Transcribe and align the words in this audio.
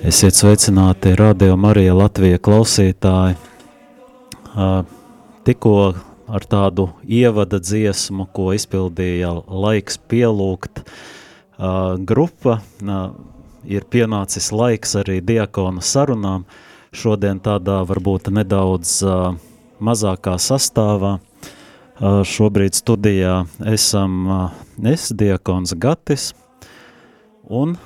Esiet 0.00 0.32
sveicināti 0.32 1.10
Radio 1.12 1.58
Marija 1.60 1.92
Latvija 1.92 2.38
klausītāji. 2.40 3.34
Tikko 5.44 5.72
ar 6.24 6.46
tādu 6.48 6.86
ievada 7.04 7.60
dziesmu, 7.60 8.24
ko 8.32 8.54
izpildīja 8.56 9.34
laiks 9.44 10.00
pielūgt 10.08 10.80
grupa, 12.08 12.56
ir 13.68 13.86
pienācis 13.92 14.48
laiks 14.56 14.96
arī 15.02 15.18
diakonu 15.20 15.84
sarunām. 15.84 16.48
Šodien 16.96 17.44
tādā 17.44 17.82
varbūt 17.84 18.32
nedaudz 18.32 18.96
mazākā 19.84 20.38
sastāvā. 20.40 21.18
Šobrīd 22.00 22.72
studijā 22.80 23.42
esam 23.68 24.24
es, 24.80 25.10
diakons 25.12 25.76
Gatis, 25.76 26.30
un 27.44 27.76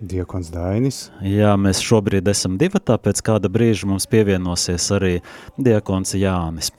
Diekons 0.00 0.48
Dainis. 0.48 0.98
Jā, 1.20 1.52
mēs 1.60 1.82
šobrīd 1.84 2.28
esam 2.32 2.56
divi, 2.60 2.80
tāpēc 2.80 3.20
kāda 3.24 3.50
brīža 3.52 3.88
mums 3.90 4.08
pievienosies 4.08 4.86
arī 4.96 5.18
Diekons 5.60 6.14
Jānis. 6.16 6.70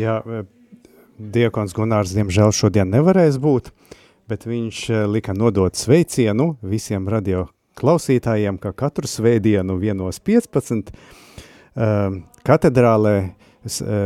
Jā, 0.00 0.22
e, 0.24 0.44
Diekons 1.20 1.76
Gunārs 1.76 2.14
diemžēl 2.16 2.54
šodien 2.56 2.88
nevarēs 2.94 3.36
būt, 3.42 3.68
bet 4.30 4.48
viņš 4.48 4.80
e, 4.88 5.02
lika 5.18 5.36
nodot 5.36 5.76
sveicienu 5.76 6.54
visiem 6.64 7.10
radio 7.12 7.44
klausītājiem, 7.76 8.56
ka 8.62 8.72
katru 8.72 9.10
svētdienu 9.10 9.76
vienos 9.80 10.20
15 10.22 10.92
uh, 10.94 10.98
e, 11.74 11.88
katedrālē 12.46 13.16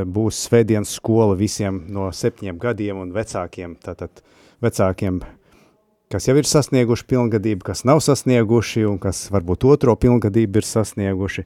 būs 0.09 0.38
svētdienas 0.46 0.95
skola 0.96 1.34
visiem 1.37 1.82
no 1.92 2.06
septiņiem 2.14 2.60
gadiem 2.62 3.02
un 3.02 3.10
vecākiem, 3.12 3.74
tātad 3.82 4.23
vecākiem 4.62 5.18
kas 6.12 6.28
jau 6.28 6.36
ir 6.40 6.48
sasnieguši 6.48 7.06
pilngadību, 7.08 7.66
kas 7.68 7.84
nav 7.88 8.00
sasnieguši 8.04 8.86
un 8.88 8.98
kas 9.02 9.26
varbūt 9.32 9.66
otro 9.68 9.94
pilngadību 10.00 10.60
ir 10.60 10.68
sasnieguši. 10.68 11.44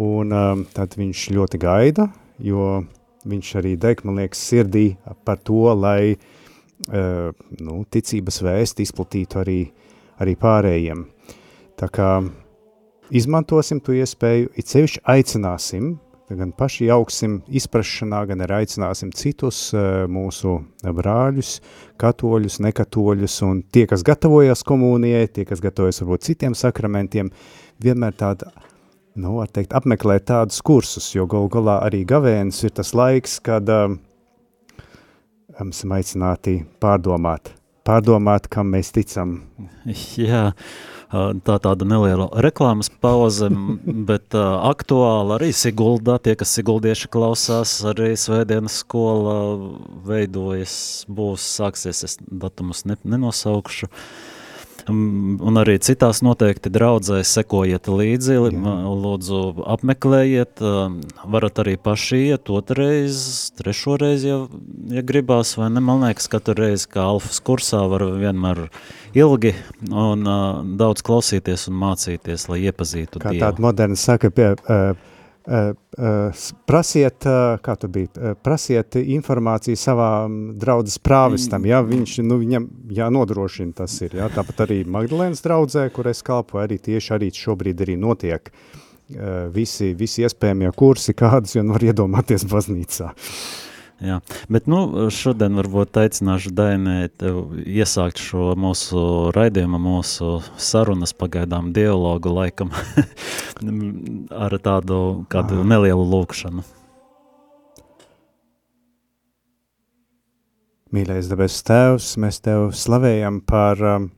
Un 0.00 0.34
um, 0.36 0.64
tad 0.74 0.94
viņš 0.98 1.24
ļoti 1.34 1.60
gaida, 1.60 2.10
jo 2.38 2.84
viņš 3.28 3.54
arī 3.60 3.74
deg, 3.80 4.04
man 4.06 4.20
liekas, 4.20 4.42
sirdī 4.50 4.84
par 5.26 5.40
to, 5.44 5.64
lai 5.74 6.14
uh, 6.14 7.32
nu, 7.60 7.80
ticības 7.90 8.40
vēsti 8.46 8.86
izplatītu 8.86 9.40
arī, 9.42 9.58
arī 10.22 10.36
pārējiem. 10.40 11.02
Tā 11.80 11.88
kā 11.90 12.12
izmantosim 13.10 13.80
to 13.82 13.96
iespēju, 13.96 14.52
it 14.54 14.70
sevišķi 14.70 15.02
aicināsim 15.08 15.96
gan 16.38 16.52
paši 16.56 16.88
augsim 16.94 17.40
izprašanā, 17.48 18.22
gan 18.30 18.44
arī 18.44 18.60
aicināsim 18.62 19.10
citus 19.16 19.70
eh, 19.74 20.04
mūsu 20.10 20.58
brāļus, 20.84 21.56
katoļus, 22.00 22.60
nekatoļus, 22.66 23.38
un 23.46 23.62
tie, 23.72 23.86
kas 23.90 24.04
gatavojas 24.06 24.62
komunijai, 24.66 25.26
tie, 25.28 25.46
kas 25.48 25.62
gatavojas 25.64 26.02
varbūt 26.02 26.28
citiem 26.28 26.56
sakramentiem, 26.58 27.32
vienmēr 27.82 28.14
tāda, 28.20 28.52
nu, 29.18 29.36
var 29.40 29.50
teikt, 29.50 29.74
apmeklēt 29.76 30.28
tādus 30.30 30.62
kursus, 30.66 31.10
jo 31.16 31.26
gal 31.30 31.50
galā 31.52 31.80
arī 31.86 32.04
gavēns 32.08 32.62
ir 32.66 32.76
tas 32.78 32.94
laiks, 32.96 33.38
kad 33.44 33.68
um, 33.74 33.98
esam 35.60 35.96
aicināti 35.98 36.60
pārdomāt, 36.82 37.52
pārdomāt, 37.86 38.48
kam 38.52 38.70
mēs 38.76 38.94
ticam. 38.96 39.40
Jā, 40.20 40.50
tā 41.10 41.56
tāda 41.62 41.86
neliela 41.88 42.28
reklāmas 42.44 42.90
pauze, 43.02 43.50
bet 44.10 44.36
uh, 44.38 44.60
aktuāli 44.70 45.36
arī 45.36 45.50
Siguldā, 45.56 46.18
tie, 46.22 46.36
kas 46.38 46.54
Siguldieši 46.56 47.10
klausās, 47.12 47.76
arī 47.90 48.12
Svētdienas 48.18 48.80
skola 48.84 49.36
veidojas, 50.06 50.74
būs, 51.10 51.46
sāksies, 51.58 52.04
es 52.06 52.18
datumus 52.30 52.84
ne, 52.88 52.98
nenosaukšu, 53.02 53.90
un 54.88 55.60
arī 55.60 55.76
citās 55.82 56.22
noteikti 56.24 56.72
draudzēs 56.72 57.32
sekojiet 57.38 57.90
līdzi, 57.90 58.38
lūdzu 58.50 59.40
apmeklējiet, 59.76 60.62
varat 61.34 61.60
arī 61.64 61.76
paši 61.80 62.22
iet 62.30 62.52
otrais, 62.52 63.20
trešoreiz, 63.58 64.24
ja, 64.26 64.40
ja 64.94 65.04
gribās, 65.06 65.56
vai 65.60 65.70
ne, 65.74 65.82
man 65.84 66.04
liekas, 66.06 66.30
katru 66.32 66.56
reizi, 66.62 66.88
kā 66.92 67.04
alfas 67.10 67.42
kursā 67.44 67.82
var 67.90 68.06
vienmēr 68.20 68.66
ilgi 69.18 69.54
un 69.90 70.26
uh, 70.26 70.60
daudz 70.80 71.02
klausīties 71.06 71.68
un 71.70 71.78
mācīties, 71.80 72.46
lai 72.50 72.62
iepazītu 72.70 73.18
kā 73.22 73.34
Dievu. 73.34 73.42
Kā 73.42 73.48
tāda 73.48 73.64
moderna 73.64 73.98
saka, 73.98 74.30
pie, 74.34 74.52
uh, 74.54 75.09
prasiet, 76.66 77.26
uh, 77.26 77.56
kā 77.64 77.74
tu 77.80 77.88
biji, 77.90 78.10
uh, 78.14 78.34
prasiet 78.38 78.94
informāciju 79.00 79.78
savām 79.78 80.36
draudzes 80.60 81.00
prāvistam, 81.02 81.66
ja, 81.66 81.80
viņš, 81.82 82.18
nu, 82.26 82.38
viņam 82.42 82.68
jānodrošina 82.94 83.74
tas 83.82 83.96
ir, 84.04 84.14
ja, 84.20 84.28
tāpat 84.30 84.62
arī 84.68 84.82
Magdalēnas 84.86 85.42
draudzē, 85.42 85.88
kur 85.94 86.10
es 86.10 86.22
kalpoju, 86.26 86.62
arī 86.62 86.78
tieši 86.78 87.16
arī 87.16 87.32
šobrīd 87.34 87.82
arī 87.82 87.96
notiek 87.98 88.52
uh, 88.52 89.48
visi, 89.54 89.90
visi 89.98 90.22
iespējamie 90.26 90.70
kursi, 90.78 91.16
kādas 91.22 91.56
jau 91.58 91.66
var 91.72 91.88
iedomāties 91.88 92.46
baznīcā. 92.50 93.10
Jā, 94.00 94.16
bet 94.48 94.64
nu, 94.70 95.10
šodien 95.12 95.58
varbūt 95.60 95.98
aicināšu 96.00 96.54
Dainē 96.56 97.10
iesākt 97.68 98.22
šo 98.24 98.54
mūsu 98.56 99.02
raidījumu, 99.36 99.76
mūsu 99.76 100.38
sarunas 100.56 101.12
pagaidām 101.12 101.68
dialogu 101.76 102.32
laikam 102.32 102.72
ar 104.46 104.56
tādu 104.64 105.00
kādu 105.28 105.60
nelielu 105.68 106.06
lūkšanu. 106.14 106.64
Mīļais 110.96 111.28
debes 111.28 111.60
tēvs, 111.68 112.14
mēs 112.24 112.40
tev 112.40 112.70
slavējam 112.72 113.42
par 113.44 113.84
um, 113.84 114.08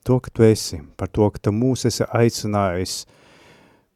to, 0.00 0.16
ka 0.16 0.32
tu 0.32 0.48
esi, 0.48 0.80
par 0.96 1.12
to, 1.12 1.28
ka 1.28 1.44
tu 1.44 1.52
mūs 1.52 1.84
esi 1.92 2.08
aicinājis 2.08 3.02
uh, 3.04 3.18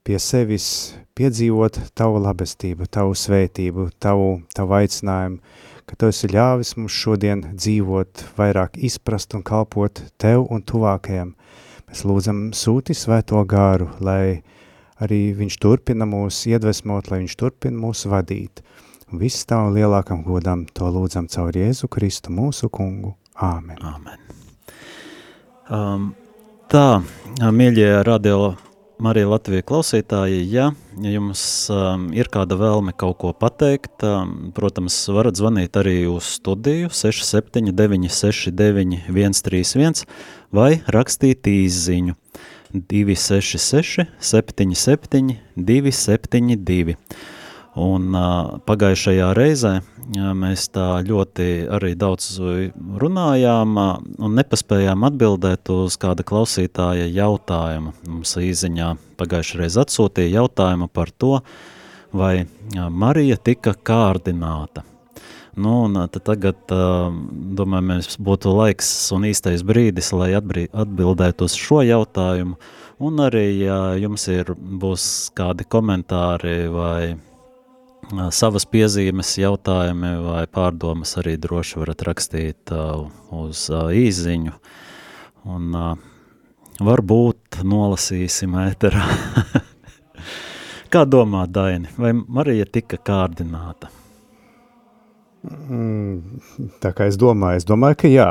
pie 0.06 0.18
sevis 0.22 0.94
piedzīvot 1.18 1.80
tavu 1.98 2.20
labestību, 2.22 2.86
tavu 2.92 3.16
svētību, 3.18 3.88
tavu, 3.98 4.42
tavu 4.54 4.76
aicinājumu, 4.78 5.40
ka 5.86 5.96
tu 5.98 6.10
esi 6.12 6.30
ļāvis 6.30 6.76
mums 6.78 6.94
šodien 6.94 7.42
dzīvot, 7.54 8.22
vairāk 8.38 8.78
izprast 8.86 9.34
un 9.34 9.42
kalpot 9.46 10.02
tev 10.22 10.46
un 10.52 10.62
tuvākajam. 10.62 11.32
Mēs 11.86 12.02
lūdzam 12.06 12.50
sūti 12.54 12.94
svēto 12.98 13.42
gāru, 13.50 13.88
lai 14.02 14.42
arī 15.02 15.20
viņš 15.38 15.58
turpina 15.62 16.06
mūs 16.08 16.44
iedvesmot, 16.50 17.10
lai 17.10 17.22
viņš 17.24 17.36
turpina 17.38 17.78
mūs 17.82 18.06
vadīt. 18.10 18.62
Un 19.10 19.22
viss 19.22 19.46
tavu 19.46 19.74
lielākam 19.74 20.22
godam 20.26 20.66
to 20.74 20.90
lūdzam 20.90 21.30
caur 21.30 21.54
Jēzu 21.54 21.90
Kristu 21.90 22.34
mūsu 22.34 22.70
kungu. 22.70 23.14
Āmen. 23.42 23.78
Āmen. 23.82 24.22
Um, 25.70 26.08
tā, 26.70 27.02
mīļie 27.38 27.90
radio 28.06 28.54
Marija 28.96 29.28
Latvija 29.28 29.60
klausītāji, 29.66 30.38
ja 30.48 30.70
jums 31.04 31.40
um, 31.68 32.06
ir 32.16 32.30
kāda 32.32 32.56
vēlme 32.56 32.94
kaut 32.96 33.18
ko 33.20 33.32
pateikt, 33.36 34.00
um, 34.08 34.30
protams, 34.56 34.96
varat 35.12 35.36
zvanīt 35.36 35.76
arī 35.76 35.98
uz 36.08 36.30
studiju 36.38 36.88
679 36.88 38.08
69 38.16 39.04
131 39.12 40.06
vai 40.56 40.70
rakstīt 40.96 41.44
īziņu 41.52 42.16
266 42.72 44.08
77 44.32 45.36
272. 45.60 46.96
Un 47.76 48.08
pagājušajā 48.64 49.26
reizē 49.36 49.74
mēs 50.16 50.62
tā 50.72 51.02
ļoti 51.04 51.66
arī 51.76 51.90
daudz 51.98 52.38
runājām 53.02 53.76
un 53.76 54.36
nepaspējām 54.38 55.04
atbildēt 55.10 55.68
uz 55.74 55.98
kāda 56.00 56.24
klausītāja 56.24 57.04
jautājumu. 57.12 57.92
Mums 58.08 58.32
īziņā 58.40 58.94
pagājušajā 59.20 59.60
reizē 59.60 59.84
atsūtīja 59.84 60.38
jautājumu 60.38 60.88
par 60.88 61.12
to, 61.12 61.34
vai 62.16 62.46
Marija 62.72 63.36
tika 63.36 63.76
kārdināta. 63.76 64.86
Nu, 65.56 65.86
un 65.86 66.00
tagad, 66.12 66.58
domāju, 66.68 67.84
mēs 67.92 68.16
būtu 68.20 68.56
laiks 68.56 68.88
un 69.16 69.28
īstais 69.28 69.62
brīdis, 69.64 70.12
lai 70.16 70.34
atbildētu 70.36 71.48
uz 71.48 71.60
šo 71.60 71.80
jautājumu. 71.84 72.56
Un 73.04 73.20
arī, 73.24 73.46
ja 73.66 73.78
jums 74.00 74.28
ir, 74.32 74.52
būs 74.56 75.06
kādi 75.36 75.64
komentāri 75.68 76.68
vai 76.72 77.16
savas 78.30 78.66
piezīmes, 78.70 79.36
jautājumi 79.40 80.12
vai 80.24 80.44
pārdomas 80.50 81.16
arī 81.20 81.36
droši 81.40 81.80
varat 81.80 82.04
rakstīt 82.06 82.72
uh, 82.74 83.06
uz 83.34 83.66
uh, 83.72 83.90
īziņu. 83.90 84.54
Un 85.46 85.74
uh, 85.74 85.92
varbūt 86.82 87.60
nolasīsim 87.64 88.56
ēterā. 88.66 89.04
Kā 90.92 91.04
domā 91.08 91.46
Daini, 91.50 91.90
vai 91.98 92.12
Marija 92.14 92.66
tika 92.70 92.98
kārdināta? 93.02 93.90
Mm, 95.46 96.40
tā 96.82 96.90
kā 96.96 97.06
es 97.06 97.18
domāju, 97.18 97.60
es 97.60 97.66
domāju, 97.66 97.98
ka 98.00 98.10
jā. 98.10 98.30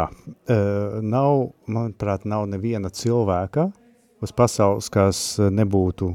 Uh, 0.52 1.00
nav, 1.04 1.52
manuprāt, 1.68 2.26
nav 2.28 2.48
neviena 2.52 2.92
cilvēka 2.92 3.70
uz 4.24 4.34
pasaules, 4.36 4.90
kas 4.92 5.22
nebūtu 5.40 6.14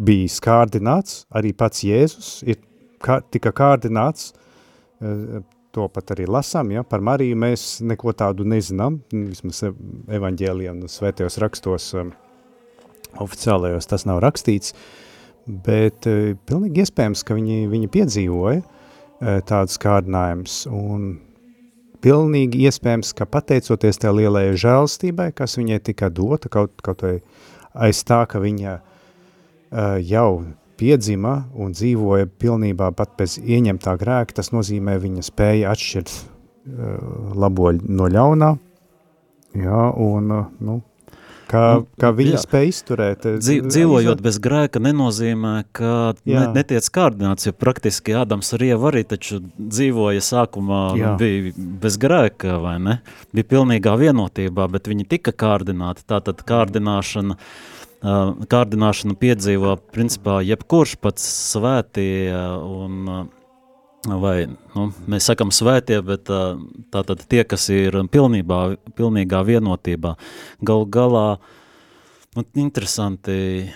bijis 0.00 0.38
kārdināts. 0.44 1.24
Arī 1.32 1.52
pats 1.56 1.84
Jēzus 1.84 2.40
ir 2.48 2.60
kā, 3.02 3.20
tika 3.32 3.52
kārdināts, 3.56 4.32
e, 5.00 5.42
to 5.74 5.86
pat 5.94 6.12
arī 6.14 6.26
lasām, 6.30 6.72
ja, 6.74 6.82
par 6.86 7.02
Mariju 7.04 7.38
mēs 7.38 7.68
neko 7.86 8.14
tādu 8.16 8.46
nezinām, 8.48 9.00
vismaz 9.12 9.62
evaņģēlijā 10.10 10.74
un 10.74 10.90
svētajos 10.90 11.38
rakstos 11.42 11.92
e, 11.94 12.08
oficiālajos 13.22 13.90
tas 13.90 14.06
nav 14.06 14.20
rakstīts, 14.24 14.74
bet 15.50 16.06
uh, 16.06 16.36
pilnīgi 16.46 16.84
iespējams, 16.84 17.24
ka 17.26 17.34
viņi, 17.34 17.64
viņi 17.72 17.88
piedzīvoja 17.90 18.60
tādus 19.48 19.76
kārdinājumus, 19.80 20.62
un 20.72 21.08
pilnīgi 22.04 22.62
iespējams, 22.68 23.12
ka 23.16 23.26
pateicoties 23.28 24.00
tajā 24.00 24.14
lielajai 24.16 24.54
žēlstībai, 24.62 25.30
kas 25.36 25.58
viņai 25.58 25.80
tika 25.90 26.08
dota, 26.12 26.48
kaut, 26.52 26.72
kaut 26.84 27.04
vai 27.04 27.16
aiz 27.88 28.00
tā, 28.06 28.22
ka 28.30 28.40
viņa 28.42 28.78
uh, 28.78 29.98
jau 30.00 30.30
piedzima 30.80 31.36
un 31.54 31.74
dzīvoja 31.76 32.28
pilnībā 32.40 32.90
pat 32.96 33.16
bez 33.20 33.36
ieņemtā 33.40 33.96
grēka, 34.00 34.40
tas 34.40 34.52
nozīmē 34.54 34.96
viņa 35.02 35.24
spēja 35.26 35.72
atšķirt 35.74 36.12
uh, 36.16 37.34
labo 37.36 37.74
no 37.76 38.08
ļaunā, 38.10 38.54
jā, 39.60 39.82
un, 40.00 40.30
uh, 40.36 40.46
nu, 40.64 40.78
kā, 41.50 41.64
nu, 41.80 41.86
kā 42.00 42.12
viņa 42.16 42.36
jā. 42.38 42.42
spēja 42.44 42.70
izturēt. 42.72 43.26
Dzīv, 43.42 43.66
dzīvojot 43.68 44.22
bez 44.24 44.38
grēka 44.42 44.82
nenozīmē, 44.82 45.54
ka 45.76 45.94
ne, 46.24 46.44
netiec 46.56 46.88
kārdināts, 46.94 47.50
jo 47.50 47.56
praktiski 47.56 48.16
Ādams 48.22 48.54
ar 48.56 48.64
Ievu 48.70 48.88
arī 48.92 49.04
taču 49.10 49.42
dzīvoja 49.58 50.24
sākumā, 50.24 50.84
jā. 51.00 51.16
bija 51.20 51.52
bez 51.82 52.00
grēka, 52.00 52.56
vai 52.64 52.78
ne? 52.86 53.00
Bija 53.36 53.52
pilnīgā 53.56 53.98
vienotībā, 54.00 54.70
bet 54.72 54.88
viņi 54.88 55.10
tika 55.12 55.36
kārdināti, 55.44 56.08
tātad 56.08 56.40
kārdināšana, 56.48 57.36
uh, 57.36 57.76
kārdināšanu 58.00 59.16
piedzīvo 59.20 59.76
principā 59.92 60.40
jebkurš 60.46 60.96
pats 61.04 61.26
svētie 61.52 62.32
un 62.32 63.28
vai, 64.08 64.48
nu, 64.48 64.86
mēs 65.10 65.28
sakam 65.28 65.52
svētie, 65.52 66.00
bet 66.04 66.30
tātad 66.92 67.24
tie, 67.28 67.42
kas 67.44 67.68
ir 67.72 67.98
pilnībā, 68.12 68.60
pilnīgā 68.96 69.42
vienotībā. 69.44 70.14
Gal 70.64 70.86
galā, 70.88 71.26
nu, 72.36 72.44
interesanti, 72.62 73.68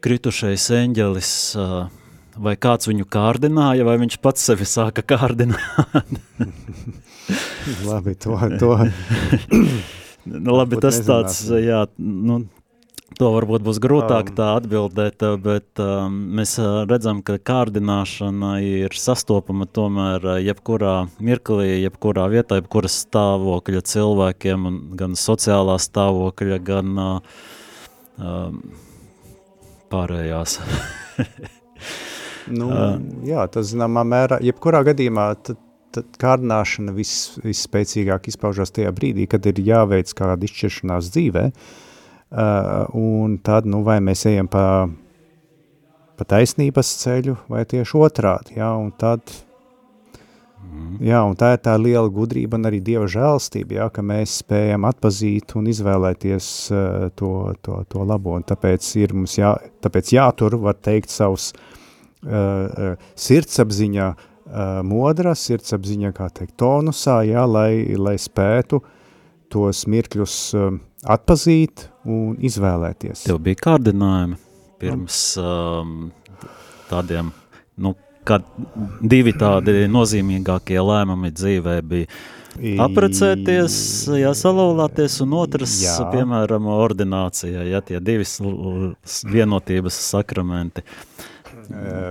kritušais 0.00 0.70
eņģelis, 0.80 1.32
vai 2.40 2.54
kāds 2.56 2.88
viņu 2.88 3.06
kārdināja, 3.12 3.84
vai 3.84 3.98
viņš 4.00 4.16
pats 4.24 4.48
sevi 4.48 4.64
sāka 4.68 5.04
kārdināt. 5.04 6.16
labi, 7.90 8.16
to, 8.16 8.38
to. 8.62 8.72
nu, 10.24 10.56
labi, 10.56 10.80
tas 10.80 11.02
tāds, 11.04 11.44
jā, 11.60 11.84
nu, 12.00 12.40
To 13.18 13.32
varbūt 13.34 13.64
būs 13.66 13.80
grūtāk 13.82 14.30
um, 14.30 14.34
tā 14.38 14.46
atbildēt, 14.60 15.24
bet 15.42 15.80
um, 15.82 16.14
mēs 16.38 16.54
uh, 16.62 16.84
redzam, 16.88 17.24
ka 17.26 17.40
kārdināšana 17.42 18.52
ir 18.62 18.94
sastopama 18.94 19.66
tomēr 19.66 20.26
uh, 20.28 20.36
jebkurā 20.38 20.94
mirklī, 21.18 21.82
jebkurā 21.82 22.28
vietā, 22.30 22.60
jebkuras 22.60 23.00
stāvokļa 23.02 23.82
cilvēkiem, 23.90 24.68
gan 25.00 25.18
sociālā 25.18 25.74
stāvokļa, 25.82 26.60
gan 26.70 27.02
um, 27.02 28.62
pārējās. 29.90 30.60
nu, 32.62 32.70
jā, 33.26 33.50
tas 33.50 33.74
zināmā 33.74 34.06
mērā, 34.06 34.40
jebkurā 34.46 34.84
gadījumā 34.92 35.28
tad, 35.50 35.58
tad 35.98 36.16
kārdināšana 36.22 36.94
vis, 36.94 37.18
visspēcīgāk 37.42 38.30
izpaužās 38.30 38.70
tajā 38.78 38.94
brīdī, 38.94 39.26
kad 39.28 39.50
ir 39.50 39.58
jāveic 39.66 40.14
kāda 40.14 40.46
izšķiršanās 40.46 41.10
dzīvē, 41.18 41.48
Uh, 41.50 41.86
un 42.30 43.38
tad, 43.42 43.66
nu, 43.66 43.82
vai 43.82 43.98
mēs 44.04 44.24
ejam 44.30 44.48
pa, 44.50 44.64
pa 46.18 46.26
taisnības 46.28 46.92
ceļu, 47.02 47.36
vai 47.50 47.64
tieši 47.66 47.96
otrādi, 47.98 48.58
jā, 48.60 48.68
un 48.78 48.92
tad, 48.94 49.32
mm. 50.62 51.00
jā, 51.08 51.22
un 51.26 51.34
tā 51.38 51.54
ir 51.56 51.62
tā 51.64 51.74
liela 51.80 52.06
gudrība 52.06 52.58
un 52.58 52.70
arī 52.70 52.78
Dieva 52.86 53.08
žēlstība, 53.10 53.80
jā, 53.80 53.88
ka 53.90 54.04
mēs 54.06 54.38
spējam 54.44 54.86
atpazīt 54.86 55.56
un 55.58 55.66
izvēlēties 55.72 56.48
uh, 56.70 57.08
to, 57.18 57.32
to, 57.66 57.82
to 57.90 58.06
labo, 58.06 58.36
un 58.38 58.46
tāpēc 58.46 58.92
ir 59.02 59.14
mums 59.16 59.34
jā, 59.40 59.56
tāpēc 59.82 60.14
jātur, 60.14 60.58
var 60.62 60.78
teikt, 60.78 61.10
savus 61.10 61.50
uh, 61.50 62.30
uh, 62.30 63.08
sirdsapziņa 63.18 64.06
uh, 64.14 64.78
modra, 64.86 65.34
sirdsapziņa, 65.34 66.14
kā 66.14 66.30
teikt, 66.36 66.54
tonusā, 66.62 67.24
jā, 67.26 67.42
lai, 67.50 67.90
lai 67.98 68.14
spētu 68.22 68.84
tos 69.50 69.82
mirkļus 69.90 70.38
uh, 70.54 70.78
atpazīt 71.08 71.86
un 72.08 72.36
izvēlēties. 72.44 73.24
Tev 73.28 73.40
bija 73.44 73.60
kārdinājumi 73.64 74.38
pirms 74.80 75.20
um, 75.40 76.10
tādiem, 76.90 77.32
nu, 77.80 77.94
kad 78.28 78.44
divi 79.00 79.32
tādi 79.36 79.86
nozīmīgākie 79.92 80.78
lēmumi 80.80 81.32
dzīvē 81.36 81.80
bija 81.88 82.20
aprecēties, 82.84 83.74
jā, 84.18 84.32
salaulāties, 84.36 85.20
un 85.24 85.36
otrs, 85.38 85.76
jā. 85.84 85.94
piemēram, 86.12 86.66
ordinācija, 86.74 87.62
ja 87.68 87.80
tie 87.84 88.00
divi 88.02 88.26
vienotības 89.30 90.00
sakramenti. 90.10 90.84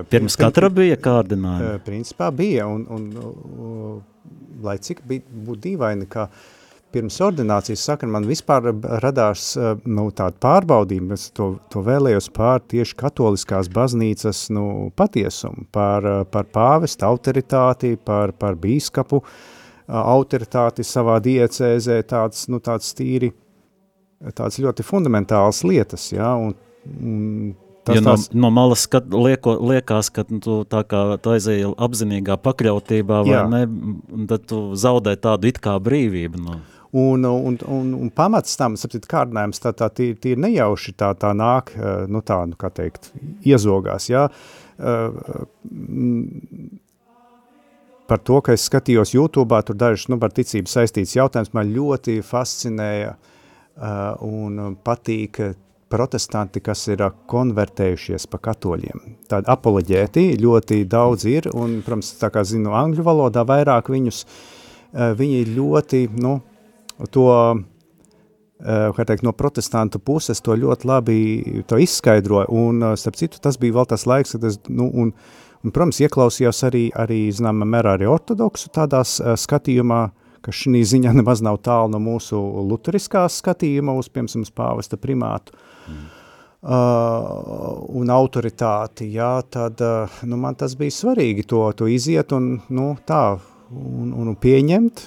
Pirms 0.10 0.38
katra 0.40 0.70
bija 0.72 0.96
kārdinājumi? 1.04 1.82
Principā 1.84 2.30
bija, 2.32 2.70
un, 2.72 2.86
un, 2.88 3.10
un 3.20 4.64
lai 4.64 4.78
cik 4.80 5.04
bija, 5.08 5.26
būtu 5.28 5.66
dīvaini, 5.66 6.08
ka 6.10 6.30
uh, 6.30 6.48
pirms 6.94 7.20
ordinācijas 7.22 7.84
sakra 7.86 8.10
man 8.10 8.26
vispār 8.28 8.72
radās 9.04 9.52
eh, 9.58 9.76
nu, 9.90 10.08
tāda 10.16 10.38
pārbaudījuma, 10.42 11.18
es 11.18 11.30
to, 11.36 11.52
to 11.72 11.84
vēlējos 11.86 12.30
pār 12.36 12.64
tieši 12.72 12.98
katoliskās 13.00 13.70
baznīcas 13.74 14.48
nu, 14.56 14.66
patiesumu, 14.98 15.68
par, 15.76 16.06
eh, 16.06 16.26
par 16.32 16.50
pāvesta 16.54 17.10
autoritāti, 17.10 17.96
par, 18.06 18.34
par 18.40 18.58
bīskapu 18.62 19.22
eh, 19.22 19.30
autoritāti 20.00 20.86
savā 20.88 21.20
diecēzē, 21.26 22.02
tāds, 22.10 22.48
nu, 22.52 22.62
tāds 22.64 22.94
tīri, 22.98 23.32
tāds 24.36 24.60
ļoti 24.60 24.86
fundamentāls 24.86 25.64
lietas, 25.68 26.12
ja, 26.16 26.34
un, 26.36 26.56
un 27.00 27.58
Tas 27.90 27.98
ja 27.98 28.02
no, 28.04 28.14
tās... 28.14 28.28
no 28.38 28.50
malas 28.54 28.84
skat, 28.86 29.08
lieko, 29.10 29.56
liekas, 29.72 30.12
ka 30.14 30.26
tu 30.30 30.60
tā 30.70 30.84
kā 30.86 31.00
aizēji 31.18 31.72
apzinīgā 31.80 32.36
pakļautībā, 32.44 33.22
vai 33.26 33.34
Jā. 33.34 33.46
ne, 33.50 33.62
tad 34.30 34.46
tu 34.52 34.60
zaudē 34.78 35.16
tādu 35.18 35.50
it 35.50 35.62
kā 35.64 35.78
brīvību. 35.82 36.44
No. 36.44 36.60
Un, 36.92 37.24
un, 37.24 37.58
un, 37.68 37.94
un 37.94 38.10
pamats 38.10 38.56
tam, 38.58 38.74
sapcīt, 38.80 39.06
kārdinājums 39.10 39.62
tā, 39.62 39.76
tā 39.78 39.92
tīri, 39.94 40.16
tīri 40.18 40.42
nejauši 40.42 40.96
tā, 40.98 41.12
tā 41.22 41.36
nāk, 41.38 41.70
eh, 41.78 42.08
nu 42.10 42.24
tā, 42.26 42.40
nu 42.50 42.58
kā 42.58 42.72
teikt, 42.74 43.12
iezogās, 43.46 44.08
jā. 44.10 44.26
Eh, 44.82 45.20
par 48.10 48.24
to, 48.26 48.40
ka 48.42 48.58
es 48.58 48.66
skatījos 48.66 49.14
YouTube, 49.14 49.62
tur 49.68 49.78
dažs, 49.78 50.08
nu, 50.10 50.18
par 50.18 50.34
ticību 50.34 50.72
saistīts 50.72 51.14
jautājums, 51.14 51.54
man 51.54 51.70
ļoti 51.78 52.24
fascinēja 52.26 53.14
eh, 53.14 54.26
un 54.26 54.80
patīk 54.82 55.44
protestanti, 55.94 56.58
kas 56.66 56.88
ir 56.90 57.06
konvertējušies 57.30 58.26
pa 58.34 58.42
katoļiem. 58.50 59.18
Tādi 59.30 59.50
apoloģēti 59.50 60.30
ļoti 60.42 60.84
daudz 60.90 61.30
ir, 61.30 61.54
un, 61.54 61.84
protams, 61.86 62.16
tā 62.18 62.34
kā 62.34 62.42
zinu 62.46 62.74
angļu 62.78 63.06
valodā 63.06 63.46
vairāk 63.46 63.90
viņus, 63.94 64.26
viņi 65.18 65.42
ļoti, 65.54 66.08
nu, 66.18 66.40
to, 67.08 67.28
eh, 68.60 68.92
kā 68.96 69.06
teikt, 69.06 69.24
no 69.24 69.32
protestantu 69.32 70.00
puses 70.00 70.42
to 70.42 70.56
ļoti 70.56 70.90
labi 70.90 71.64
to 71.68 71.80
izskaidroja, 71.80 72.50
un, 72.50 72.84
eh, 72.84 72.96
starp 72.96 73.16
citu, 73.16 73.40
tas 73.40 73.58
bija 73.58 73.74
vēl 73.80 73.88
tas 73.88 74.06
laiks, 74.06 74.32
kad 74.36 74.44
es, 74.44 74.60
nu, 74.68 74.90
un, 74.94 75.14
un 75.64 75.72
protams, 75.72 76.02
ieklausījos 76.04 76.64
arī, 76.68 76.92
arī 76.92 77.30
zināmā 77.32 77.68
mērā 77.68 77.98
arī 77.98 78.08
ortodoksu 78.08 78.70
tādās 78.70 79.20
uh, 79.20 79.36
skatījumā, 79.36 80.12
ka 80.42 80.52
šī 80.52 80.84
ziņā 80.88 81.14
nemaz 81.20 81.42
nav 81.42 81.60
tālu 81.60 81.92
no 81.92 82.00
mūsu 82.00 82.40
luteriskās 82.70 83.42
skatījuma 83.42 83.96
uz, 84.00 84.08
piemēram, 84.08 84.48
pāvesta 84.56 84.98
primātu. 84.98 85.52
Mm. 85.90 86.08
Uh, 86.60 87.86
un 87.96 88.10
autoritāti, 88.12 89.14
jā, 89.14 89.42
tad, 89.48 89.80
uh, 89.80 90.18
nu, 90.28 90.36
man 90.36 90.58
tas 90.60 90.76
bija 90.76 90.92
svarīgi 90.92 91.46
to, 91.48 91.62
to 91.72 91.88
iziet 91.88 92.34
un, 92.36 92.58
nu, 92.76 92.98
tā, 93.08 93.38
un, 93.72 94.12
un 94.12 94.36
pieņemt, 94.36 95.06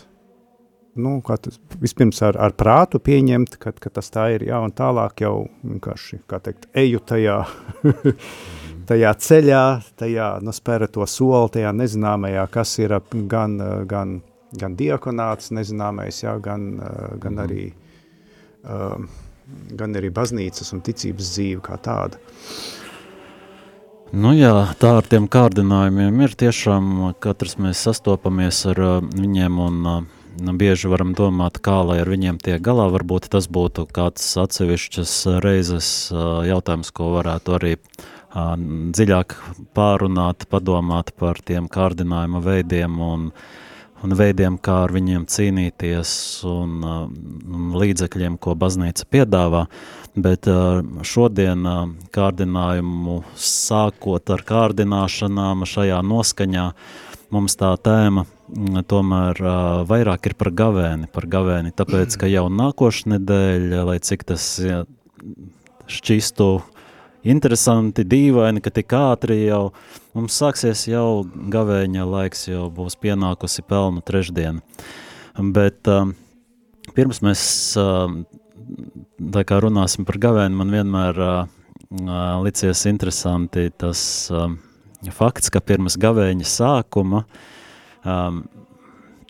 nu, 0.94 1.22
tas, 1.24 1.58
vispirms 1.80 2.20
ar, 2.24 2.36
ar 2.40 2.54
prātu 2.56 3.00
pieņemt, 3.02 3.56
ka, 3.60 3.72
ka 3.72 3.92
tas 3.92 4.10
tā 4.12 4.28
ir, 4.34 4.46
jā, 4.50 4.58
un 4.60 4.74
tālāk 4.76 5.24
jau 5.24 5.46
vienkārši, 5.64 6.20
kā 6.28 6.40
teikt, 6.44 6.68
eju 6.76 7.00
tajā, 7.08 7.38
tajā 8.90 9.14
ceļā, 9.26 9.64
tajā, 10.00 10.28
nu, 10.44 10.54
spēra 10.56 10.90
to 10.92 11.06
soli, 11.08 11.54
tajā 11.56 11.72
nezināmajā, 11.76 12.44
kas 12.52 12.76
ir 12.82 12.98
gan, 13.30 13.56
gan, 13.88 14.20
gan 14.58 14.76
diakonāts 14.76 15.52
nezināmais, 15.56 16.22
jā, 16.24 16.36
gan, 16.44 16.68
gan 17.22 17.38
mhm. 17.38 17.42
arī, 17.46 17.66
um, 18.68 19.08
gan 19.72 19.98
arī 19.98 20.12
baznīcas 20.12 20.74
un 20.76 20.84
ticības 20.84 21.34
dzīve 21.36 21.64
kā 21.64 21.80
tāda. 21.82 22.20
Nu 24.12 24.34
jā, 24.36 24.52
tā 24.76 24.98
ar 24.98 25.06
tiem 25.08 25.24
kārdinājumiem 25.24 26.18
ir 26.20 26.34
tiešām, 26.36 27.14
katrs 27.16 27.56
mēs 27.56 27.80
sastopamies 27.86 28.58
ar 28.68 28.80
uh, 28.84 28.98
viņiem 29.00 29.56
un 29.56 29.86
uh, 29.88 30.02
bieži 30.38 30.90
varam 30.92 31.12
domāt, 31.16 31.58
kā 31.62 31.80
lai 31.86 32.00
ar 32.02 32.10
viņiem 32.10 32.38
tiek 32.42 32.62
galā. 32.62 32.88
Varbūt 32.92 33.28
tas 33.32 33.48
būtu 33.52 33.86
kāds 33.92 34.24
atsevišķas 34.40 35.14
reizes 35.44 35.88
jautājums, 36.12 36.92
ko 36.94 37.12
varētu 37.18 37.56
arī 37.58 37.74
dziļāk 38.32 39.36
pārunāt, 39.76 40.46
padomāt 40.48 41.12
par 41.18 41.40
tiem 41.44 41.68
kārdinājuma 41.68 42.40
veidiem 42.40 43.00
un, 43.04 43.26
un 44.02 44.16
veidiem, 44.16 44.56
kā 44.56 44.82
ar 44.86 44.94
viņiem 44.94 45.26
cīnīties 45.28 46.14
un, 46.48 46.78
un 46.82 47.74
līdzekļiem, 47.76 48.38
ko 48.40 48.56
baznīca 48.56 49.08
piedāvā. 49.12 49.66
bet 50.14 50.48
šodien 51.08 51.64
kārdinājumu 52.12 53.22
sākot 53.36 54.30
ar 54.34 54.44
kārdināšanām 54.48 55.64
šajā 55.68 56.02
noskaņā, 56.04 56.66
mums 57.32 57.56
tā 57.56 57.72
tēma 57.80 58.26
tomēr 58.88 59.38
vairāk 59.88 60.28
ir 60.28 60.34
par 60.38 60.50
gavēni, 60.56 61.08
par 61.12 61.26
gavēni, 61.30 61.72
tāpēc, 61.76 62.18
ka 62.20 62.28
jau 62.30 62.46
nākošu 62.52 63.14
nedēļu, 63.14 63.82
lai 63.88 63.98
cik 64.04 64.26
tas 64.28 64.46
šķistu 65.92 66.48
interesanti, 67.22 68.04
dīvaini, 68.04 68.62
ka 68.62 68.72
tik 68.74 68.92
ātri 68.96 69.44
jau 69.46 69.70
mums 70.16 70.36
sāksies 70.38 70.86
jau 70.90 71.22
gavēņa 71.24 72.06
laiks, 72.08 72.46
jau 72.50 72.66
būs 72.74 72.98
pienākusi 73.00 73.64
pelnu 73.66 74.02
trešdiena. 74.04 74.62
Bet 75.38 75.88
um, 75.88 76.12
pirms 76.96 77.22
mēs 77.24 77.44
um, 77.80 78.22
tā 79.32 79.46
kā 79.48 79.60
runāsim 79.62 80.06
par 80.08 80.18
gavēni, 80.22 80.58
man 80.58 80.74
vienmēr 80.74 81.22
uh, 81.22 81.46
licies 82.42 82.84
interesanti 82.90 83.70
tas 83.78 84.02
um, 84.34 84.58
fakts, 85.14 85.50
ka 85.52 85.62
pirms 85.64 85.96
gavēņa 86.00 86.48
sākuma 86.48 87.24
um, 88.04 88.42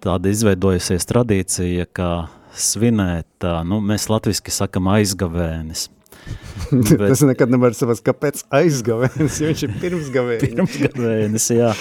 tāda 0.02 0.32
izveidojusies 0.32 1.08
tradīcija, 1.08 1.88
ka 1.94 2.12
svinēt, 2.52 3.30
uh, 3.46 3.62
nu, 3.66 3.80
mēs 3.84 4.08
latviski 4.12 4.54
sakam 4.54 4.90
aizgavēnis. 4.92 5.88
Bet, 6.70 7.08
Tas 7.08 7.24
nekad 7.26 7.50
nevar 7.52 7.74
saprast, 7.76 8.04
kāpēc 8.06 8.44
aizgavēnis, 8.54 9.40
jo 9.42 9.52
viņš 9.52 9.64
ir 9.66 9.76
pirmsgavēnis. 9.82 10.44
pirmsgavēnis, 10.52 11.48
jā. 11.56 11.72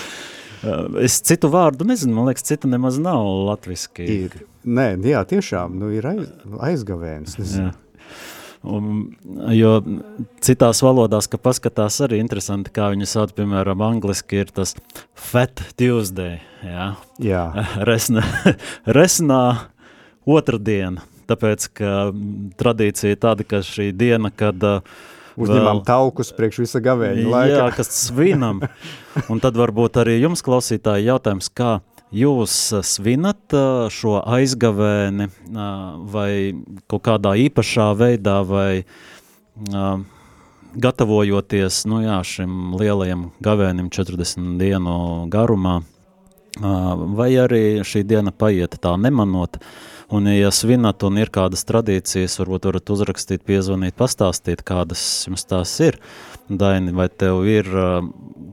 Es 1.01 1.17
citu 1.25 1.49
vārdu 1.49 1.87
nezinu, 1.89 2.13
man 2.13 2.29
liekas, 2.29 2.45
cita 2.45 2.69
nemaz 2.69 2.99
nav 3.01 3.25
latviski. 3.47 4.05
Ir. 4.05 4.35
Nē, 4.61 4.91
jā, 5.09 5.23
tiešām, 5.25 5.73
nu 5.81 5.89
ir 5.93 6.05
aiz, 6.05 6.27
aizgavēnis. 6.69 7.37
Jā. 7.41 7.71
Un, 8.61 9.15
jo 9.57 9.71
citās 10.45 10.83
valodās, 10.85 11.25
ka 11.31 11.39
paskatās 11.41 11.97
arī 12.05 12.19
interesanti, 12.21 12.69
kā 12.73 12.91
viņi 12.93 13.07
sauc, 13.09 13.33
piemēram, 13.37 13.81
angliski 13.81 14.43
ir 14.43 14.51
tas 14.53 14.75
Fat 15.17 15.63
Tuesday, 15.79 16.37
jā. 16.61 16.91
Jā. 17.21 17.45
Resna, 17.89 18.21
resnā 18.85 19.41
otrdiena 20.29 21.07
tāpēc, 21.31 21.67
ka 21.77 21.95
tradīcija 22.59 23.17
tāda, 23.21 23.47
ka 23.47 23.63
šī 23.65 23.89
diena, 23.97 24.31
kad 24.35 24.61
uh, 24.67 25.01
Uzņemam 25.39 25.79
vēl, 25.79 25.85
taukus 25.87 26.31
priekš 26.35 26.61
visa 26.65 26.81
gavēņa 26.83 27.27
laika. 27.31 27.53
Jā, 27.55 27.67
kas 27.77 27.91
svinam. 27.95 28.59
Un 29.31 29.39
tad 29.43 29.57
varbūt 29.59 30.01
arī 30.03 30.17
jums, 30.19 30.43
klausītāji, 30.45 31.07
jautājums, 31.07 31.47
kā 31.55 31.77
jūs 32.11 32.55
svinat 32.87 33.55
šo 33.93 34.17
aizgavēni 34.21 35.29
vai 36.13 36.31
kaut 36.91 37.05
kādā 37.07 37.35
īpašā 37.47 37.91
veidā 37.99 38.41
vai 38.47 38.83
gatavojoties 40.71 41.85
nu 41.91 42.03
jā, 42.05 42.19
šim 42.23 42.75
lielajam 42.79 43.29
gavēnim 43.43 43.89
40 43.91 44.59
dienu 44.59 44.97
garumā, 45.31 45.81
vai 46.59 47.31
arī 47.39 47.63
šī 47.87 48.05
diena 48.07 48.31
paiet 48.31 48.79
tā 48.83 48.95
nemanot, 48.99 49.59
Un, 50.11 50.25
ja 50.27 50.49
svinat 50.51 51.05
un 51.07 51.15
ir 51.21 51.29
kādas 51.31 51.61
tradīcijas, 51.69 52.33
varbūt 52.41 52.65
varat 52.67 52.89
uzrakstīt, 52.91 53.45
piezvanīt, 53.47 53.95
pastāstīt, 53.95 54.59
kādas 54.67 54.99
jums 55.23 55.47
tās 55.47 55.71
ir. 55.79 56.01
Daini, 56.51 56.91
vai 56.91 57.05
tev 57.07 57.45
ir, 57.47 57.69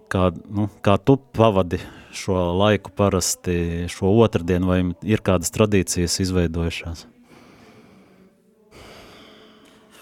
kā, 0.07 0.29
nu, 0.55 0.69
kā 0.87 0.95
tu 1.03 1.17
pavadi 1.35 1.81
šo 2.15 2.37
laiku 2.59 2.93
parasti, 2.97 3.87
šo 3.93 4.15
otrdienu, 4.25 4.71
vai 4.71 4.81
ir 5.07 5.23
kādas 5.25 5.53
tradīcijas 5.55 6.19
izveidojušās? 6.25 7.07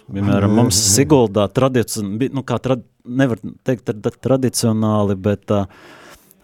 Piemēram, 0.07 0.55
mums 0.61 0.79
Siguldā 0.95 1.49
tradicionāli, 1.51 2.31
nu 2.35 2.47
kā 2.47 2.61
trad, 2.63 2.87
nevar 3.07 3.43
teikt 3.67 3.91
tradicionāli, 4.23 5.19
bet 5.19 5.51
uh, 5.55 5.67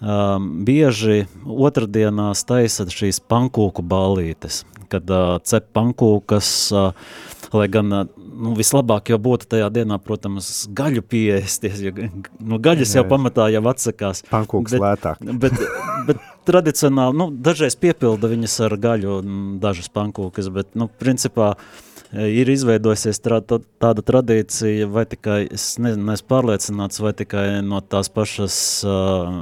um, 0.01 0.53
bieži 0.67 1.25
otrdienās 1.47 2.43
taisa 2.49 2.89
šīs 2.91 3.23
pankūku 3.31 3.87
ballītes 3.87 4.65
kad 4.93 5.13
uh, 5.13 5.37
cep 5.49 5.71
pankūkas, 5.77 6.49
uh, 6.77 7.42
lai 7.57 7.69
gan 7.73 7.93
nu, 7.93 8.55
vislabāk 8.59 9.13
jau 9.13 9.19
būtu 9.23 9.49
tajā 9.55 9.69
dienā, 9.75 9.99
protams, 10.03 10.51
gaļu 10.73 11.05
pieēsties, 11.13 11.85
jo 11.85 11.93
nu, 12.03 12.59
gaļas 12.63 12.97
jau 12.99 13.05
pamatā 13.11 13.51
jau 13.53 13.63
atsakās. 13.73 14.25
Pankūks 14.33 14.77
bet, 14.77 14.85
lētāk. 14.87 15.23
Bet, 15.43 15.63
bet 16.07 16.21
tradicionāli, 16.49 17.19
nu, 17.19 17.29
dažreiz 17.31 17.77
piepilda 17.79 18.31
viņas 18.31 18.59
ar 18.67 18.77
gaļu, 18.81 19.17
dažas 19.63 19.91
pankūkas, 19.93 20.49
bet, 20.55 20.73
nu, 20.79 20.89
principā, 21.01 21.53
uh, 21.55 21.93
ir 22.13 22.51
izveidojusies 22.53 23.21
tāda 23.23 24.05
tradīcija, 24.05 24.87
vai 24.93 25.05
tikai, 25.09 25.39
es 25.57 25.77
nezinu, 25.83 26.13
es 26.13 26.23
pārliecināts, 26.29 27.01
vai 27.03 27.15
tikai 27.17 27.47
no 27.65 27.81
tās 27.81 28.11
pašas 28.13 28.57
uh, 28.85 29.33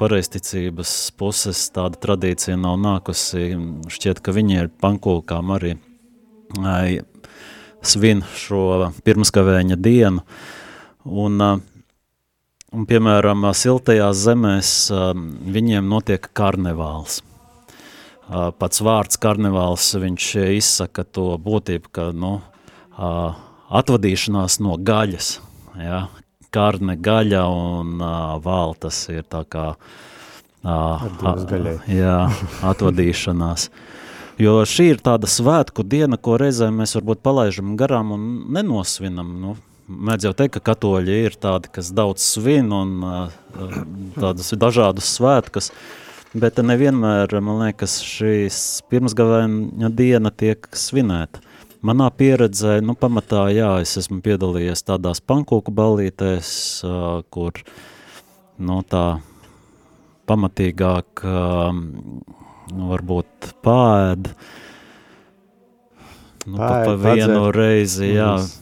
pareisticības 0.00 0.96
puses 1.18 1.64
tāda 1.74 2.00
tradīcija 2.02 2.58
nav 2.58 2.80
nākusi. 2.82 3.52
Šķiet, 3.92 4.22
ka 4.24 4.34
viņi 4.34 4.58
ir 4.64 4.72
pankūkām 4.82 5.54
arī 5.54 5.76
uh, 5.78 7.02
svin 7.82 8.22
šo 8.38 8.92
pirmskavēņa 9.04 9.78
dienu. 9.82 10.24
Un, 11.02 11.42
uh, 11.42 11.58
un, 12.72 12.86
piemēram, 12.88 13.50
siltajās 13.58 14.22
zemēs 14.22 14.72
uh, 14.94 15.12
viņiem 15.58 15.90
notiek 15.90 16.30
karnevāls 16.32 17.20
pats 18.58 18.80
vārds 18.80 19.18
karnevāls, 19.20 19.92
viņš 19.98 20.28
izsaka 20.56 21.04
to 21.04 21.32
būtību, 21.42 21.90
ka, 21.92 22.08
nu, 22.16 22.38
atvadīšanās 23.72 24.60
no 24.64 24.76
gaļas, 24.78 25.34
ja, 25.80 26.06
karne 26.52 26.96
gaļa 27.00 27.44
un 27.48 28.02
vāl, 28.44 28.76
tas 28.78 29.04
ir 29.12 29.24
tā 29.28 29.44
kā, 29.48 29.72
jā, 32.02 32.18
atvadīšanās. 32.72 33.70
Jo 34.42 34.62
šī 34.66 34.88
ir 34.94 35.02
tāda 35.04 35.28
svētku 35.30 35.84
diena, 35.86 36.18
ko 36.18 36.38
reizēm 36.40 36.82
mēs 36.82 36.96
varbūt 36.98 37.22
palaižam 37.22 37.76
garām 37.78 38.16
un 38.16 38.32
nenosvinam, 38.54 39.36
nu, 39.42 39.58
Mēdz 39.92 40.24
jau 40.24 40.30
teikt, 40.38 40.54
ka 40.54 40.70
katoļi 40.70 41.16
ir 41.26 41.34
tādi, 41.42 41.68
kas 41.74 41.88
daudz 41.92 42.22
svin 42.24 42.70
un 42.72 42.92
uh, 43.04 43.32
tādas 44.14 44.54
dažādas 44.56 45.10
svētkas, 45.18 45.68
Bet 46.32 46.56
nevienmēr, 46.64 47.28
man 47.44 47.58
liekas, 47.60 47.98
šīs 48.08 48.56
pirmsgavēņa 48.88 49.90
diena 49.92 50.30
tiek 50.32 50.64
svinēta. 50.72 51.42
Manā 51.84 52.06
pieredzē, 52.16 52.78
nu, 52.80 52.94
pamatā, 52.96 53.42
jā, 53.52 53.74
es 53.84 53.98
esmu 54.00 54.22
piedalījies 54.24 54.86
tādās 54.88 55.20
pankūku 55.20 55.74
ballītēs, 55.76 56.52
uh, 56.88 57.20
kur, 57.28 57.60
nu, 58.56 58.78
tā 58.88 59.04
pamatīgāk, 60.30 61.24
uh, 61.26 61.76
varbūt 62.70 63.52
pāēd, 63.64 64.32
nu, 66.46 66.56
pa, 66.58 66.74
pa 66.86 66.98
vienu 67.00 67.48
reizi, 67.54 68.12
jā, 68.14 68.34
mm 68.38 68.58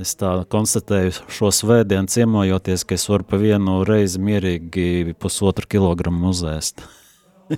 es 0.00 0.14
tā 0.18 0.32
konstatēju 0.50 1.14
šo 1.32 1.50
svētdienu 1.54 2.10
ciemojoties, 2.10 2.84
ka 2.86 2.96
es 2.96 3.06
varu 3.10 3.26
pa 3.26 3.40
vienu 3.40 3.80
reizi 3.88 4.20
mierīgi 4.22 5.14
pusotru 5.20 5.68
kilogramu 5.70 6.30
uzēst. 6.30 6.84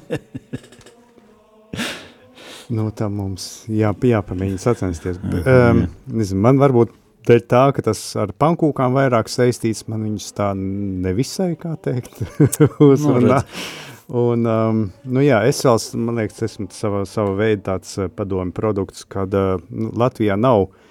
nu, 2.76 2.88
tā 2.97 3.11
mums 3.12 3.64
jā, 3.69 3.92
jāpamēģina 3.92 4.62
sacensties. 4.62 5.21
Um, 5.42 5.87
nezinu, 6.12 6.42
man 6.47 6.61
varbūt 6.62 6.95
dēļ 7.28 7.45
tā, 7.50 7.64
ka 7.76 7.85
tas 7.90 8.00
ar 8.19 8.33
pankūkām 8.40 8.97
vairāk 8.97 9.31
saistīts, 9.31 9.87
man 9.90 10.07
viņus 10.09 10.33
tā 10.38 10.52
nevisai, 10.57 11.52
kā 11.61 11.76
teikt, 11.83 12.23
uzrunā. 12.92 13.42
Nu, 13.42 13.91
Un, 14.12 14.45
um, 14.45 14.81
nu 15.09 15.23
jā, 15.25 15.38
es 15.49 15.62
vēl, 15.64 15.78
man 16.04 16.21
liekas, 16.21 16.42
esmu 16.45 16.69
sava, 16.76 17.07
sava 17.09 17.33
veida 17.38 17.73
tāds 17.73 17.97
uh, 17.97 18.12
padomu 18.12 18.52
produkts, 18.52 19.07
kad 19.09 19.33
uh, 19.33 19.57
Latvijā 19.73 20.37
nav 20.37 20.66
uh, 20.66 20.90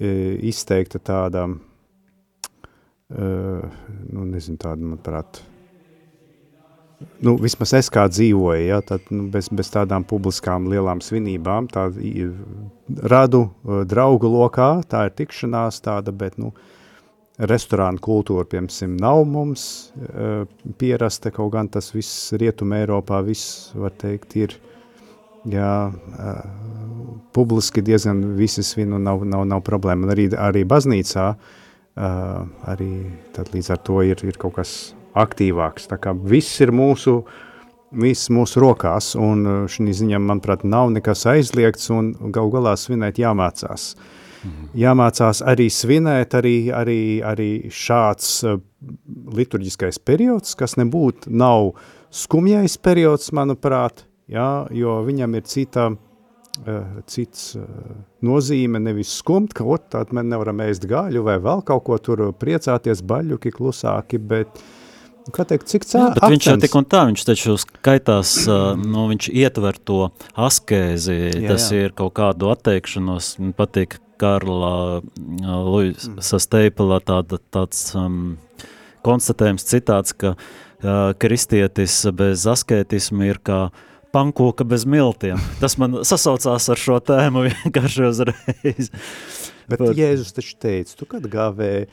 E, 0.00 0.38
izteikta 0.48 0.98
tāda, 1.00 1.46
uh, 1.46 1.52
nu, 4.10 4.24
nezinu, 4.28 4.56
tāda, 4.60 4.82
manuprāt, 4.82 5.40
nu, 7.24 7.36
vismaz 7.40 7.72
es 7.78 7.90
kā 7.92 8.08
dzīvoju, 8.10 8.66
ja, 8.66 8.80
tad, 8.84 9.00
nu, 9.14 9.22
bez, 9.32 9.48
bez 9.52 9.70
tādām 9.72 10.04
publiskām 10.08 10.68
lielām 10.72 11.00
svinībām, 11.04 11.68
tā 11.72 11.82
radu 13.12 13.40
uh, 13.46 13.50
draugu 13.88 14.26
lokā, 14.32 14.70
tā 14.88 14.98
ir 15.08 15.12
tikšanās 15.16 15.74
tāda, 15.84 16.10
bet, 16.12 16.32
nu, 16.40 16.48
restorānu 17.36 18.00
kultūra, 18.00 18.46
piemēram, 18.48 18.96
nav 19.00 19.22
mums 19.28 19.66
uh, 19.92 20.46
pierasta, 20.80 21.32
kaut 21.34 21.52
gan 21.52 21.68
tas 21.72 21.90
viss 21.92 22.32
Rietuma 22.38 22.80
Eiropā, 22.80 23.20
viss, 23.26 23.72
var 23.76 23.92
teikt, 24.00 24.36
ir, 24.40 24.56
jā, 25.52 25.72
uh, 25.92 27.20
publiski 27.36 27.84
diezgan 27.84 28.22
visi 28.38 28.64
svin 28.64 28.96
un 28.96 29.04
nav, 29.04 29.26
nav, 29.28 29.44
nav 29.48 29.64
problēma. 29.66 30.08
Un 30.08 30.14
arī, 30.16 30.30
arī 30.32 30.64
baznīcā 30.68 31.26
uh, 31.34 31.40
arī 32.72 32.92
tad 33.36 33.52
līdz 33.52 33.72
ar 33.74 33.84
to 33.84 34.00
ir, 34.06 34.24
ir 34.24 34.40
kaut 34.40 34.56
kas 34.56 34.76
aktīvāks. 35.16 35.90
Tā 35.92 36.00
kā 36.00 36.16
viss 36.16 36.56
ir 36.64 36.72
mūsu, 36.72 37.20
viss 37.92 38.32
mūsu 38.32 38.64
rokās 38.64 39.12
un 39.20 39.68
šī 39.72 39.92
ziņā, 40.00 40.20
manuprāt, 40.24 40.64
nav 40.64 40.88
nekas 40.96 41.28
aizliegts 41.36 41.92
un 41.92 42.14
gal 42.32 42.48
galā 42.52 42.78
svinēt 42.80 43.20
jāmācās. 43.20 43.92
mm. 43.92 44.15
Jāmācās 44.76 45.42
arī 45.46 45.68
svinēt, 45.72 46.34
arī, 46.38 46.56
arī, 46.74 47.00
arī 47.24 47.50
šāds 47.72 48.30
uh, 48.46 48.58
liturģiskais 49.36 50.00
periods, 50.04 50.54
kas 50.58 50.76
nebūtu 50.80 51.32
nav 51.32 51.72
skumjais 52.14 52.76
periods, 52.78 53.32
manuprāt, 53.36 54.06
jā, 54.30 54.66
jo 54.70 55.00
viņam 55.06 55.36
ir 55.38 55.44
cita, 55.50 55.90
uh, 55.92 57.02
cits 57.06 57.52
uh, 57.58 57.66
nozīme, 58.26 58.80
nevis 58.82 59.16
skumt, 59.20 59.54
ka 59.56 59.64
ot, 59.64 59.90
tād 59.94 60.14
mēs 60.16 60.28
nevaram 60.30 60.64
ēst 60.66 60.88
gaļu 60.88 61.26
vai 61.26 61.38
vēl 61.42 61.62
kaut 61.66 61.86
ko 61.88 61.98
tur 61.98 62.28
priecāties, 62.36 63.04
baļuki 63.06 63.54
klusāki, 63.56 64.22
bet 64.22 64.52
uh, 64.54 64.74
Kā 65.34 65.42
teikt, 65.48 65.66
cik 65.70 65.86
cēlā? 65.86 66.10
Bet 66.14 66.30
viņš 66.36 66.48
jau 66.48 66.56
tik 66.62 66.74
un 66.78 66.86
tā, 66.86 67.02
viņš 67.08 67.22
taču 67.26 67.56
skaitās, 67.58 68.32
nu, 68.78 69.06
viņš 69.10 69.28
ietver 69.32 69.78
to 69.82 70.00
askēzi, 70.38 71.16
jā, 71.16 71.48
tas 71.50 71.70
jā. 71.72 71.86
ir 71.86 71.94
kaut 71.98 72.14
kādu 72.18 72.52
atteikšanos, 72.52 73.34
patīk 73.58 73.98
Karla 74.20 75.02
Luisa 75.66 76.40
Steipela 76.42 77.00
tāda, 77.04 77.38
tāds 77.52 77.90
um, 77.98 78.36
konstatējums 79.06 79.66
citāts, 79.68 80.14
ka 80.16 80.34
uh, 80.36 81.12
kristietis 81.20 81.98
bez 82.16 82.46
askētismu 82.50 83.28
ir 83.28 83.42
kā 83.44 83.60
pankoka 84.16 84.64
bez 84.64 84.86
miltiem. 84.88 85.40
Tas 85.60 85.76
man 85.80 86.00
sasaucās 86.06 86.70
ar 86.72 86.80
šo 86.80 86.98
tēmu 87.04 87.44
vienkārši 87.50 88.08
uzreiz. 88.08 88.90
Bet 89.66 89.82
Par... 89.82 89.94
Jēzus 89.98 90.34
taču 90.36 90.56
teica, 90.62 90.94
tu 90.96 91.08
kad 91.10 91.26
gāvēji, 91.30 91.88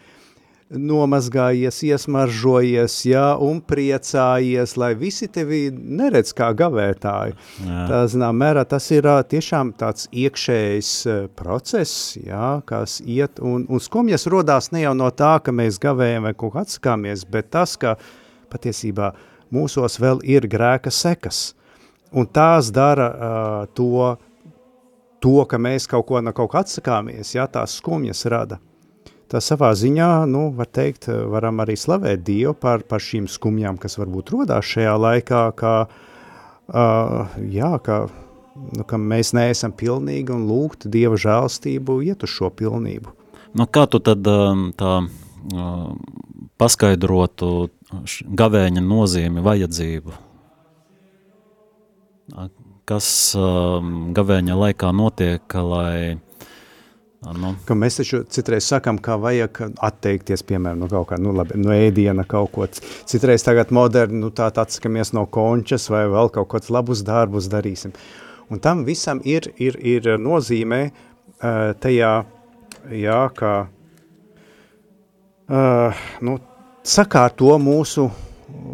nomazgājies, 0.80 1.80
iesmaržojies, 1.88 2.96
jā, 3.08 3.26
un 3.42 3.60
priecājies, 3.66 4.76
lai 4.80 4.94
visi 4.98 5.28
tevi 5.32 5.68
neredz 5.74 6.34
kā 6.36 6.50
gavētāji. 6.58 7.36
Jā. 7.64 7.86
Tā, 7.90 8.02
zinām, 8.12 8.38
mērā 8.42 8.66
tas 8.70 8.90
ir 8.94 9.08
tiešām 9.30 9.74
tāds 9.80 10.08
iekšējs 10.12 10.92
process, 11.38 12.18
jā, 12.18 12.56
kas 12.70 13.00
iet, 13.06 13.42
un, 13.44 13.68
un 13.70 13.84
skumjas 13.84 14.28
rodās 14.32 14.72
ne 14.74 14.86
jau 14.86 14.96
no 14.98 15.12
tā, 15.14 15.36
ka 15.44 15.54
mēs 15.56 15.80
gavējam 15.84 16.28
vai 16.30 16.36
kaut 16.38 16.60
atsakāmies, 16.64 17.26
bet 17.30 17.52
tas, 17.54 17.78
ka 17.80 17.96
patiesībā 18.54 19.14
mūsos 19.54 20.00
vēl 20.02 20.24
ir 20.26 20.48
grēka 20.50 20.94
sekas, 20.94 21.54
un 22.14 22.30
tās 22.30 22.70
dara 22.74 23.10
uh, 23.10 23.72
to, 23.78 24.14
to, 25.24 25.40
ka 25.50 25.62
mēs 25.62 25.90
kaut 25.90 26.08
ko 26.10 26.22
no 26.22 26.34
kaut 26.36 26.54
kā 26.54 26.66
atsakāmies, 26.66 27.36
jā, 27.38 27.48
tās 27.50 27.80
skumjas 27.82 28.26
rada 28.30 28.62
tā 29.34 29.42
savā 29.42 29.72
ziņā, 29.78 30.12
nu, 30.30 30.48
var 30.56 30.70
teikt, 30.70 31.10
varam 31.10 31.64
arī 31.64 31.76
slavēt 31.80 32.22
Dievu 32.28 32.54
par, 32.54 32.86
par 32.86 33.02
šīm 33.04 33.26
skumjām, 33.32 33.80
kas 33.82 33.98
varbūt 33.98 34.34
rodās 34.36 34.70
šajā 34.70 34.94
laikā, 35.02 35.44
ka, 35.58 35.74
uh, 35.90 37.36
jā, 37.50 37.74
ka, 37.84 38.00
nu, 38.78 38.86
ka 38.88 39.02
mēs 39.02 39.34
neesam 39.34 39.74
pilnīgi 39.74 40.34
un 40.36 40.46
lūgt 40.50 40.88
Dieva 40.94 41.18
žēlstību 41.20 42.00
iet 42.06 42.26
uz 42.26 42.34
šo 42.34 42.54
pilnību. 42.54 43.18
Nu, 43.54 43.68
kā 43.70 43.86
tu 43.86 44.00
tad 44.02 44.26
tā 44.80 44.94
paskaidrotu 46.58 47.50
gavēņa 48.42 48.82
nozīmi, 48.82 49.44
vajadzību? 49.46 50.16
Kas 52.90 53.08
gavēņa 54.18 54.58
laikā 54.60 54.90
notiek, 54.96 55.58
lai 55.70 56.18
Nu. 57.32 57.54
Ka 57.64 57.76
mēs 57.78 58.02
taču 58.02 58.24
citreiz 58.28 58.66
sakām, 58.68 58.98
ka 59.00 59.16
vajag 59.22 59.62
atteikties, 59.86 60.44
piemēram, 60.48 60.82
no 60.84 60.90
kaut 60.92 61.08
kā, 61.14 61.20
nu 61.22 61.32
labi, 61.36 61.56
no 61.62 61.72
ēdiena 61.72 62.26
kaut 62.28 62.52
ko. 62.52 62.68
Citreiz 63.10 63.46
tagad 63.46 63.72
moderni, 63.76 64.20
nu 64.20 64.32
tā 64.36 64.50
atsakamies 64.52 65.14
no 65.16 65.24
končas 65.32 65.88
vai 65.92 66.04
vēl 66.12 66.32
kaut 66.36 66.50
kāds 66.52 66.72
labus 66.74 67.04
darbus 67.08 67.48
darīsim. 67.52 67.96
Un 68.52 68.60
tam 68.64 68.84
visam 68.88 69.22
ir, 69.24 69.48
ir, 69.56 69.78
ir 69.80 70.18
nozīmē 70.20 70.82
uh, 70.90 71.72
tajā, 71.80 72.14
jā, 72.92 73.22
ka 73.38 73.52
uh, 75.48 76.02
nu, 76.28 76.36
sakārto 76.84 77.56
mūsu 77.62 78.10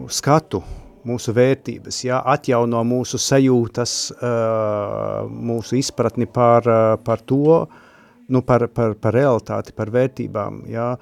skatu, 0.09 0.63
mūsu 1.05 1.33
vērtības, 1.37 2.01
jā, 2.07 2.17
atjauno 2.33 2.81
mūsu 2.87 3.21
sajūtas, 3.21 3.93
uh, 4.17 5.29
mūsu 5.29 5.77
izpratni 5.83 6.25
par, 6.25 6.65
uh, 6.65 6.97
par 7.05 7.21
to, 7.29 7.45
uh, 7.61 7.85
nu, 8.29 8.43
par, 8.45 8.67
par, 8.73 8.95
par 9.01 9.15
realitāti, 9.15 9.73
par 9.75 9.91
vērtībām, 9.93 10.63
jā, 10.69 10.93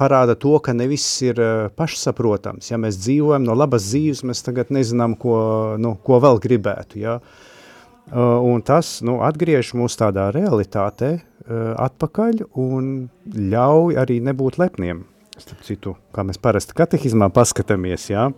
parāda 0.00 0.34
to, 0.36 0.58
ka 0.60 0.74
ne 0.76 0.86
viss 0.90 1.22
ir 1.24 1.38
pašsaprotams. 1.78 2.70
Ja 2.70 2.78
mēs 2.80 2.98
dzīvojam 3.00 3.46
no 3.46 3.56
labas 3.56 3.86
dzīves, 3.88 4.24
mēs 4.28 4.44
tagad 4.44 4.72
nezinām, 4.74 5.16
ko, 5.20 5.38
nu, 5.80 5.94
ko 6.04 6.20
vēl 6.20 6.40
gribētu. 6.42 7.00
Ja? 7.00 7.18
Un 8.12 8.60
tas 8.66 8.98
nu, 9.06 9.20
atgriež 9.24 9.72
mūs 9.78 9.96
tādā 10.00 10.28
realitātē 10.34 11.14
atpakaļ 11.80 12.44
un 12.60 13.08
ļauj 13.32 13.96
arī 14.02 14.18
nebūt 14.26 14.60
lepniem. 14.60 15.06
Starp 15.40 15.64
citu, 15.64 15.94
kā 16.12 16.24
mēs 16.26 16.40
parasti 16.42 16.76
katehizmā 16.76 17.30
paskatāmies, 17.32 18.10
ja? 18.12 18.28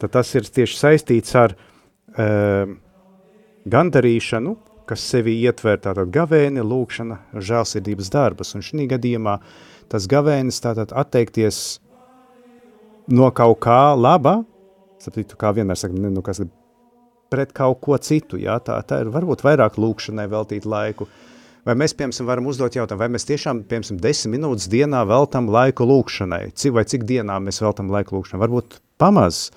tad 0.00 0.14
tas 0.14 0.30
ir 0.38 0.46
tieši 0.48 0.78
saistīts 0.78 1.34
ar 1.36 1.52
uh, 1.52 2.70
gandarīšanu, 3.68 4.54
kas 4.88 5.04
sevi 5.04 5.36
ietver 5.42 5.80
tātad 5.84 6.10
gavēni, 6.14 6.64
lūkšana, 6.64 7.18
žēlsirdības 7.36 8.12
darbas, 8.14 8.54
un 8.56 8.64
šī 8.64 8.88
gadījumā 8.90 9.38
tas 9.92 10.08
gavēnis 10.10 10.60
tātad 10.64 10.92
atteikties 10.96 11.80
no 13.12 13.30
kaut 13.32 13.60
kā 13.64 13.80
laba, 13.96 14.42
sapratu, 15.02 15.38
kā 15.40 15.52
vienmēr 15.56 15.78
saka, 15.78 15.96
nu, 15.96 16.22
kas 16.24 16.42
pret 17.32 17.52
kaut 17.56 17.80
ko 17.84 17.96
citu, 18.00 18.40
jā, 18.40 18.56
tā, 18.64 18.78
tā 18.88 19.02
ir 19.04 19.12
varbūt 19.12 19.44
vairāk 19.44 19.78
lūkšanai 19.80 20.28
veltīt 20.32 20.68
laiku, 20.68 21.08
vai 21.68 21.76
mēs, 21.78 21.94
piemēram, 21.96 22.28
varam 22.28 22.48
uzdot 22.50 22.76
jautājumu, 22.78 23.02
vai 23.02 23.10
mēs 23.12 23.28
tiešām, 23.28 23.64
piemēram, 23.68 24.00
desmit 24.04 24.38
minūtes 24.38 24.68
dienā 24.72 25.04
veltam 25.08 25.50
laiku 25.52 25.88
lūkšanai, 25.88 26.48
cik 26.56 26.76
vai 26.78 26.86
cik 26.88 27.04
dienā 27.08 27.38
mēs 27.44 27.60
veltam 27.64 27.92
laiku 27.92 28.16
lūkšanai, 28.16 28.42
varbūt 28.44 28.78
pamaz, 29.00 29.48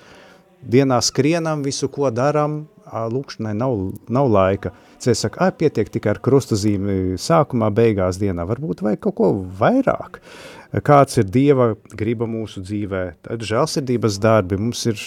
dienā 0.61 0.99
skrienam, 1.03 1.63
visu, 1.65 1.89
ko 1.91 2.11
daram, 2.13 2.65
lūkšanai 2.91 3.53
nav, 3.57 3.77
nav 4.11 4.29
laika. 4.31 4.73
Cēs 5.01 5.23
saka, 5.25 5.47
ai, 5.47 5.55
pietiek 5.57 5.89
tikai 5.89 6.13
ar 6.13 6.21
krustazīmi 6.23 7.17
sākumā, 7.21 7.71
beigās 7.73 8.19
dienā, 8.21 8.45
varbūt 8.49 8.83
vajag 8.85 9.01
kaut 9.05 9.17
ko 9.17 9.31
vairāk. 9.59 10.21
Kāds 10.85 11.19
ir 11.19 11.27
Dieva 11.27 11.71
griba 11.97 12.27
mūsu 12.29 12.63
dzīvē, 12.63 13.03
tad 13.27 13.43
žēlsirdības 13.47 14.19
darbi 14.23 14.59
mums 14.61 14.85
ir, 14.91 15.01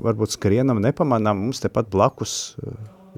varbūt 0.00 0.36
skrienam 0.36 0.80
nepamanām, 0.84 1.42
mums 1.46 1.60
tepat 1.64 1.90
blakus 1.92 2.56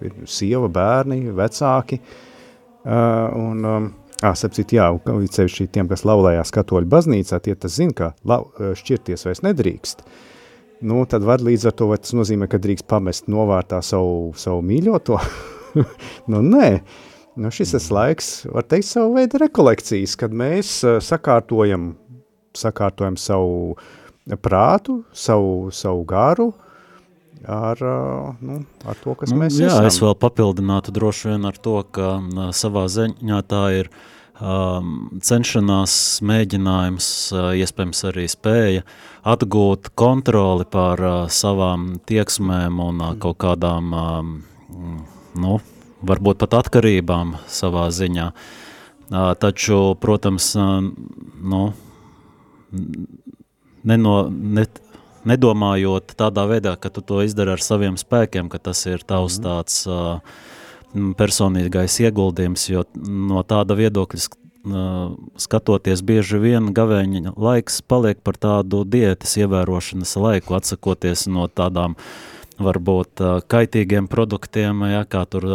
ir 0.03 0.15
sieva, 0.31 0.71
bērni, 0.71 1.25
vecāki, 1.35 2.01
uh, 2.01 3.31
un, 3.39 3.65
um, 3.65 3.95
Ah, 4.19 4.33
sapcīt, 4.35 4.73
jā, 4.75 4.83
cevišķi 5.07 5.69
tiem, 5.71 5.87
kas 5.87 6.01
laulējās 6.03 6.51
katoļu 6.51 6.89
baznīcā, 6.91 7.39
tie 7.39 7.53
tas 7.55 7.77
zina, 7.79 7.95
ka 7.95 8.41
šķirties 8.75 9.23
vairs 9.29 9.45
nedrīkst. 9.47 10.03
Uh, 10.03 10.38
nu, 10.81 11.03
tad 11.11 11.27
var 11.27 11.43
līdz 11.45 11.69
ar 11.71 11.77
to, 11.79 11.89
vai 11.91 11.99
tas 12.03 12.15
nozīmē, 12.17 12.49
ka 12.51 12.61
drīkst 12.63 12.87
pamest 12.91 13.29
novārtā 13.31 13.81
savu, 13.85 14.33
savu 14.39 14.63
mīļoto? 14.67 15.19
nu, 16.33 16.43
nē. 16.43 16.71
Nu, 17.39 17.53
šis 17.55 17.77
ir 17.79 17.85
laiks, 17.95 18.29
var 18.51 18.67
teikt, 18.67 18.89
savu 18.89 19.15
veidu 19.15 19.39
rekolekcijas, 19.39 20.17
kad 20.19 20.33
mēs 20.35 20.73
uh, 20.83 20.97
sakārtojam, 21.05 21.93
sakārtojam 22.59 23.19
savu 23.21 23.77
prātu, 24.43 25.05
savu, 25.15 25.71
savu 25.71 26.03
garu, 26.09 26.49
ar, 27.47 27.79
uh, 27.79 28.35
nu, 28.43 28.59
ar 28.85 28.99
to, 28.99 29.15
kas 29.21 29.31
nu, 29.31 29.39
mēs 29.45 29.55
jā, 29.55 29.71
esam. 29.71 29.87
Jā, 29.87 29.93
es 29.93 30.01
vēl 30.03 30.19
papildinātu 30.19 30.95
droši 30.95 31.31
vien 31.31 31.47
ar 31.47 31.63
to, 31.63 31.79
ka 31.95 32.17
uh, 32.19 32.49
savā 32.57 32.89
ziņā 32.91 33.39
tā 33.47 33.65
ir 33.79 33.93
um, 34.41 34.93
cenšanās, 35.25 35.95
mēģinājums, 36.27 37.09
uh, 37.35 37.51
iespējams 37.59 38.05
arī 38.11 38.27
spēja 38.31 38.85
atgūt 39.29 39.91
kontroli 39.99 40.67
pār 40.71 41.03
uh, 41.05 41.19
savām 41.33 41.97
tieksmēm 42.09 42.81
un 42.85 43.03
uh, 43.05 43.13
kaut 43.21 43.41
kādām, 43.45 43.93
uh, 43.93 44.23
nu, 45.39 45.59
varbūt 46.07 46.43
pat 46.43 46.59
atkarībām 46.63 47.37
savā 47.51 47.89
ziņā. 47.95 48.31
Uh, 49.09 49.33
taču, 49.41 49.95
protams, 50.01 50.53
uh, 50.59 50.83
nu, 51.55 51.63
neno, 53.89 54.15
net, 54.29 54.83
nedomājot 55.29 56.15
tādā 56.19 56.45
veidā, 56.49 56.77
ka 56.81 56.93
tu 56.93 57.03
to 57.05 57.23
izdari 57.27 57.57
ar 57.57 57.65
saviem 57.65 57.99
spēkiem, 58.01 58.51
ka 58.53 58.61
tas 58.71 58.85
ir 58.89 59.05
tavs 59.07 59.41
mhm. 59.41 59.49
tāds 59.49 59.83
uh, 59.89 60.21
personīgais 60.95 61.99
ieguldījums, 62.05 62.69
jo 62.71 62.85
no 63.05 63.43
tāda 63.47 63.77
viedokļa 63.79 64.23
skatoties, 65.39 66.03
bieži 66.03 66.41
vien 66.43 66.73
gavēņa 66.75 67.37
laiks 67.39 67.81
paliek 67.89 68.19
par 68.25 68.37
tādu 68.41 68.83
diētas 68.85 69.37
ievērošanas 69.41 70.17
laiku, 70.19 70.57
atsakoties 70.59 71.29
no 71.31 71.47
tādām 71.49 71.97
varbūt 72.59 73.23
kaitīgiem 73.47 74.09
produktiem, 74.11 74.83
ja, 74.91 75.05
kā 75.07 75.23
tur 75.31 75.47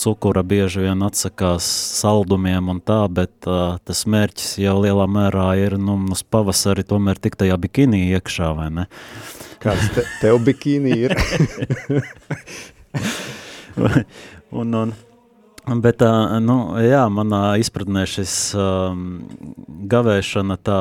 cukura 0.00 0.42
bieži 0.42 0.82
vien 0.88 1.04
atsakās 1.06 1.68
saldumiem 2.00 2.72
un 2.72 2.80
tā, 2.82 3.04
bet 3.06 3.46
tas 3.46 4.02
mērķis 4.10 4.56
jau 4.64 4.74
lielā 4.82 5.06
mērā 5.06 5.52
ir, 5.62 5.78
nu, 5.78 5.94
uz 6.10 6.24
pavasari 6.26 6.82
tomēr 6.90 7.22
tik 7.22 7.38
tajā 7.38 7.56
bikini 7.62 8.08
iekšā, 8.16 8.50
vai 8.58 8.68
ne? 8.80 8.88
Kāds 9.62 9.94
te, 9.94 10.02
tev 10.20 10.42
bikini 10.44 10.98
ir? 11.06 11.14
un, 14.54 14.78
un, 14.82 14.94
Bet, 15.64 16.02
nu, 16.44 16.54
jā, 16.84 17.06
manā 17.08 17.54
izpratnē 17.56 18.02
šis 18.04 18.32
um, 18.52 19.22
gavēšana 19.88 20.58
tā 20.60 20.80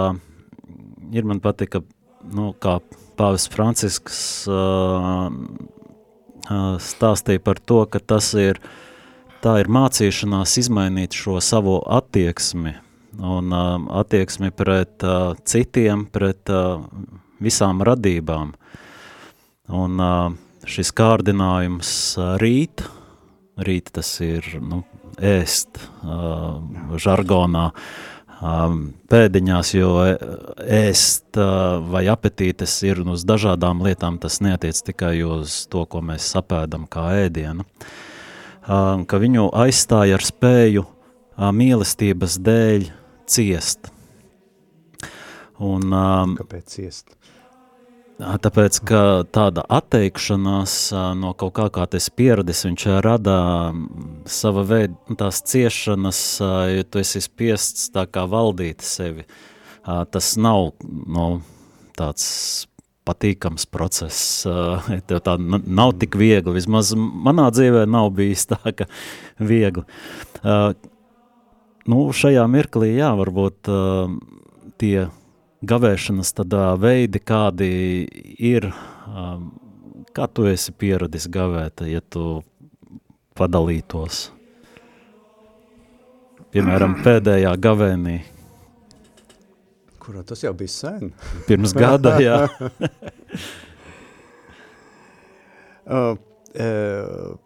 ir, 1.16 1.24
man 1.24 1.40
patika, 1.40 1.80
nu, 2.36 2.50
kā 2.60 2.82
pāvis 3.16 3.46
Francisks 3.48 4.18
uh, 4.52 5.30
stāstīja 6.84 7.40
par 7.46 7.62
to, 7.64 7.86
ka 7.88 8.02
tas 8.04 8.34
ir, 8.36 8.60
tā 9.40 9.62
ir 9.62 9.72
mācīšanās 9.72 10.58
izmainīt 10.66 11.16
šo 11.16 11.38
savu 11.40 11.78
attieksmi 11.88 12.74
un 13.24 13.56
uh, 13.56 13.78
attieksmi 14.02 14.52
pret 14.52 15.06
uh, 15.08 15.32
citiem, 15.48 16.10
pret 16.12 16.52
uh, 16.52 16.84
visām 17.40 17.80
radībām. 17.88 18.52
Un 19.72 20.04
uh, 20.04 20.36
šis 20.68 20.92
kārdinājums 20.98 21.94
uh, 22.18 22.36
rīt, 22.44 22.84
rīt 23.58 23.92
tas 23.94 24.10
ir 24.24 24.46
nu, 24.62 24.82
ēst 25.22 25.78
uh, 25.78 26.62
žargonā, 26.98 27.68
um, 28.42 28.80
pēdiņās, 29.12 29.74
jo 29.78 29.92
ēst 30.64 31.40
uh, 31.40 31.80
vai 31.94 32.06
apetītes 32.12 32.76
ir 32.88 33.04
uz 33.06 33.26
dažādām 33.28 33.84
lietām, 33.86 34.20
tas 34.22 34.40
neatiec 34.44 34.82
tikai 34.90 35.16
uz 35.28 35.64
to, 35.72 35.86
ko 35.86 36.02
mēs 36.06 36.32
sapēdam 36.36 36.88
kā 36.92 37.10
ēdienu, 37.26 37.66
uh, 37.68 39.04
ka 39.06 39.22
viņu 39.22 39.50
aizstāja 39.66 40.20
ar 40.20 40.26
spēju 40.26 40.86
uh, 40.86 41.50
mīlestības 41.54 42.40
dēļ 42.44 42.90
ciest. 43.30 43.92
Un, 45.64 45.94
um, 45.94 46.34
Kāpēc 46.40 46.80
ciest? 46.80 47.14
Tāpēc, 48.22 48.78
ka 48.86 49.00
tāda 49.34 49.64
atteikšanās 49.74 50.74
no 51.18 51.32
kaut 51.34 51.56
kā, 51.58 51.66
kā 51.74 51.88
tas 51.90 52.12
pieredis, 52.14 52.62
viņš 52.68 52.86
rada 53.02 53.38
sava 54.30 54.62
veida 54.70 54.94
nu, 55.10 55.18
tās 55.18 55.42
ciešanas, 55.50 56.20
jo 56.76 56.84
tu 56.86 57.02
esi 57.02 57.24
spiests 57.26 57.90
tā 57.96 58.06
kā 58.06 58.28
valdīt 58.30 58.86
sevi. 58.86 59.26
Tas 59.84 60.30
nav 60.38 60.76
no, 60.86 61.42
tāds 61.98 62.28
patīkams 63.04 63.66
process, 63.74 64.46
tev 65.10 65.24
tā 65.26 65.36
nav 65.42 65.96
tik 66.00 66.14
viegli, 66.20 66.54
vismaz 66.60 66.94
manā 66.96 67.50
dzīvē 67.56 67.88
nav 67.90 68.14
bijis 68.16 68.46
tā, 68.54 68.62
ka 68.78 68.88
viegli. 69.42 69.84
Nu, 71.90 72.06
šajā 72.16 72.46
mirklī, 72.48 72.94
jā, 73.02 73.10
varbūt 73.20 73.74
tie 74.80 75.10
gavēšanas 75.64 76.34
tādā 76.38 76.74
veidi, 76.80 77.22
kādi 77.24 77.70
ir, 78.38 78.70
um, 79.08 79.52
kā 80.16 80.28
tu 80.28 80.48
esi 80.50 80.74
pieradis 80.76 81.28
gavēt, 81.32 81.86
ja 81.90 82.02
tu 82.02 82.44
padalītos? 83.38 84.28
Piemēram, 86.54 86.98
pēdējā 87.06 87.54
gavēnī. 87.64 88.18
Kurā 90.04 90.22
tas 90.28 90.44
jau 90.44 90.52
bija 90.58 90.72
sen? 90.72 91.14
Pirms 91.48 91.74
gada, 91.78 92.18
jā. 92.20 92.42
uh, 95.88 96.18
uh, 96.60 97.40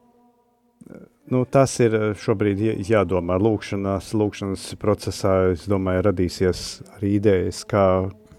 Nu, 1.28 1.42
tas 1.44 1.74
ir 1.84 1.96
eh, 1.96 2.12
šobrīd 2.16 2.62
jādomā. 2.88 3.36
Lūkšanās, 3.44 4.14
lūkšanas 4.16 4.70
procesā, 4.80 5.34
es 5.52 5.66
domāju, 5.68 6.06
radīsies 6.08 6.62
arī 6.96 7.18
idejas, 7.18 7.66
kā, 7.68 7.84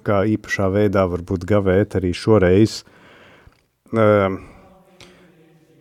kā 0.09 0.23
īpašā 0.33 0.71
veidā 0.73 1.05
varbūt 1.13 1.45
gavēt 1.49 1.99
arī 2.01 2.15
šoreiz. 2.17 2.81
Uh, 3.89 4.39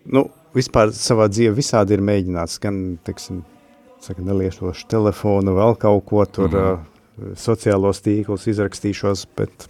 nu, 0.07 0.25
vispār 0.55 0.91
savā 0.95 1.29
dzīvē 1.31 1.55
visādi 1.55 1.95
ir 1.95 2.03
mēģināts, 2.07 2.59
gan, 2.63 2.77
teiksim, 3.07 3.41
saka, 4.03 4.23
nelietošu 4.23 4.87
telefonu, 4.91 5.55
vēl 5.55 5.79
kaut 5.79 6.05
ko 6.07 6.23
tur, 6.25 6.51
mm 6.51 6.59
-hmm. 6.59 7.31
uh, 7.31 7.33
sociālos 7.39 8.03
tīklus 8.03 8.47
izrakstīšos, 8.51 9.27
bet, 9.35 9.67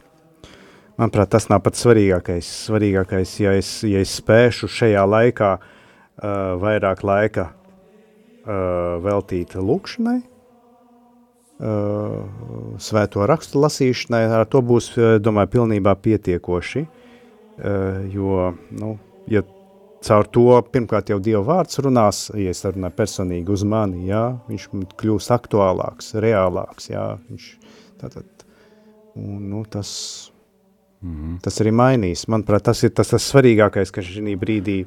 manuprāt, 0.97 1.29
tas 1.29 1.49
nav 1.49 1.61
pats 1.61 1.85
svarīgākais. 1.85 2.49
Svarīgākais, 2.65 3.39
ja 3.41 3.57
es, 3.57 3.83
ja 3.83 3.99
es 3.99 4.21
spēšu 4.21 4.69
šajā 4.69 5.05
laikā 5.05 5.53
uh, 5.53 5.59
uh, 5.59 5.73
vairāk 6.17 7.03
laika 7.05 7.49
uh, 7.51 8.97
veltīt 9.03 9.53
lūkšanai, 9.55 10.19
uh, 10.21 10.27
svēto 12.81 13.25
rakstu 13.29 13.61
lasīšanai, 13.61 14.23
ar 14.39 14.45
to 14.49 14.61
būs, 14.65 14.91
domāju, 15.21 15.53
pilnībā 15.57 15.93
pietiekoši, 16.01 16.87
jo, 18.13 18.53
nu, 18.77 18.89
ja 19.25 19.41
caur 20.05 20.27
to 20.29 20.45
pirmkārt 20.71 21.09
jau 21.11 21.19
Dieva 21.23 21.43
vārds 21.47 21.79
runās, 21.83 22.27
ja 22.37 22.53
es 22.53 22.63
runāju 22.65 22.95
personīgi 22.97 23.53
uz 23.53 23.63
mani, 23.67 24.05
jā, 24.11 24.23
viņš 24.49 24.67
kļūst 24.99 25.33
aktuālāks, 25.35 26.13
reālāks, 26.21 26.91
jā, 26.91 27.05
viņš 27.29 27.47
tātad, 28.01 28.45
un, 29.17 29.49
nu, 29.49 29.63
tas, 29.65 29.89
mm 31.01 31.15
-hmm. 31.15 31.39
tas 31.43 31.61
arī 31.61 31.73
mainīs. 31.73 32.27
Manuprāt, 32.27 32.63
tas 32.69 32.83
ir 32.83 32.93
tas, 32.93 33.09
tas 33.09 33.31
svarīgākais, 33.33 33.91
kas 33.91 34.05
šī 34.05 34.37
brīdī 34.37 34.85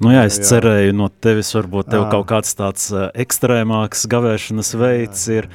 Nu 0.00 0.14
jā, 0.14 0.24
es 0.28 0.38
jā. 0.40 0.46
cerēju 0.54 0.94
no 0.96 1.10
tevis, 1.12 1.52
varbūt 1.52 1.90
tev 1.92 2.06
jā. 2.06 2.08
kaut 2.14 2.28
kāds 2.30 2.56
tāds 2.56 2.86
uh, 2.94 3.10
ekstrēmāks 3.20 4.06
gavēšanas 4.08 4.72
veids 4.80 5.26
jā, 5.28 5.34
jā. 5.34 5.42
ir, 5.42 5.48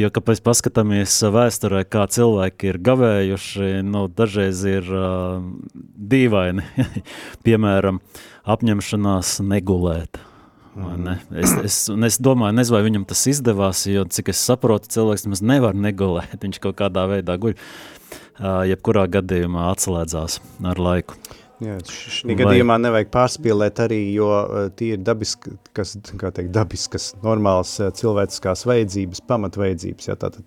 jo, 0.00 0.10
kāpēc 0.16 0.40
paskatāmies 0.46 1.18
vēsturē, 1.34 1.82
kā 1.84 2.06
cilvēki 2.08 2.70
ir 2.72 2.80
gavējuši, 2.88 3.72
nu, 3.84 4.06
dažreiz 4.08 4.64
ir 4.68 4.88
uh, 4.88 5.42
dīvaini, 6.14 6.64
piemēram, 7.46 8.00
apņemšanās 8.56 9.36
negulēt. 9.44 10.22
Ne? 10.74 11.20
Es, 11.38 11.52
es, 11.62 11.76
es 11.92 12.18
domāju, 12.18 12.56
nezinu, 12.56 12.74
vai 12.74 12.82
viņam 12.88 13.04
tas 13.06 13.20
izdevās, 13.30 13.84
jo, 13.86 14.08
cik 14.10 14.32
es 14.32 14.40
saprotu, 14.42 14.90
cilvēks 14.96 15.28
nemaz 15.28 15.44
nevar 15.44 15.76
negulēt, 15.76 16.40
viņš 16.46 16.62
kaut 16.64 16.80
kādā 16.80 17.04
veidā 17.12 17.36
guļ, 17.36 17.54
uh, 17.54 18.64
jebkurā 18.72 19.06
gadījumā 19.20 19.68
atslēdzās 19.74 20.40
ar 20.72 20.80
laiku. 20.88 21.20
Jā, 21.64 21.76
šī 21.88 22.34
gadījumā 22.38 22.76
nevajag 22.82 23.10
pārspīlēt 23.14 23.80
arī, 23.84 24.00
jo 24.16 24.30
tie 24.78 24.94
ir 24.96 25.04
dabiski, 25.04 25.54
kas, 25.76 25.94
kā 26.20 26.32
teikt, 26.34 26.50
dabiskas, 26.54 27.12
normālas 27.24 27.76
cilvēciskās 27.98 28.66
vajadzības, 28.68 29.22
pamatvajadzības, 29.30 30.10
jā, 30.10 30.18
tātad 30.20 30.44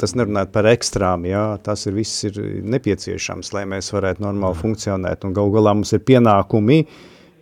tas 0.00 0.12
nerunāt 0.16 0.52
par 0.52 0.68
ekstrām, 0.68 1.24
jā, 1.28 1.44
tas 1.64 1.86
ir 1.88 1.96
viss 1.96 2.26
ir 2.28 2.38
nepieciešams, 2.76 3.54
lai 3.56 3.64
mēs 3.68 3.88
varētu 3.94 4.24
normāli 4.24 4.58
funkcionēt, 4.60 5.24
un 5.24 5.36
gal 5.36 5.52
galā 5.54 5.72
mums 5.76 5.94
ir 5.96 6.02
pienākumi, 6.06 6.82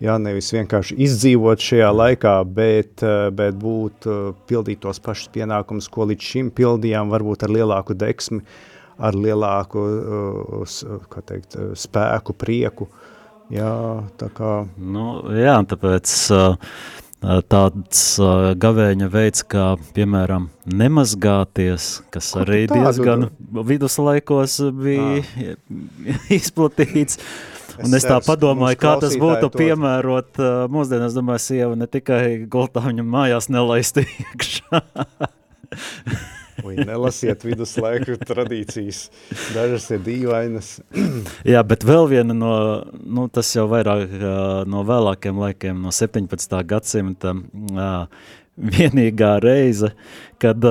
jā, 0.05 0.19
nevis 0.23 0.53
vienkārši 0.55 0.99
izdzīvot 1.09 1.65
šajā 1.65 1.91
laikā, 1.95 2.37
bet, 2.59 3.03
bet 3.35 3.59
būt, 3.59 4.07
pildīt 4.51 4.85
tos 4.87 5.03
pašus 5.03 5.33
pienākumus, 5.35 5.91
ko 5.91 6.07
līdz 6.11 6.31
šim 6.31 6.55
pildījām, 6.55 7.11
varbūt 7.15 7.47
ar 7.49 7.55
lielāku 7.59 7.99
deksmi, 7.99 8.45
uh, 8.45 8.74
ar 8.99 9.17
lielāku 9.19 9.85
uh, 9.85 10.77
teikt, 11.27 11.57
spēku, 11.79 12.37
prieku. 12.39 12.89
Jā, 13.53 14.05
tā 14.19 14.31
kā... 14.33 14.53
Nu, 14.81 15.21
jā, 15.37 15.57
tāpēc 15.69 16.13
uh, 16.33 16.77
tāds 17.51 18.05
uh, 18.21 18.53
gavēņa 18.61 19.09
veids, 19.13 19.45
kā 19.49 19.75
piemēram 19.97 20.49
nemazgāties, 20.65 21.89
kas 22.15 22.33
Ko 22.35 22.45
arī 22.45 22.65
diezgan 22.71 23.29
viduslaikos 23.69 24.61
bija 24.79 25.57
izplatīts. 26.39 27.21
Un 27.83 27.91
es, 27.91 28.05
es 28.05 28.07
tā 28.07 28.21
padomāju, 28.23 28.79
kā 28.79 28.95
tas 29.03 29.17
būtu 29.19 29.49
to... 29.49 29.59
piemērot 29.59 30.39
uh, 30.39 30.53
mūsdienās, 30.71 31.17
domāju, 31.17 31.43
sieva 31.43 31.75
ne 31.79 31.91
tikai 31.91 32.47
gultā 32.51 32.85
viņam 32.87 33.11
mājās 33.17 33.51
nelaist 33.51 33.99
iekšā. 34.05 34.83
Vai 36.62 36.77
nelasiet 36.87 37.43
viduslaiku 37.47 38.17
tradīcijas, 38.21 39.09
dažas 39.55 39.88
ir 39.95 40.03
dīvainas. 40.07 40.71
Jā, 41.55 41.64
bet 41.67 41.87
vēl 41.87 42.09
viena 42.12 42.37
no, 42.37 42.55
nu, 43.03 43.27
tas 43.33 43.51
jau 43.57 43.67
vairāk 43.73 44.14
no 44.71 44.85
vēlākiem 44.87 45.40
laikiem, 45.43 45.81
no 45.83 45.95
17. 45.95 46.57
gadsimta, 46.71 47.35
vienīgā 48.55 49.33
reize, 49.43 49.95
kad 50.43 50.62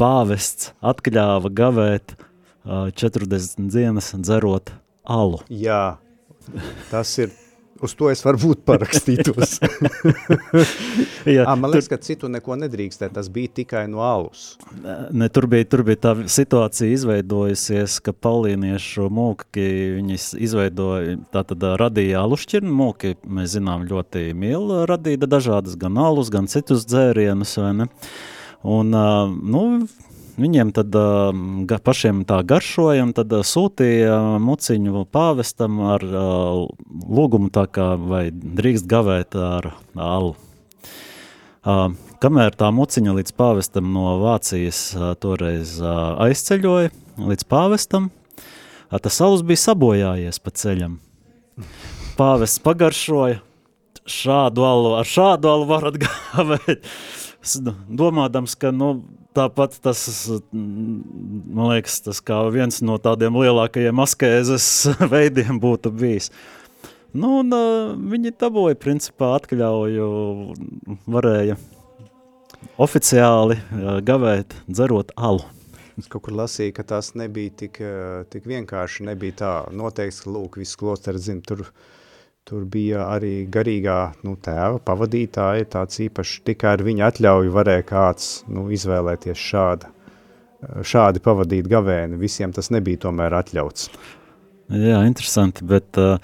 pāvests 0.00 0.72
atkļāva 0.80 1.52
gavēt 1.52 2.16
40 2.64 3.68
dienas 3.68 4.14
dzerot 4.16 4.72
alu. 5.04 5.42
Jā, 5.52 5.98
tas 6.90 7.12
ir 7.20 7.34
uz 7.84 7.94
to 7.98 8.10
es 8.12 8.22
varbūt 8.24 8.64
parakstītos. 8.66 9.58
Jā, 11.34 11.44
à, 11.46 11.54
man 11.60 11.72
liekas, 11.72 11.88
tur... 11.88 11.96
ka 11.96 12.06
citu 12.06 12.30
neko 12.32 12.58
nedrīkstē, 12.64 13.10
tas 13.14 13.28
bija 13.32 13.52
tikai 13.60 13.84
no 13.92 14.02
alus. 14.04 14.54
Ne, 15.12 15.28
tur, 15.32 15.48
bija, 15.50 15.68
tur 15.70 15.84
bija 15.86 16.00
tā 16.08 16.14
situācija 16.36 16.92
izveidojusies, 16.96 17.98
ka 18.04 18.14
paulīniešu 18.26 19.08
mūki, 19.12 19.66
viņi 19.98 20.20
izveidoja, 20.46 21.18
tātad 21.34 21.64
radīja 21.80 22.24
alušķirnu 22.24 22.74
mūki, 22.74 23.16
mēs 23.24 23.56
zinām 23.56 23.86
ļoti 23.90 24.30
mīl 24.38 24.72
radīja 24.90 25.28
dažādas 25.28 25.78
gan 25.80 26.00
alus, 26.00 26.32
gan 26.34 26.50
citus 26.50 26.86
dzērienus, 26.88 27.58
vai 27.60 27.74
ne? 27.82 27.90
Un, 28.64 28.94
nu, 29.44 29.64
Viņiem 30.34 30.72
tad 30.74 30.96
uh, 30.98 31.78
pašiem 31.86 32.24
tā 32.26 32.40
garšoja, 32.42 33.04
un 33.06 33.12
tad 33.14 33.30
uh, 33.30 33.44
sūtīja 33.46 34.16
muciņu 34.42 35.04
pāvestam 35.14 35.78
ar 35.94 36.02
uh, 36.02 36.64
lūgumu 36.90 37.52
tā 37.54 37.68
kā 37.70 37.92
vai 38.00 38.24
drīkst 38.34 38.88
gavēt 38.90 39.38
ar 39.38 39.70
alu. 39.94 40.34
Uh, 41.64 41.94
kamēr 42.18 42.58
tā 42.58 42.72
muciņa 42.74 43.14
līdz 43.20 43.36
pāvestam 43.38 43.94
no 43.94 44.18
Vācijas 44.24 44.82
uh, 44.98 45.14
toreiz 45.14 45.78
uh, 45.78 46.18
aizceļoja 46.26 46.90
līdz 47.30 47.46
pāvestam, 47.46 48.10
uh, 48.10 48.98
tas 48.98 49.22
alus 49.22 49.46
bija 49.46 49.62
sabojājies 49.68 50.42
pa 50.42 50.50
ceļam. 50.50 50.98
Pāvests 52.18 52.62
pagaršoja, 52.64 53.38
šādu 54.02 54.66
alu, 54.66 54.96
ar 54.98 55.06
šādu 55.06 55.54
alu 55.54 55.70
varat 55.70 56.02
gāvēt. 56.02 56.90
Domādams, 58.02 58.58
ka 58.58 58.74
nu, 58.74 58.96
tāpat 59.34 59.78
tas, 59.84 60.00
man 60.52 61.70
liekas, 61.72 62.00
tas 62.06 62.20
kā 62.24 62.40
viens 62.54 62.80
no 62.86 62.98
tādiem 63.02 63.36
lielākajiem 63.42 64.02
askēzes 64.04 64.68
veidiem 65.14 65.60
būtu 65.62 65.92
bijis. 65.94 66.30
Nu, 67.14 67.40
un, 67.44 67.54
uh, 67.54 67.94
viņi 67.94 68.34
dabūja, 68.40 68.78
principā, 68.80 69.36
atļauju, 69.38 70.06
varēja 71.14 71.58
oficiāli 72.82 73.60
uh, 73.60 73.98
gavēt, 74.02 74.56
dzerot 74.66 75.14
alu. 75.14 75.44
Es 75.94 76.08
kaut 76.10 76.24
kur 76.26 76.34
lasīju, 76.34 76.72
ka 76.74 76.82
tas 76.90 77.12
nebija 77.14 77.52
tik, 77.54 77.78
tik 78.34 78.46
vienkārši, 78.50 79.04
nebija 79.06 79.36
tā 79.38 79.52
noteikts, 79.70 80.24
ka, 80.24 80.32
lūk, 80.34 80.58
viss 80.58 80.74
klosters 80.80 81.28
zina, 81.28 81.44
tur, 81.46 81.62
tur 82.44 82.64
bija 82.68 83.06
arī 83.08 83.46
garīgā 83.48 83.98
nu, 84.26 84.34
tēva 84.36 84.80
pavadītāja, 84.84 85.64
tāds 85.78 86.00
īpaši 86.04 86.42
tikai 86.50 86.74
ar 86.76 86.84
viņa 86.84 87.08
atļauju 87.08 87.52
varēja 87.54 87.86
kāds 87.88 88.26
nu, 88.52 88.66
izvēlēties 88.74 89.40
šāda, 89.40 89.88
šādi 90.84 91.22
pavadīt 91.24 91.68
gavēni, 91.72 92.20
visiem 92.20 92.52
tas 92.52 92.68
nebija 92.74 93.06
tomēr 93.06 93.38
atļauts. 93.40 93.88
Jā, 94.74 95.00
interesanti, 95.08 95.64
bet 95.68 95.96
uh, 96.00 96.20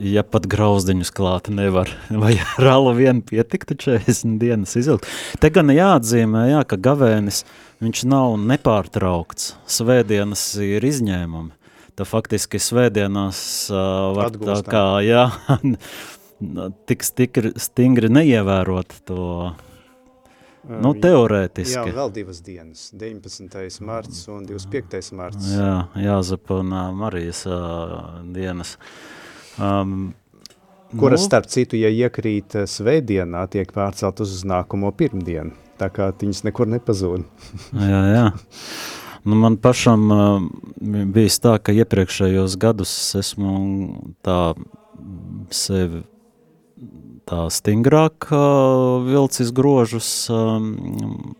ja 0.00 0.24
pat 0.28 0.46
grauzdiņus 0.52 1.12
klāt 1.16 1.48
nevar, 1.52 1.88
vai 2.22 2.34
ralu 2.60 2.92
vien 3.00 3.24
pietiktu 3.24 3.78
40 3.88 4.36
dienas 4.42 4.76
izilgt. 4.76 5.08
Te 5.40 5.52
gan 5.54 5.72
jāatzīmē, 5.72 6.50
jā, 6.52 6.60
ka 6.68 6.76
gavēnis, 6.76 7.46
viņš 7.80 8.04
nav 8.12 8.36
nepārtraukts, 8.44 9.54
svētdienas 9.80 10.44
ir 10.68 10.84
izņēmumi. 10.92 11.61
Tā 11.92 12.06
faktiski 12.08 12.56
svētdienās 12.62 13.38
uh, 13.68 14.12
var 14.16 14.30
Atgūstam. 14.30 14.62
tā 14.64 14.72
kā, 14.72 14.84
jā, 15.04 15.26
tik 16.88 17.04
stingri, 17.04 17.52
stingri 17.60 18.08
neievērot 18.08 18.94
to, 19.08 19.26
nu, 20.72 20.94
teorētiski. 21.02 21.76
Jā, 21.76 21.84
vēl 21.98 22.14
divas 22.16 22.40
dienas, 22.46 22.86
19. 22.96 23.84
marts 23.84 24.24
un 24.32 24.46
25. 24.48 25.12
marts. 25.18 25.52
Jā, 25.52 25.74
Jāzapa 26.00 26.62
un 26.62 26.72
Marijas 27.02 27.44
uh, 27.50 28.22
dienas. 28.32 28.78
Um, 29.60 30.14
Kuras, 30.96 31.22
nu, 31.22 31.28
starp 31.28 31.52
citu, 31.52 31.76
ja 31.80 31.92
iekrīt 31.92 32.56
svētdienā, 32.68 33.44
tiek 33.52 33.68
pārcelt 33.72 34.24
uz 34.24 34.42
nākamo 34.48 34.90
pirmdienu, 34.96 35.52
tā 35.80 35.92
kā 35.92 36.08
viņas 36.20 36.44
nekur 36.48 36.72
nepazūd. 36.72 37.28
jā, 37.76 38.02
jā. 38.16 38.26
Nu, 39.24 39.36
man 39.38 39.56
pašam 39.56 40.10
uh, 40.10 40.42
bijis 41.14 41.38
tā, 41.38 41.54
ka 41.62 41.74
iepriekšējos 41.76 42.56
gadus 42.58 42.92
esmu 43.20 43.52
tā 44.26 44.40
sevi 45.54 46.02
tā 47.30 47.44
stingrāk 47.54 48.26
uh, 48.34 48.98
vilcis 49.06 49.52
grožus 49.54 50.08
um, 50.34 51.36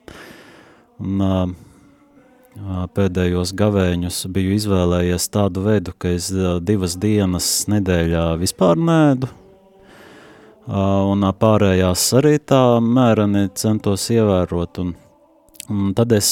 un 1.02 1.26
uh, 1.26 2.86
pēdējos 2.94 3.50
gavēņus 3.58 4.22
biju 4.30 4.54
izvēlējies 4.60 5.28
tādu 5.34 5.66
veidu, 5.66 5.94
ka 5.98 6.14
es 6.14 6.30
divas 6.62 6.94
dienas 7.00 7.48
nedēļā 7.72 8.26
vispār 8.42 8.76
nēdu, 8.76 9.30
un 10.68 11.24
pārējās 11.40 12.04
arī 12.20 12.36
tā 12.44 12.60
mēreni 12.84 13.46
centos 13.56 14.04
ievērot, 14.12 14.82
un, 14.84 14.92
un 15.72 15.92
tad 15.96 16.12
es 16.16 16.28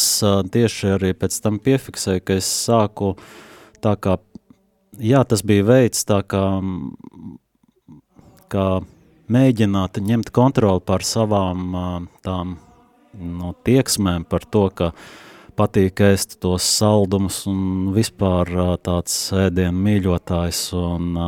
tieši 0.53 0.95
arī 0.99 1.13
pēc 1.17 1.41
tam 1.43 1.59
piefiksēju, 1.65 2.25
ka 2.25 2.39
es 2.41 2.49
sāku 2.69 3.15
tā 3.83 3.97
kā, 3.97 4.19
jā, 5.01 5.25
tas 5.25 5.43
bija 5.47 5.67
veids 5.67 6.05
tā 6.09 6.21
kā, 6.29 6.45
kā 8.53 8.67
mēģināt 9.31 10.01
ņemt 10.05 10.33
kontroli 10.35 10.83
pār 10.85 11.07
savām 11.07 11.75
tām 12.25 12.59
no, 13.15 13.55
tieksmēm 13.67 14.27
par 14.29 14.47
to, 14.47 14.69
ka 14.75 14.93
patīk 15.59 16.01
ēst 16.05 16.39
tos 16.43 16.65
saldumus 16.79 17.43
un 17.51 17.91
vispār 17.95 18.51
tāds 18.85 19.17
ēdienu 19.37 19.85
mīļotājs. 19.87 20.63
Un, 20.79 21.19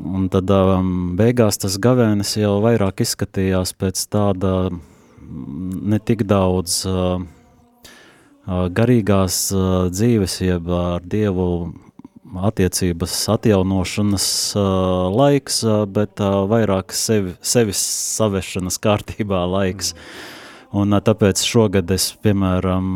un 0.00 0.30
tad 0.32 0.52
beigās 1.18 1.60
tas 1.60 1.76
gavēnis 1.82 2.36
jau 2.40 2.56
vairāk 2.64 3.04
izskatījās 3.04 3.74
pēc 3.78 4.06
tāda 4.12 4.54
ne 5.32 5.98
tik 5.98 6.26
daudz 6.28 6.82
garīgās 8.46 9.38
dzīves, 9.94 10.36
jeb 10.42 10.68
ar 10.74 11.04
Dievu 11.06 11.48
attiecības 12.32 13.14
atjaunošanas 13.28 14.26
uh, 14.56 14.62
laiks, 15.12 15.58
uh, 15.66 15.82
bet 15.84 16.20
uh, 16.24 16.42
vairāk 16.48 16.94
sevi, 16.96 17.34
sevis 17.44 17.82
savešanas 18.16 18.80
kārtībā 18.82 19.44
laiks. 19.52 19.92
Mm. 19.92 20.38
Un 20.72 20.96
tāpēc 21.04 21.42
šogad 21.44 21.90
es, 21.92 22.06
piemēram, 22.24 22.86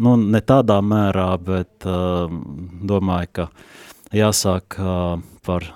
nu, 0.00 0.12
ne 0.16 0.40
tādā 0.48 0.78
mērā, 0.80 1.26
bet 1.44 1.84
domāju, 1.84 3.28
ka 3.36 3.46
jāsāk 4.16 4.78
par 5.44 5.68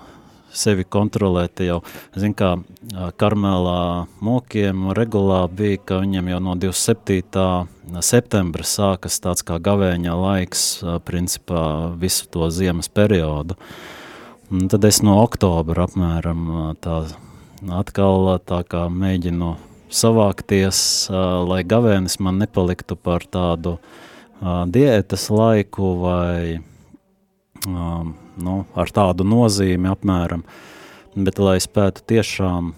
sevi 0.55 0.85
kontrolēt 0.87 1.61
jau, 1.65 1.81
zin 2.15 2.33
kā 2.37 2.55
Karmelā 3.19 4.05
mokiem 4.23 4.89
regulā 4.95 5.43
bija, 5.51 5.81
ka 5.83 5.99
viņiem 6.03 6.31
jau 6.31 6.39
no 6.47 6.55
27. 6.59 8.01
septembra 8.05 8.65
sākas 8.65 9.19
tāds 9.23 9.45
kā 9.45 9.59
gavēņa 9.59 10.15
laiks, 10.21 10.65
principā 11.05 11.91
visu 11.99 12.29
to 12.31 12.49
ziemas 12.53 12.89
periodu. 12.89 13.59
Un 14.53 14.67
tad 14.69 14.85
es 14.85 15.01
no 15.03 15.17
oktobra 15.23 15.87
apmēram 15.87 16.75
tā 16.81 17.03
atkal 17.73 18.35
tā 18.45 18.61
kā 18.69 18.85
mēģinu 18.93 19.55
savākties, 19.95 20.79
lai 21.49 21.63
gavēnis 21.65 22.19
man 22.21 22.39
nepaliktu 22.41 22.97
par 22.97 23.25
tādu 23.25 23.77
diētas 24.41 25.29
laiku 25.33 25.95
vai 26.03 26.59
nu, 28.41 28.63
ar 28.75 28.91
tādu 28.93 29.25
nozīmi 29.27 29.89
apmēram, 29.91 30.43
bet 31.15 31.39
lai 31.39 31.57
spētu 31.63 32.03
tiešām 32.11 32.73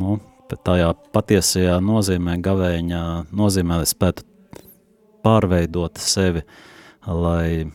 nu, 0.00 0.18
tajā 0.50 0.94
patiesajā 1.14 1.78
nozīmē, 1.84 2.38
gavēņā 2.42 3.04
nozīmē, 3.30 3.82
lai 3.82 3.88
spētu 3.88 4.26
pārveidot 5.24 6.00
sevi, 6.00 6.42
lai 7.06 7.68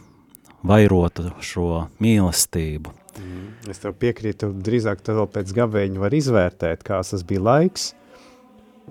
vairotu 0.66 1.30
šo 1.46 1.86
mīlestību. 2.02 2.94
Mm. 3.16 3.46
Es 3.72 3.80
tev 3.80 3.96
piekrītu, 4.02 4.50
drīzāk 4.66 5.04
tev 5.06 5.22
vēl 5.22 5.30
pēc 5.38 5.54
gavēņa 5.56 6.02
var 6.02 6.16
izvērtēt, 6.18 6.84
kāds 6.86 7.14
tas 7.14 7.24
bija 7.28 7.44
laiks, 7.46 7.94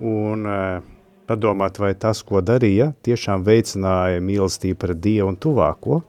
un 0.01 0.47
uh, 0.49 0.81
padomāt, 1.29 1.79
vai 1.81 1.93
tas, 1.99 2.23
ko 2.25 2.41
darīja, 2.45 2.91
tiešām 3.05 3.45
veicināja 3.45 4.23
mīlestību 4.23 4.79
pret 4.81 5.01
Dievu 5.03 5.31
un 5.33 5.39
tuvāko. 5.41 6.01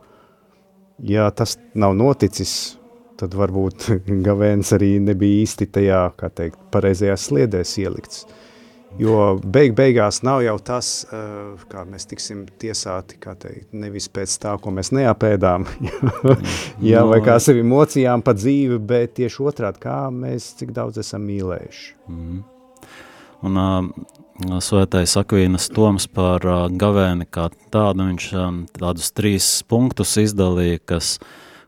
Ja 1.05 1.31
tas 1.31 1.59
nav 1.77 1.93
noticis, 1.97 2.77
tad 3.21 3.37
varbūt 3.37 3.91
gavēns 4.27 4.73
arī 4.77 4.97
nebija 5.03 5.45
īsti 5.45 5.69
tajā, 5.77 6.03
kā 6.17 6.33
teikt, 6.33 6.59
pareizajās 6.73 7.29
sliedēs 7.31 7.77
ielikts. 7.83 8.27
Jo 8.97 9.35
beig 9.43 9.75
beigās 9.77 10.23
nav 10.25 10.41
jau 10.41 10.55
tas, 10.65 10.89
uh, 11.11 11.67
kā 11.69 11.83
mēs 11.85 12.09
tiksim 12.09 12.47
tiesāti, 12.63 13.19
kā 13.21 13.35
teikt, 13.37 13.75
nevis 13.77 14.07
pēc 14.09 14.39
tā, 14.41 14.55
ko 14.63 14.73
mēs 14.73 14.89
neapēdām, 14.97 15.67
jā, 16.91 17.03
no, 17.03 17.11
vai 17.11 17.21
kā 17.27 17.37
sevi 17.43 17.67
mocījām 17.67 18.25
pa 18.25 18.33
dzīvi, 18.39 18.81
bet 18.81 19.19
tieši 19.19 19.43
otrādi, 19.51 19.83
kā 19.85 19.99
mēs 20.15 20.55
cik 20.63 20.73
daudz 20.77 21.03
esam 21.03 21.27
mīlējuši. 21.29 21.91
Mm. 22.09 22.45
Un 23.45 23.59
uh, 23.61 24.61
svētais 24.65 25.17
Akvīnas 25.21 25.69
Toms 25.75 26.07
par 26.13 26.45
uh, 26.47 26.67
gavēni 26.73 27.27
kā 27.29 27.51
tādu, 27.73 28.07
viņš 28.09 28.29
um, 28.41 28.63
tādus 28.73 29.11
trīs 29.17 29.49
punktus 29.69 30.17
izdalīja, 30.21 30.81
kas 30.93 31.17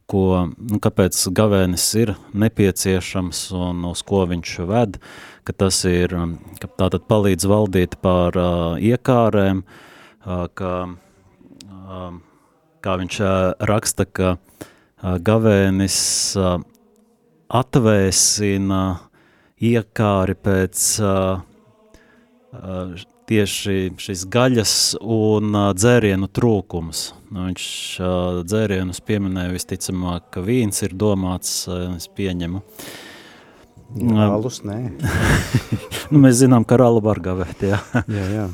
ko, 0.08 0.48
nu, 0.56 0.78
kāpēc 0.80 1.18
gavēnis 1.36 1.84
ir 2.00 2.14
nepieciešams 2.32 3.42
un 3.56 3.84
uz 3.90 4.02
ko 4.06 4.24
viņš 4.30 4.54
ved, 4.68 4.96
ka 5.44 5.56
tas 5.64 5.82
ir, 5.88 6.14
ka 6.60 6.70
tātad 6.80 7.04
palīdz 7.08 7.48
valdīt 7.48 7.98
pār 8.04 8.36
uh, 8.40 8.80
iekārēm, 8.80 9.64
uh, 9.64 10.46
ka, 10.56 10.72
uh, 11.68 12.08
kā 12.84 12.96
viņš 13.02 13.20
uh, 13.20 13.34
raksta, 13.68 14.08
ka 14.08 14.36
uh, 14.36 15.18
gavēnis 15.20 15.98
uh, 16.40 16.56
atvēsina 17.48 18.82
iekāri 19.58 20.36
pēc 20.36 20.88
uh, 21.02 21.44
tieši 23.28 23.92
šis 24.00 24.24
gaļas 24.32 24.74
un 25.02 25.52
uh, 25.52 25.68
dzērienu 25.76 26.30
trūkums. 26.32 27.02
Nu, 27.28 27.48
viņš 27.50 27.66
uh, 28.00 28.38
dzērienus 28.48 29.02
pieminēja 29.04 29.52
visticamāk, 29.52 30.30
ka 30.32 30.42
vīns 30.44 30.80
ir 30.86 30.96
domāts, 30.96 31.60
uh, 31.68 31.98
es 31.98 32.08
pieņemu. 32.08 32.62
Alus, 34.20 34.62
nē. 34.68 34.78
nu, 36.12 36.20
mēs 36.20 36.40
zinām, 36.42 36.64
ka 36.68 36.80
ralu 36.80 37.00
var 37.04 37.20
gavēt, 37.24 37.64
jā. 37.68 37.78
jā, 38.04 38.26
jā. 38.34 38.48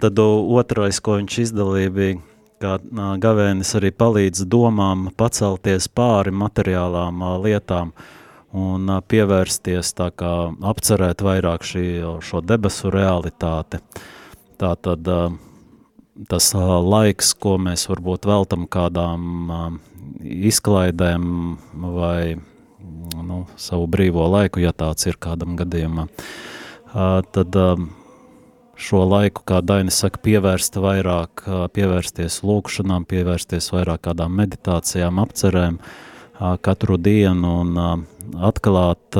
Tad 0.00 0.20
otrais, 0.24 1.00
ko 1.04 1.18
viņš 1.18 1.38
izdalīja, 1.42 1.92
bija, 1.92 2.20
ka 2.64 2.76
uh, 2.80 3.14
gavēnis 3.20 3.74
arī 3.76 3.92
palīdz 3.96 4.44
domām 4.48 5.10
pacelties 5.16 5.88
pāri 5.92 6.32
materiālām 6.36 7.24
uh, 7.24 7.34
lietām 7.44 7.92
un 8.54 8.90
pievērsties 9.10 9.90
tā 9.98 10.10
kā 10.14 10.32
apcerēt 10.70 11.24
vairāk 11.26 11.66
šī, 11.66 11.86
šo 12.22 12.42
debesu 12.44 12.92
realitāti. 12.94 13.82
Tā 14.60 14.74
tad 14.78 15.10
tas 16.30 16.52
laiks, 16.54 17.32
ko 17.34 17.56
mēs 17.58 17.88
varbūt 17.90 18.28
veltam 18.30 18.68
kādām 18.70 19.50
izklaidēm 20.22 21.26
vai 21.98 22.36
nu, 23.24 23.42
savu 23.58 23.88
brīvo 23.90 24.28
laiku, 24.30 24.62
ja 24.62 24.72
tāds 24.72 25.10
ir 25.10 25.18
kādam 25.18 25.58
gadījumam. 25.58 26.10
Uh, 26.94 27.18
tad 27.34 27.56
šo 28.78 29.02
laiku, 29.10 29.42
kā 29.46 29.58
Dainis 29.66 29.98
saka, 29.98 30.20
pievērst 30.22 30.78
vairāk, 30.78 31.42
pievērsties 31.74 32.42
lūkšanām, 32.46 33.06
pievērsties 33.10 33.72
vairāk 33.74 34.04
kādām 34.06 34.34
meditācijām, 34.38 35.18
apcerēm 35.22 35.80
uh, 35.80 36.13
katru 36.38 36.96
dienu 36.98 37.52
un 37.62 37.76
atklāt, 38.42 39.18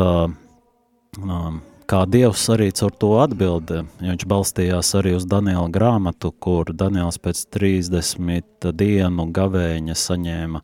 kā 1.85 2.01
Dievs 2.11 2.49
arī 2.51 2.71
caur 2.75 2.95
to 2.99 3.13
atbildi. 3.23 3.85
Viņš 4.01 4.27
balstījās 4.31 4.95
arī 4.99 5.15
uz 5.19 5.27
Daniela 5.29 5.69
grāmatu, 5.73 6.33
kur 6.33 6.73
Daniels 6.73 7.21
pēc 7.23 7.45
30 7.55 8.73
dienu 8.73 9.29
gavēņa 9.35 9.97
saņēma 10.01 10.63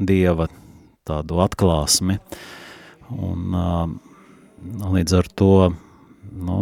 Dieva 0.00 0.48
tādu 1.04 1.40
atklāsmi. 1.44 2.20
Un, 3.10 3.56
līdz 4.94 5.16
ar 5.18 5.28
to 5.34 5.54
nu, 6.30 6.60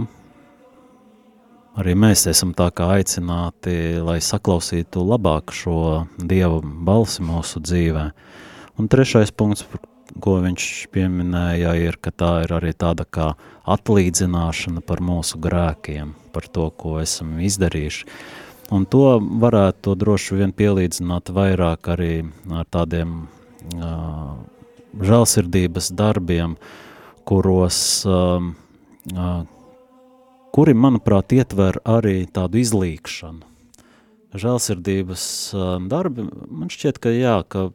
arī 1.79 1.95
mēs 1.99 2.25
esam 2.31 2.55
tā 2.57 2.71
kā 2.75 2.89
aicināti, 2.97 4.01
lai 4.03 4.19
saklausītu 4.25 5.05
labāk 5.05 5.53
šo 5.55 6.07
Dieva 6.19 6.63
balsi 6.65 7.23
mūsu 7.27 7.63
dzīvē. 7.63 8.09
Un 8.79 8.87
trešais 8.87 9.33
punkts, 9.35 9.65
ko 10.23 10.37
viņš 10.43 10.65
pieminēja, 10.95 11.73
ir, 11.83 11.97
ka 11.99 12.13
tā 12.15 12.31
ir 12.45 12.53
arī 12.55 12.71
tāda 12.79 13.03
kā 13.03 13.33
atlīdzināšana 13.67 14.83
par 14.87 15.03
mūsu 15.03 15.41
grēkiem, 15.43 16.13
par 16.35 16.47
to, 16.47 16.69
ko 16.71 17.01
esam 17.03 17.41
izdarījuši. 17.43 18.07
Un 18.71 18.85
to 18.87 19.17
varētu 19.43 19.97
droši 19.99 20.39
vien 20.39 20.53
pielīdzināt 20.55 21.33
vairāk 21.35 21.89
arī 21.91 22.13
ar 22.55 22.69
tādiem 22.71 23.15
uh, 23.25 24.37
žēlsirdības 25.11 25.91
darbiem, 25.99 26.55
kuros, 27.29 27.81
uh, 28.07 28.45
uh, 29.15 29.41
kuri, 30.55 30.77
manuprāt, 30.77 31.35
ietver 31.35 31.81
arī 31.89 32.21
tādu 32.31 32.61
izlīkšanu. 32.63 33.43
Žēlsirdības 34.39 35.25
uh, 35.57 35.67
darbi, 35.89 36.29
man 36.29 36.71
šķiet, 36.71 37.03
ka 37.03 37.15
jā, 37.17 37.41
ka 37.49 37.71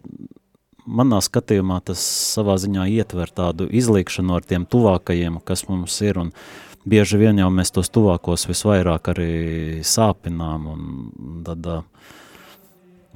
manā 0.85 1.19
skatījumā 1.23 1.79
tas 1.87 2.03
savā 2.33 2.57
ziņā 2.61 2.87
ietver 2.97 3.31
tādu 3.33 3.67
izlīkšanu 3.71 4.37
ar 4.37 4.47
tiem 4.47 4.67
tuvākajiem, 4.69 5.39
kas 5.45 5.65
mums 5.69 5.95
ir, 6.03 6.19
un 6.19 6.31
bieži 6.89 7.19
vien 7.21 7.39
jau 7.39 7.49
mēs 7.53 7.73
tos 7.75 7.91
tuvākos 7.93 8.47
visvairāk 8.49 9.11
arī 9.13 9.33
sāpinām, 9.87 10.67
un 10.73 11.43
tad, 11.47 11.69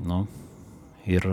nu, 0.03 0.21
ir 1.07 1.27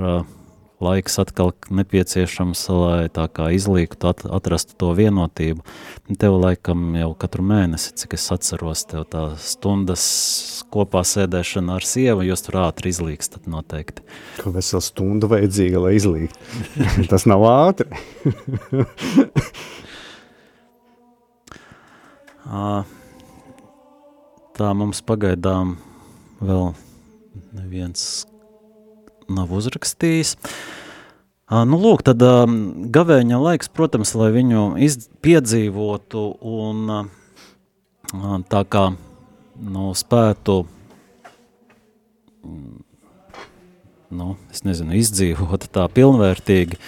laiks 0.83 1.19
atkal 1.23 1.53
nepieciešams, 1.71 2.63
lai 2.75 3.09
tā 3.13 3.27
kā 3.33 3.51
izlīgtu, 3.55 4.09
at, 4.11 4.25
atrastu 4.27 4.77
to 4.81 4.91
vienotību. 4.97 5.65
Tev 6.21 6.39
laikam 6.41 6.97
jau 6.99 7.11
katru 7.19 7.45
mēnesi, 7.47 7.95
cik 8.01 8.17
es 8.19 8.27
atceros, 8.35 8.85
tev 8.91 9.07
tā 9.13 9.25
stundas 9.41 10.05
kopā 10.75 11.05
sēdēšana 11.07 11.79
ar 11.79 11.87
sievu, 11.87 12.27
jūs 12.27 12.45
tur 12.47 12.61
ātri 12.65 12.91
izlīgstat 12.95 13.47
noteikti. 13.51 14.05
Ka 14.41 14.51
vesela 14.55 14.83
stunda 14.85 15.31
vajadzīga, 15.31 15.87
lai 15.87 15.95
izlīgt. 16.01 16.37
Tas 17.13 17.25
nav 17.31 17.47
ātri. 17.49 17.89
tā 24.55 24.71
mums 24.77 25.01
pagaidām 25.07 25.77
vēl 26.45 26.75
neviens 27.57 28.25
nav 29.29 29.53
uzrakstījis. 29.55 30.37
Nu, 31.69 31.77
lūk, 31.79 32.03
tad 32.07 32.23
gavēņa 32.95 33.41
laiks, 33.41 33.69
protams, 33.73 34.15
lai 34.17 34.31
viņu 34.35 34.63
piedzīvotu 35.25 36.23
un 36.41 36.95
tā 38.49 38.63
kā 38.65 38.85
nu, 39.61 39.91
spētu, 39.97 40.61
nu, 44.15 44.29
es 44.53 44.65
nezinu, 44.65 44.97
izdzīvot 44.99 45.69
tā 45.75 45.85
pilnvērtīgi, 45.93 46.81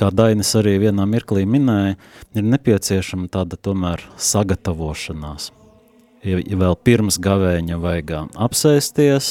kā 0.00 0.08
Dainis 0.14 0.54
arī 0.58 0.78
vienā 0.86 1.06
mirklī 1.10 1.44
minēja, 1.50 1.98
ir 2.34 2.48
nepieciešama 2.54 3.28
tāda 3.36 3.60
tomēr 3.60 4.02
sagatavošanās 4.16 5.52
ja, 6.24 6.40
ja 6.40 6.60
vēl 6.60 6.76
pirms 6.86 7.18
gavēņa 7.22 7.78
vajag 7.80 8.14
apsēsties, 8.46 9.28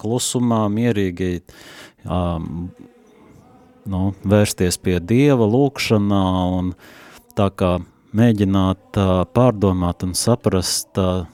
klusumā, 0.00 0.62
mierīgi 0.72 1.32
um, 2.04 2.68
nu, 3.90 4.02
vērsties 4.26 4.78
pie 4.82 4.98
Dieva 5.00 5.48
lūkšanā 5.50 6.24
un 6.58 6.72
tā 7.38 7.50
kā 7.54 7.76
mēģināt 8.16 9.00
uh, 9.00 9.24
pārdomāt 9.36 10.06
un 10.06 10.14
saprast 10.16 11.00
uh, 11.00 11.26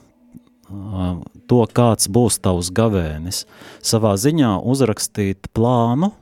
to, 1.47 1.61
kāds 1.75 2.09
būs 2.09 2.39
tavs 2.43 2.71
gavēnis. 2.73 3.43
Savā 3.85 4.15
ziņā 4.19 4.55
uzrakstīt 4.73 5.51
plānu 5.53 6.13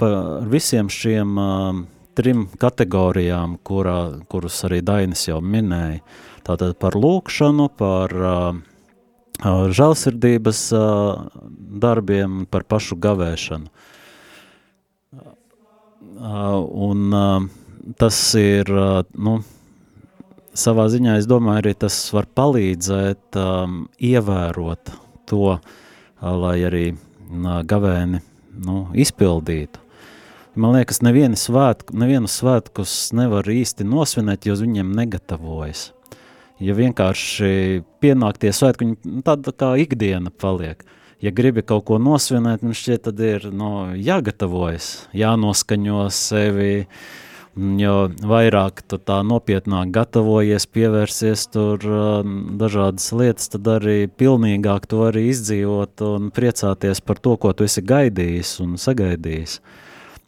par 0.00 0.46
visiem 0.50 0.90
šiem 0.92 1.36
uh, 1.40 1.82
trim 2.16 2.46
kategorijām, 2.60 3.58
kurā, 3.66 3.98
kurus 4.30 4.62
arī 4.68 4.80
Dainis 4.84 5.26
jau 5.28 5.42
minēja. 5.44 6.00
Tātad 6.46 6.76
par 6.78 6.94
lūkšanu, 6.94 7.66
par 7.74 8.12
uh, 8.14 8.58
žēlsirdības 9.42 10.60
uh, 10.78 11.24
darbiem, 11.82 12.44
par 12.46 12.62
pašu 12.70 12.98
gavēšanu. 13.02 13.66
Uh, 16.16 16.62
un 16.86 17.10
uh, 17.10 17.48
tas 17.98 18.18
ir, 18.38 18.70
uh, 18.70 19.02
nu, 19.18 19.40
savā 20.54 20.86
ziņā, 20.92 21.16
es 21.18 21.26
domāju, 21.26 21.64
arī 21.64 21.74
tas 21.82 21.98
var 22.14 22.30
palīdzēt 22.38 23.40
um, 23.42 23.82
ievērot 23.98 24.94
to, 25.26 25.56
uh, 25.58 25.58
lai 26.22 26.60
arī 26.68 26.84
uh, 26.94 27.58
gavēni 27.66 28.22
nu, 28.62 28.86
izpildītu. 28.94 29.82
Man 30.56 30.78
liekas, 30.78 31.02
nevienu 31.04 31.36
svētku, 31.36 31.98
nevienu 31.98 32.30
svētkus 32.30 33.10
nevar 33.18 33.50
īsti 33.50 33.84
nosvinēt, 33.84 34.46
jo 34.46 34.54
uz 34.54 34.62
viņiem 34.64 34.94
negatavojas 34.96 35.90
ja 36.62 36.76
vienkārši 36.76 37.82
pienāk 38.02 38.40
tie 38.42 38.52
svētki, 38.54 38.86
viņi 38.86 39.18
nu, 39.18 39.22
tāda 39.26 39.52
kā 39.52 39.74
ikdiena 39.80 40.32
paliek. 40.32 40.84
Ja 41.24 41.32
gribi 41.32 41.64
kaut 41.64 41.86
ko 41.88 41.96
nosvinēt, 42.00 42.64
man 42.64 42.76
šķiet, 42.76 43.06
tad 43.08 43.20
ir 43.24 43.46
no, 43.48 43.94
jāgatavojas, 43.96 45.06
jānoskaņo 45.16 46.02
sevi, 46.12 46.84
jo 47.80 47.94
vairāk 48.20 48.82
tu 48.84 48.98
tā 49.00 49.22
nopietnāk 49.24 49.94
gatavojies, 49.96 50.68
pievērsies 50.76 51.46
tur 51.56 51.88
um, 51.88 52.36
dažādas 52.60 53.08
lietas, 53.16 53.48
tad 53.54 53.72
arī 53.78 54.02
pilnīgāk 54.12 54.84
tu 54.90 55.00
vari 55.06 55.24
izdzīvot 55.30 56.04
un 56.04 56.28
priecāties 56.36 57.00
par 57.00 57.24
to, 57.24 57.38
ko 57.40 57.56
tu 57.56 57.64
esi 57.64 57.80
gaidījis 57.80 58.58
un 58.66 58.76
sagaidījis. 58.80 59.56
Uh, 59.56 59.82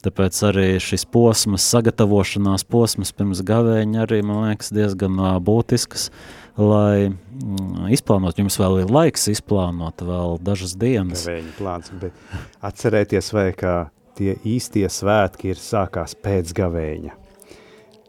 Tāpēc 0.07 0.37
arī 0.47 0.67
šis 0.79 1.03
posms, 1.11 1.65
sagatavošanās 1.73 2.63
posms 2.71 3.11
pirms 3.19 3.41
gavēņa 3.47 4.05
arī, 4.05 4.21
man 4.23 4.45
liekas, 4.47 4.71
diezgan 4.71 5.19
būtisks, 5.43 6.09
lai 6.55 7.09
mm, 7.11 7.89
izplānot. 7.97 8.39
Jums 8.39 8.61
vēl 8.63 8.85
ir 8.85 8.93
laiks 8.95 9.27
izplānot 9.33 10.05
vēl 10.07 10.39
dažas 10.47 10.77
dienas. 10.79 11.27
Gavēņa 11.27 11.55
plāns, 11.59 11.91
bet 11.99 12.39
atcerēties 12.71 13.33
vai, 13.35 13.49
ka 13.59 13.75
tie 14.19 14.37
īstie 14.47 14.87
svētki 14.87 15.51
ir 15.51 15.59
sākās 15.63 16.15
pēc 16.23 16.55
gavēņa. 16.61 17.19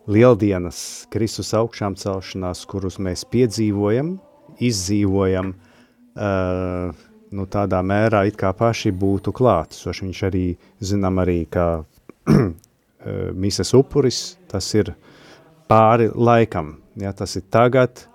Lieldienas, 0.10 1.08
Kristus 1.14 1.56
augšām 1.58 1.98
celšanās, 1.98 2.64
kurus 2.70 2.98
mēs 3.02 3.26
piedzīvojam, 3.30 4.16
izdzīvojam, 4.62 5.56
uh, 5.58 7.09
nu, 7.36 7.46
tādā 7.50 7.82
mērā 7.86 8.26
it 8.30 8.38
kā 8.40 8.52
paši 8.58 8.92
būtu 8.96 9.34
klātesoši. 9.36 10.06
Viņš 10.08 10.22
arī, 10.30 10.46
zinām 10.82 11.22
arī, 11.24 11.44
kā 11.52 11.68
mises 13.44 13.74
upuris, 13.78 14.38
tas 14.52 14.68
ir 14.78 14.94
pāri 15.70 16.10
laikam, 16.16 16.78
ja, 17.00 17.14
tas 17.14 17.36
ir 17.38 17.46
tagad, 17.52 18.06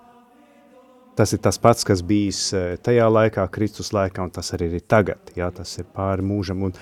tas 1.15 1.31
ir 1.33 1.41
tas 1.43 1.59
pats, 1.61 1.87
kas 1.87 2.03
bijis 2.03 2.49
tajā 2.83 3.07
laikā, 3.09 3.47
Kristus 3.55 3.93
laikā, 3.95 4.27
un 4.27 4.33
tas 4.35 4.51
arī 4.57 4.73
ir 4.75 4.87
tagad, 4.87 5.31
ja, 5.37 5.49
tas 5.55 5.77
ir 5.79 5.87
pāri 5.95 6.25
mūžam, 6.25 6.67
un 6.67 6.75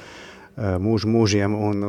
mūžu 0.57 1.09
mūžiem, 1.09 1.53
un 1.53 1.85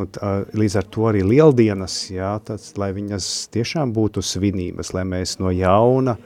līdz 0.57 0.77
ar 0.81 0.87
to 0.93 1.09
arī 1.11 1.25
lieldienas, 1.25 1.97
jā, 2.13 2.35
tas, 2.45 2.73
lai 2.81 2.93
viņas 2.97 3.49
tiešām 3.53 3.93
būtu 3.97 4.25
svinības, 4.25 4.95
lai 4.97 5.05
mēs 5.09 5.39
no 5.41 5.53
jauna 5.53 6.17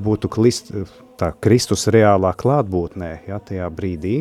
būtu 0.00 0.28
klist, 0.32 0.72
tā, 1.20 1.32
Kristus 1.42 1.86
reālā 1.92 2.32
klātbūtnē, 2.38 3.10
jā, 3.28 3.38
tajā 3.48 3.68
brīdī, 3.72 4.16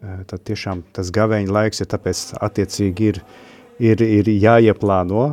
tad 0.00 0.42
tiešām 0.48 0.82
tas 0.96 1.12
gavēņa 1.14 1.52
laiks, 1.52 1.82
ja 1.82 1.88
tāpēc 1.90 2.22
attiecīgi 2.40 3.10
ir, 3.12 3.20
ir, 3.82 4.04
ir 4.04 4.30
jāieplāno, 4.32 5.26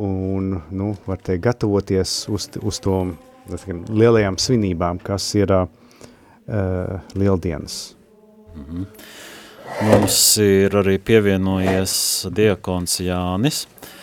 un, 0.00 0.54
nu, 0.72 0.94
var 1.06 1.20
teikt, 1.20 1.44
gatavoties 1.44 2.14
uz, 2.32 2.48
uz 2.64 2.80
to 2.80 3.02
lielajām 3.90 4.38
svinībām, 4.40 5.00
kas 5.04 5.26
ir 5.36 5.52
uh, 5.52 5.66
lieldienas. 7.14 7.96
Mm 8.54 8.64
-hmm. 8.64 8.86
Mums 9.86 10.38
ir 10.38 10.74
arī 10.74 10.98
pievienojies 10.98 12.26
diakons 12.34 13.00
Jānis. 13.00 13.66
Uh, 13.66 13.99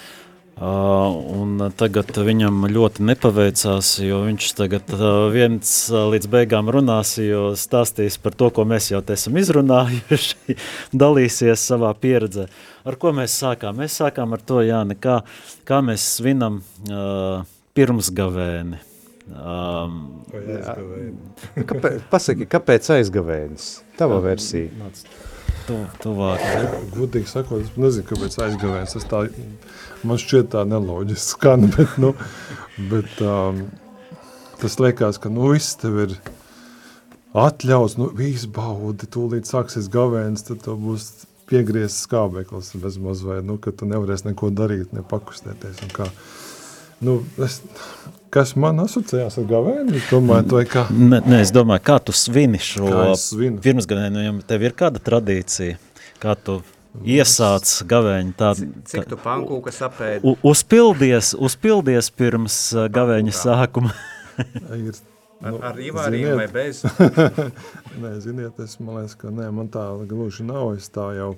un 0.57 1.59
tagad 1.77 2.09
viņam 2.25 2.63
ļoti 2.71 3.03
nepaveicās, 3.05 3.91
jo 4.01 4.23
viņš 4.25 4.47
tagad 4.57 4.89
uh, 4.95 5.27
viens 5.29 5.69
uh, 5.91 6.07
līdz 6.09 6.29
beigām 6.33 6.71
runās, 6.73 7.13
jo 7.21 7.51
stāstīs 7.53 8.17
par 8.21 8.33
to, 8.33 8.49
ko 8.49 8.65
mēs 8.65 8.89
jau 8.89 9.03
esam 9.13 9.37
izrunājuši, 9.37 10.57
dalīsies 11.03 11.67
savā 11.69 11.93
pieredzē. 12.01 12.47
Ar 12.89 12.97
ko 12.97 13.13
mēs 13.13 13.37
sākām? 13.37 13.77
Mēs 13.83 13.99
sākām 14.01 14.33
ar 14.33 14.41
to, 14.41 14.63
Jāni, 14.65 14.97
kā, 14.97 15.19
kā 15.67 15.83
mēs 15.85 16.09
svinam 16.17 16.63
uh, 16.89 17.45
pirmsgavēni. 17.77 18.81
Um, 19.27 20.23
kāpēc, 21.67 22.01
pasaki, 22.09 22.47
kāpēc 22.49 22.93
aizgavēnis? 22.97 23.71
Tava 23.99 24.21
versija. 24.23 24.71
Nāc 24.79 25.03
tu, 25.67 25.77
tuvāk. 26.03 26.43
Gudīgi 26.95 27.29
sakot, 27.29 27.63
es 27.65 27.73
nezinu, 27.79 28.05
kāpēc 28.09 28.37
aizgavēs. 28.45 28.95
Tas 28.95 29.07
tā, 29.09 29.23
man 30.07 30.19
šķiet 30.21 30.51
tā 30.53 30.65
neloģiski 30.67 31.33
skan, 31.33 31.67
bet, 31.75 31.95
nu, 32.01 32.13
bet 32.91 33.21
um, 33.25 33.63
tas 34.61 34.77
liekas, 34.81 35.21
ka, 35.21 35.31
nu, 35.33 35.51
viss 35.53 35.77
tev 35.81 36.01
ir 36.05 36.17
atļaus, 37.37 37.97
nu, 38.01 38.11
izbaudi, 38.27 39.09
tūlīt 39.13 39.49
sāksies 39.49 39.89
gavēns, 39.93 40.45
tad 40.47 40.63
tev 40.65 40.79
būs 40.81 41.09
piegriezts 41.47 42.05
skābeklis 42.07 42.73
bezmaz 42.81 43.23
vai, 43.25 43.39
nu, 43.45 43.57
ka 43.61 43.71
tu 43.75 43.87
nevarēsi 43.89 44.29
neko 44.31 44.51
darīt, 44.55 44.93
ne 44.95 45.03
pakustēties 45.07 45.83
un 45.85 45.93
kā. 45.95 46.09
Nu, 47.03 47.19
es, 47.45 47.59
kas 48.33 48.55
man 48.59 48.81
asociējās 48.81 49.37
ar 49.37 49.45
gavēni? 49.49 50.01
Domāju, 50.09 50.63
kā... 50.71 50.87
ne, 50.91 51.21
ne, 51.21 51.43
es 51.43 51.53
domāju, 51.55 51.83
kā 51.87 51.99
tu 52.03 52.15
svini 52.15 52.59
šo 52.61 52.89
pirmsgadēju, 53.63 54.25
jo 54.25 54.33
tev 54.49 54.65
ir 54.65 54.75
kāda 54.77 55.03
tradīcija, 55.03 55.77
kā 56.23 56.33
tu 56.41 56.59
iesāc 57.05 57.73
gavēņu 57.89 58.33
tādu. 58.37 58.69
Cik 58.89 59.07
tu 59.11 59.19
pankūka 59.21 59.73
sapēdi? 59.73 60.35
Uzpildies, 60.47 61.33
uzpildies 61.37 62.09
pirms 62.15 62.57
uh, 62.75 62.87
gavēņa 62.93 63.35
sākuma. 63.35 63.93
ir, 64.77 64.97
nu, 65.43 65.55
ar, 65.55 65.71
ar 65.71 65.79
ivāriem 65.81 66.35
vai 66.41 66.49
bez? 66.53 66.83
nē, 68.01 68.17
ziniet, 68.23 68.59
es 68.63 68.77
man 68.81 69.01
liekas, 69.01 69.17
ka 69.19 69.33
nē, 69.33 69.49
man 69.55 69.71
tā 69.73 69.87
gluži 70.09 70.45
nav, 70.47 70.75
es 70.77 70.89
tā 70.93 71.09
jau, 71.17 71.33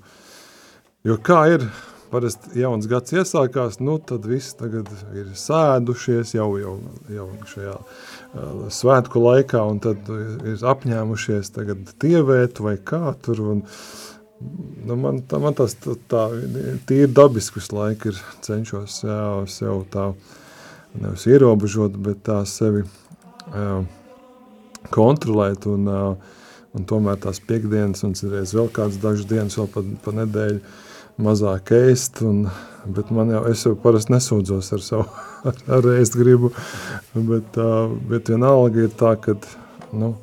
jo 1.07 1.17
kā 1.23 1.45
ir, 1.55 1.65
parasti 2.09 2.63
jauns 2.63 2.87
gads 2.89 3.13
iesākās, 3.13 3.77
nu 3.85 3.99
tad 4.01 4.25
viss 4.25 4.55
tagad 4.57 4.89
ir 5.13 5.27
sēdušies 5.37 6.33
jau, 6.33 6.49
jau, 6.57 6.75
jau 7.13 7.27
šajā 7.51 7.75
uh, 7.75 8.63
svētku 8.73 9.21
laikā, 9.21 9.61
un 9.69 9.81
tad 9.83 10.09
ir 10.09 10.63
apņēmušies 10.73 11.53
tagad 11.55 11.91
tievēt 12.01 12.63
vai 12.65 12.79
kā 12.81 13.13
tur, 13.21 13.43
un 13.53 13.65
nu, 14.39 14.95
man, 14.95 15.21
tā, 15.27 15.39
man 15.41 15.55
tas 15.57 15.75
tā, 15.79 15.95
tā 16.11 16.25
tīri 16.89 17.09
dabiskus 17.11 17.71
laiki 17.75 18.13
ir 18.13 18.19
cenšos 18.45 19.01
jā, 19.03 19.21
sev 19.51 19.83
tā, 19.93 20.09
nevis 20.97 21.27
ierobežot, 21.29 21.97
bet 22.03 22.23
tā 22.27 22.41
sevi 22.49 22.85
jā, 22.85 23.79
kontrolēt, 24.95 25.67
un, 25.69 25.89
un 26.75 26.85
tomēr 26.87 27.19
tās 27.21 27.41
piekdienas, 27.43 28.05
un 28.07 28.15
reiz 28.31 28.55
vēl 28.55 28.71
kāds 28.73 28.99
dažas 29.01 29.27
dienas 29.29 29.57
vēl 29.59 29.67
pa, 29.73 29.83
pa 30.05 30.15
nedēļu, 30.21 30.61
mazāk 31.19 31.73
ēst, 31.75 32.21
un, 32.23 32.45
bet 32.87 33.11
man 33.11 33.33
jau, 33.33 33.43
es 33.51 33.65
jau 33.65 33.75
parasti 33.79 34.13
nesūdzos 34.15 34.71
ar 34.77 34.85
savu 34.85 35.05
ar, 35.49 35.61
ar 35.79 35.91
ēst 35.97 36.15
gribu, 36.19 36.53
bet, 37.13 37.59
bet 38.09 38.31
vienalga 38.31 38.87
ir 38.87 38.95
tā, 38.99 39.15
ka, 39.19 39.35
nu, 39.91 40.13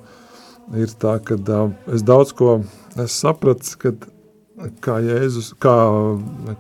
ir 0.74 0.92
tā, 0.98 1.16
ka 1.22 1.36
uh, 1.38 1.70
es 1.92 2.02
daudz 2.06 2.32
ko 2.36 2.58
es 2.98 3.14
sapratu, 3.20 3.76
kad 3.82 4.06
kā 4.82 4.98
Jēzus, 5.04 5.52
kā, 5.60 5.76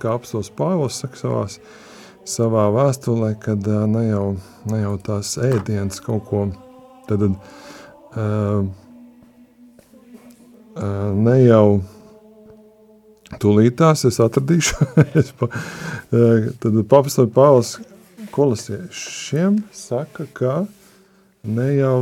kā 0.02 0.14
apstos 0.14 0.50
Pāvils 0.52 1.00
saka 1.02 1.18
savās, 1.18 1.58
savā 2.26 2.68
vēstulē, 2.74 3.34
kad 3.42 3.66
uh, 3.70 3.84
ne, 3.90 4.06
jau, 4.10 4.26
ne 4.70 4.82
jau 4.82 4.94
tās 5.08 5.36
ēdienas 5.40 6.02
kaut 6.04 6.26
ko, 6.30 6.46
tad, 7.10 7.26
uh, 7.26 8.66
ne 11.16 11.36
jau 11.42 11.66
Tūlītās 13.42 14.04
es 14.06 14.20
atradīšu, 14.22 14.86
es 15.18 15.32
pa, 15.34 15.48
tad 16.62 16.76
papastāvi 16.86 17.32
Pāvils 17.34 17.72
kolosiešiem 18.30 19.58
saka, 19.74 20.28
ka 20.36 20.52
ne 21.42 21.66
jau 21.74 21.96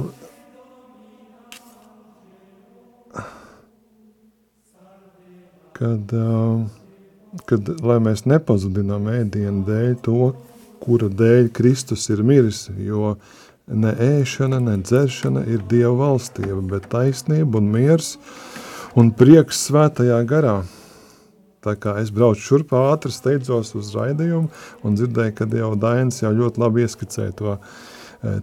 kad, 5.77 6.13
e, 6.15 7.39
kad 7.51 7.73
lai 7.85 7.99
mēs 8.05 8.25
nepazudinām 8.31 9.09
ēdienu 9.13 9.65
dēļ 9.69 9.97
to, 10.07 10.31
kura 10.85 11.09
dēļ 11.09 11.51
Kristus 11.57 12.07
ir 12.13 12.23
miris, 12.27 12.67
jo 12.79 13.17
ne 13.67 13.95
ēšana, 14.09 14.61
ne 14.61 14.79
dzeršana 14.83 15.47
ir 15.51 15.65
Dieva 15.71 15.95
valstība, 16.05 16.61
bet 16.75 16.91
taisnība 16.93 17.61
un 17.61 17.71
miers 17.75 18.17
un 18.99 19.13
prieks 19.17 19.67
svētajā 19.69 20.23
garā– 20.29 20.63
Tā 21.65 21.79
kā 21.81 21.95
es 22.03 22.11
braucu 22.13 22.43
šurp 22.45 22.75
ātri, 22.77 23.09
steidzos 23.13 23.73
uz 23.79 23.95
raidījumu 23.97 24.51
un 24.85 24.97
dzirdēju, 24.99 25.35
ka 25.39 25.47
jau 25.49 25.71
Dainis 25.81 26.21
jau 26.21 26.33
ļoti 26.37 26.61
labi 26.61 26.85
ieskicēja 26.85 27.33
to, 27.39 27.55
e, 27.57 27.94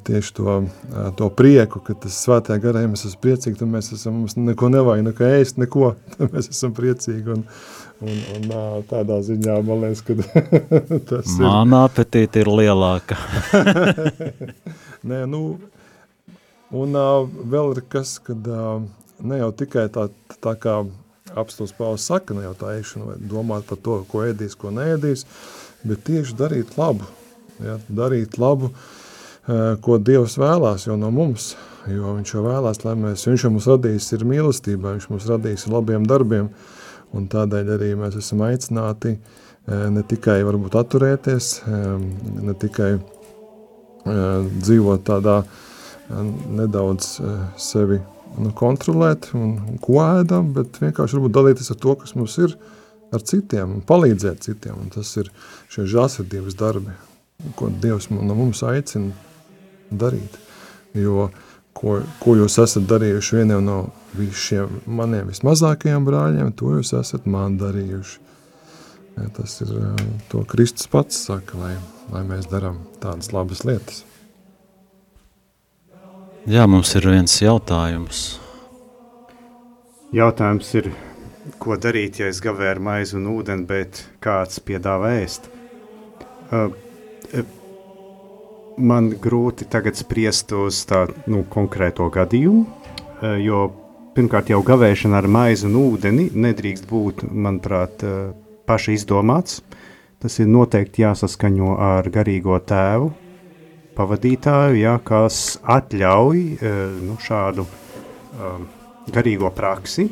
tieši 0.04 0.34
to, 0.38 0.56
e, 0.64 1.04
to 1.18 1.30
prieku, 1.34 1.82
ka 1.86 1.96
tas 2.04 2.18
svētajā 2.26 2.62
garā, 2.64 2.84
ja 2.84 2.92
mēs 2.92 3.06
esam 3.08 3.22
priecīgi, 3.24 3.58
tad 3.60 3.72
mēs 3.72 3.92
esam, 3.96 4.22
mums 4.22 4.38
neko 4.38 4.70
nevajag, 4.74 5.06
neko 5.08 5.30
ēst, 5.40 5.60
neko, 5.62 5.94
tad 6.18 6.36
mēs 6.36 6.52
esam 6.54 6.76
priecīgi 6.78 7.36
un, 7.36 7.44
un, 8.06 8.24
un 8.36 8.48
tādā 8.90 9.20
ziņā, 9.26 9.58
man 9.68 9.86
liekas, 9.86 10.06
ka 10.08 10.18
tas 11.12 11.36
ir. 11.36 11.46
Mana 11.46 11.86
apetīte 11.90 12.44
ir 12.44 12.52
lielāka. 12.52 13.20
Nē, 15.10 15.24
nu, 15.30 15.44
un 16.78 16.98
uh, 16.98 17.28
vēl 17.28 17.76
ir 17.76 17.86
kas, 17.92 18.18
kad 18.24 18.48
uh, 18.52 18.82
ne 19.26 19.42
jau 19.42 19.52
tikai 19.64 19.88
tā, 19.94 20.08
tā 20.44 20.56
kā 20.62 20.82
apstāsts 21.38 21.76
Pāvils 21.78 22.06
saka, 22.06 22.36
ne 22.36 22.46
jau 22.46 22.56
tā 22.60 22.76
ēšana, 22.80 23.12
vai 23.12 23.18
domāt 23.32 23.68
par 23.70 23.80
to, 23.84 24.02
ko 24.12 24.26
ēdīs, 24.28 24.58
ko 24.60 24.72
neēdīs, 24.76 25.26
bet 25.88 26.04
tieši 26.08 26.36
darīt 26.38 26.76
labu, 26.80 27.08
ja, 27.64 27.78
darīt 27.88 28.38
labu, 28.42 28.72
ko 29.82 29.98
Dievs 29.98 30.38
vēlās 30.38 30.86
jau 30.88 30.98
no 31.00 31.10
mums, 31.14 31.56
jo 31.90 32.16
viņš 32.18 32.34
jau 32.36 32.44
vēlās, 32.46 32.84
lai 32.86 32.96
mēs, 33.00 33.26
viņš 33.28 33.46
jau 33.46 33.54
mums 33.56 33.70
radījis 33.72 34.12
ir 34.18 34.26
mīlestībā, 34.30 34.96
viņš 34.98 35.08
mums 35.10 35.30
radījis 35.30 35.66
ir 35.68 35.76
labiem 35.76 36.06
darbiem, 36.10 36.52
un 37.18 37.26
tādēļ 37.32 37.74
arī 37.78 37.94
mēs 38.00 38.20
esam 38.22 38.44
aicināti 38.46 39.16
ne 39.68 40.04
tikai 40.10 40.42
varbūt 40.46 40.78
atturēties, 40.78 41.50
ne 42.46 42.56
tikai 42.62 42.94
dzīvot 44.06 45.06
tādā 45.10 45.42
nedaudz 46.12 47.18
sevi 47.62 48.00
nu, 48.42 48.52
kontrolēt, 48.58 49.32
un 49.38 49.80
ko 49.84 50.00
ēdam, 50.04 50.52
bet 50.56 50.80
vienkārši 50.82 51.18
varbūt 51.18 51.36
dalīties 51.36 51.74
ar 51.74 51.82
to, 51.82 51.96
kas 52.02 52.16
mums 52.18 52.38
ir 52.42 52.56
ar 53.12 53.24
citiem 53.28 53.78
un 53.78 53.84
palīdzēt 53.86 54.46
citiem. 54.46 54.78
Un 54.86 54.94
tas 54.94 55.12
ir 55.20 55.30
šie 55.72 55.86
žāsirdības 55.92 56.56
darbi, 56.60 56.96
ko 57.60 57.70
Dievs 57.84 58.10
no 58.14 58.38
mums 58.38 58.64
aicina 58.68 59.12
darīt. 59.92 60.38
Jo, 60.98 61.30
ko, 61.78 62.02
ko 62.20 62.36
jūs 62.40 62.58
esat 62.64 62.88
darījuši 62.90 63.40
vieniem 63.40 63.64
no 63.66 63.80
šiem 64.18 64.82
maniem 64.86 65.32
vismazākajiem 65.32 66.06
brāļiem, 66.08 66.52
to 66.58 66.76
jūs 66.78 66.94
esat 67.00 67.28
man 67.30 67.58
darījuši. 67.62 68.20
Ja, 69.18 69.28
tas 69.36 69.58
ir 69.64 69.72
to 70.32 70.46
Kristus 70.48 70.88
pats 70.92 71.20
saka, 71.28 71.58
lai, 71.60 71.74
lai 72.14 72.24
mēs 72.28 72.48
darām 72.52 72.80
tādas 73.04 73.32
labas 73.36 73.66
lietas. 73.68 74.06
Jā, 76.50 76.66
mums 76.66 76.90
ir 76.98 77.06
viens 77.06 77.36
jautājums. 77.38 78.22
Jautājums 80.12 80.72
ir, 80.80 80.90
ko 81.62 81.78
darīt, 81.78 82.18
ja 82.20 82.32
es 82.32 82.42
gavēju 82.44 82.82
maizi 82.84 83.20
un 83.20 83.30
ūdeni, 83.36 83.68
bet 83.70 84.02
kāds 84.24 84.58
piedāvā 84.66 85.14
ēst? 85.22 85.52
Uh, 86.52 86.74
man 88.78 89.12
grūti 89.22 89.68
tagad 89.72 89.98
spriest 90.00 90.52
uz 90.56 90.84
tā 90.90 91.06
nu, 91.32 91.44
konkrēto 91.50 92.08
gadījumu, 92.14 92.66
uh, 92.66 93.36
jo 93.42 93.68
pirmkārt 94.16 94.52
jau 94.52 94.62
gavēšana 94.66 95.22
ar 95.22 95.28
maizi 95.32 95.68
un 95.70 95.78
ūdeni 95.80 96.30
nedrīkst 96.36 96.88
būt, 96.90 97.24
manuprāt, 97.32 98.04
paši 98.68 98.98
izdomāts. 98.98 99.62
Tas 100.22 100.36
ir 100.44 100.50
noteikti 100.52 101.06
jāsaskaņo 101.06 101.78
ar 101.82 102.10
garīgo 102.14 102.58
tēvu, 102.68 103.08
pavadītāju, 103.98 104.82
ja, 104.82 104.98
kas 105.04 105.56
atļauj 105.64 106.44
nu, 107.08 107.16
šādu 107.24 107.66
um, 107.66 108.68
garīgo 109.16 109.50
praksi. 109.56 110.10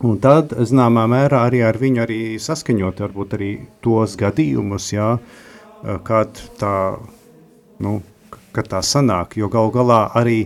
Un 0.00 0.16
tad, 0.20 0.54
zināmā 0.64 1.04
mērā, 1.12 1.42
arī 1.48 1.62
ar 1.64 1.76
viņu 1.80 2.00
arī 2.06 2.20
saskaņot, 2.40 3.02
varbūt 3.04 3.34
arī 3.36 3.50
tos 3.84 4.16
gadījumus, 4.20 4.86
ja, 4.94 5.10
kad 6.06 6.40
tā, 6.60 6.76
nu, 7.82 8.00
kad 8.54 8.68
tā 8.70 8.82
sanāk, 8.84 9.38
jo 9.40 9.48
gal 9.52 9.72
galā 9.74 10.02
arī 10.18 10.42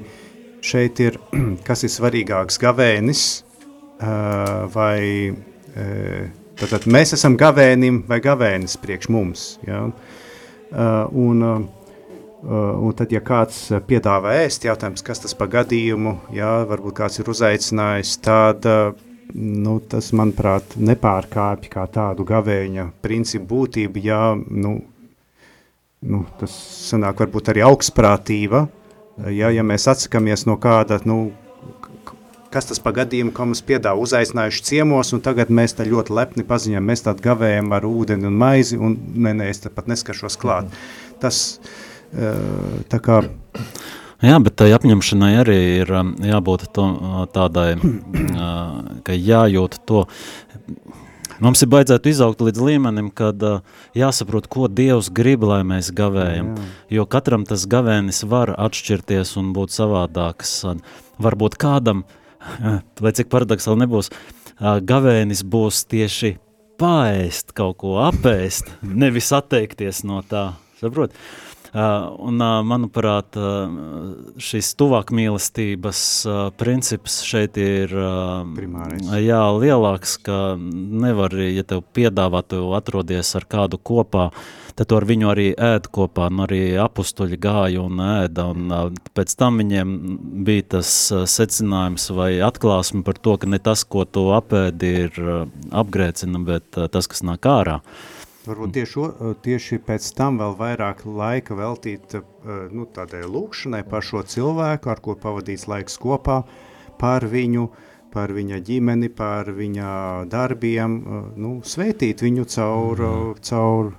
šeit 0.64 1.00
ir, 1.04 1.18
kas 1.66 1.84
ir 1.84 1.92
svarīgāks 1.92 2.60
gavēnis 2.62 3.26
vai 4.74 5.00
Tātad 6.54 6.84
mēs 6.86 7.16
esam 7.16 7.34
gavēnim 7.38 8.04
vai 8.06 8.20
gavēnis 8.22 8.76
priekš 8.78 9.08
mums. 9.10 9.46
Ja? 9.66 9.80
Un, 11.18 11.42
un 12.44 12.94
tad, 12.94 13.10
ja 13.10 13.22
kāds 13.26 13.58
piedāvā 13.88 14.36
ēst, 14.44 14.68
jautājums, 14.68 15.02
kas 15.02 15.24
tas 15.24 15.34
pa 15.34 15.48
gadījumu, 15.50 16.14
ja? 16.36 16.60
varbūt 16.70 16.98
kāds 17.00 17.18
ir 17.18 17.30
uzaicinājis, 17.34 18.14
tad 18.22 18.68
nu, 19.34 19.80
tas, 19.90 20.12
manuprāt, 20.14 20.76
nepārkāpj 20.78 21.72
kā 21.72 21.88
tādu 21.90 22.26
gavēņa 22.28 22.86
principu 23.02 23.50
būtību, 23.56 24.04
ja 24.06 24.20
nu, 24.38 24.76
nu, 26.04 26.24
tas 26.40 26.52
sanāk 26.88 27.22
varbūt 27.24 27.50
arī 27.52 27.64
augstprātība, 27.66 28.66
ja, 29.32 29.50
ja 29.54 29.64
mēs 29.66 29.88
atsakamies 29.90 30.46
no 30.48 30.58
kāda, 30.60 31.00
nu, 31.08 31.32
kas 32.54 32.68
tas 32.70 32.80
pa 32.82 32.92
gadījumu, 32.94 33.32
ko 33.34 33.48
mums 33.50 33.64
piedāvā 33.66 33.98
uzaicinājuši 34.04 34.62
ciemos, 34.68 35.10
un 35.16 35.22
tagad 35.24 35.50
mēs 35.54 35.76
tā 35.78 35.86
ļoti 35.88 36.14
lepni 36.14 36.46
paziņām, 36.46 36.86
mēs 36.86 37.04
tādu 37.06 37.24
gavējam 37.24 37.74
ar 37.74 37.88
ūdeni 37.88 38.30
un 38.30 38.38
maizi, 38.38 38.78
un 38.78 38.94
nē, 38.94 39.34
nē, 39.40 39.50
es 39.50 39.64
pat 39.66 39.90
neskašos 39.90 40.38
klāt. 40.40 40.70
Tas, 41.22 41.42
tā 42.12 43.02
kā... 43.02 43.24
Jā, 44.24 44.38
bet 44.40 44.54
tai 44.56 44.70
apņemšanai 44.72 45.32
arī 45.42 45.58
ir 45.82 45.90
jābūt 46.24 46.68
to, 46.76 46.86
tādai, 47.34 47.74
ka 49.06 49.16
jājūt 49.18 49.80
to, 49.88 50.04
Mums 51.44 51.60
ir 51.60 51.68
baidzētu 51.68 52.08
izaugt 52.08 52.40
līdz 52.40 52.60
līmenim, 52.64 53.10
kad 53.12 53.42
uh, 53.44 53.60
jāsaprot, 53.92 54.48
ko 54.48 54.64
Dievs 54.72 55.10
grib, 55.12 55.44
lai 55.44 55.60
mēs 55.66 55.90
gavējam. 55.92 56.54
Jā. 56.56 56.68
Jo 56.96 57.06
katram 57.10 57.44
tas 57.48 57.66
gavēnis 57.68 58.22
var 58.30 58.54
atšķirties 58.56 59.34
un 59.42 59.52
būt 59.56 59.74
savādāks. 59.76 60.56
Varbūt 61.20 61.58
kādam 61.60 62.06
uh, 62.06 62.80
lai 63.00 63.12
cik 63.16 63.30
paradoxāli 63.32 63.84
nebūs, 63.84 64.10
gavēnis 64.60 65.44
būs 65.44 65.84
tieši 65.90 66.34
paēst 66.80 67.54
kaut 67.56 67.78
ko, 67.82 67.96
apēst, 68.08 68.70
nevis 68.82 69.30
atteikties 69.34 70.02
no 70.06 70.22
tā, 70.28 70.52
saprot? 70.80 71.14
Un, 71.74 72.42
manuprāt, 72.68 73.34
šis 74.38 74.68
tuvāk 74.78 75.10
mīlestības 75.10 76.02
princips 76.60 77.16
šeit 77.26 77.58
ir 77.58 77.90
Primārais. 78.54 79.08
jā, 79.18 79.40
lielāks, 79.58 80.14
ka 80.22 80.54
nevar, 80.58 81.34
ja 81.34 81.66
tev 81.66 81.82
piedāvā, 81.96 82.44
tu 82.46 82.68
atrodies 82.78 83.34
ar 83.34 83.48
kādu 83.50 83.82
kopā, 83.82 84.28
uh, 84.30 84.64
tad 84.78 84.92
ar 84.94 85.06
viņu 85.06 85.28
arī 85.30 85.46
ēd 85.52 85.88
kopā, 85.94 86.28
un 86.32 86.44
arī 86.46 86.62
apustuļi 86.82 87.38
gāja 87.42 87.84
un 87.84 88.02
ēda, 88.02 88.48
un 88.54 88.98
pēc 89.14 89.36
tam 89.38 89.60
viņiem 89.62 89.94
bija 90.46 90.66
tas 90.76 90.90
secinājums 91.30 92.08
vai 92.16 92.32
atklāsme 92.44 93.04
par 93.06 93.20
to, 93.22 93.36
ka 93.40 93.50
ne 93.50 93.60
tas, 93.62 93.84
ko 93.86 94.04
tu 94.04 94.28
apēdi, 94.34 94.92
ir 95.06 95.22
apgrēcina, 95.70 96.42
bet 96.46 96.82
tas, 96.94 97.10
kas 97.10 97.24
nāk 97.26 97.46
ārā. 97.50 97.80
Varbūt 98.44 98.74
tieši, 98.76 99.06
tieši 99.44 99.80
pēc 99.86 100.10
tam 100.18 100.38
vēl 100.42 100.54
vairāk 100.58 101.04
laika 101.08 101.56
veltīt 101.56 102.16
nu, 102.74 102.84
tādai 102.92 103.24
lūkšanai 103.24 103.82
par 103.88 104.04
šo 104.04 104.20
cilvēku, 104.28 104.92
ar 104.92 105.00
ko 105.04 105.16
pavadīts 105.16 105.64
laiks 105.70 105.96
kopā, 106.02 106.42
par 107.00 107.24
viņu, 107.24 107.70
par 108.12 108.34
viņa 108.36 108.60
ģimeni, 108.66 109.08
par 109.08 109.48
viņa 109.56 109.90
darbiem, 110.30 110.98
nu, 111.40 111.56
svētīt 111.64 112.20
viņu 112.26 112.48
caur, 112.52 113.00
mm. 113.00 113.44
caur 113.48 113.94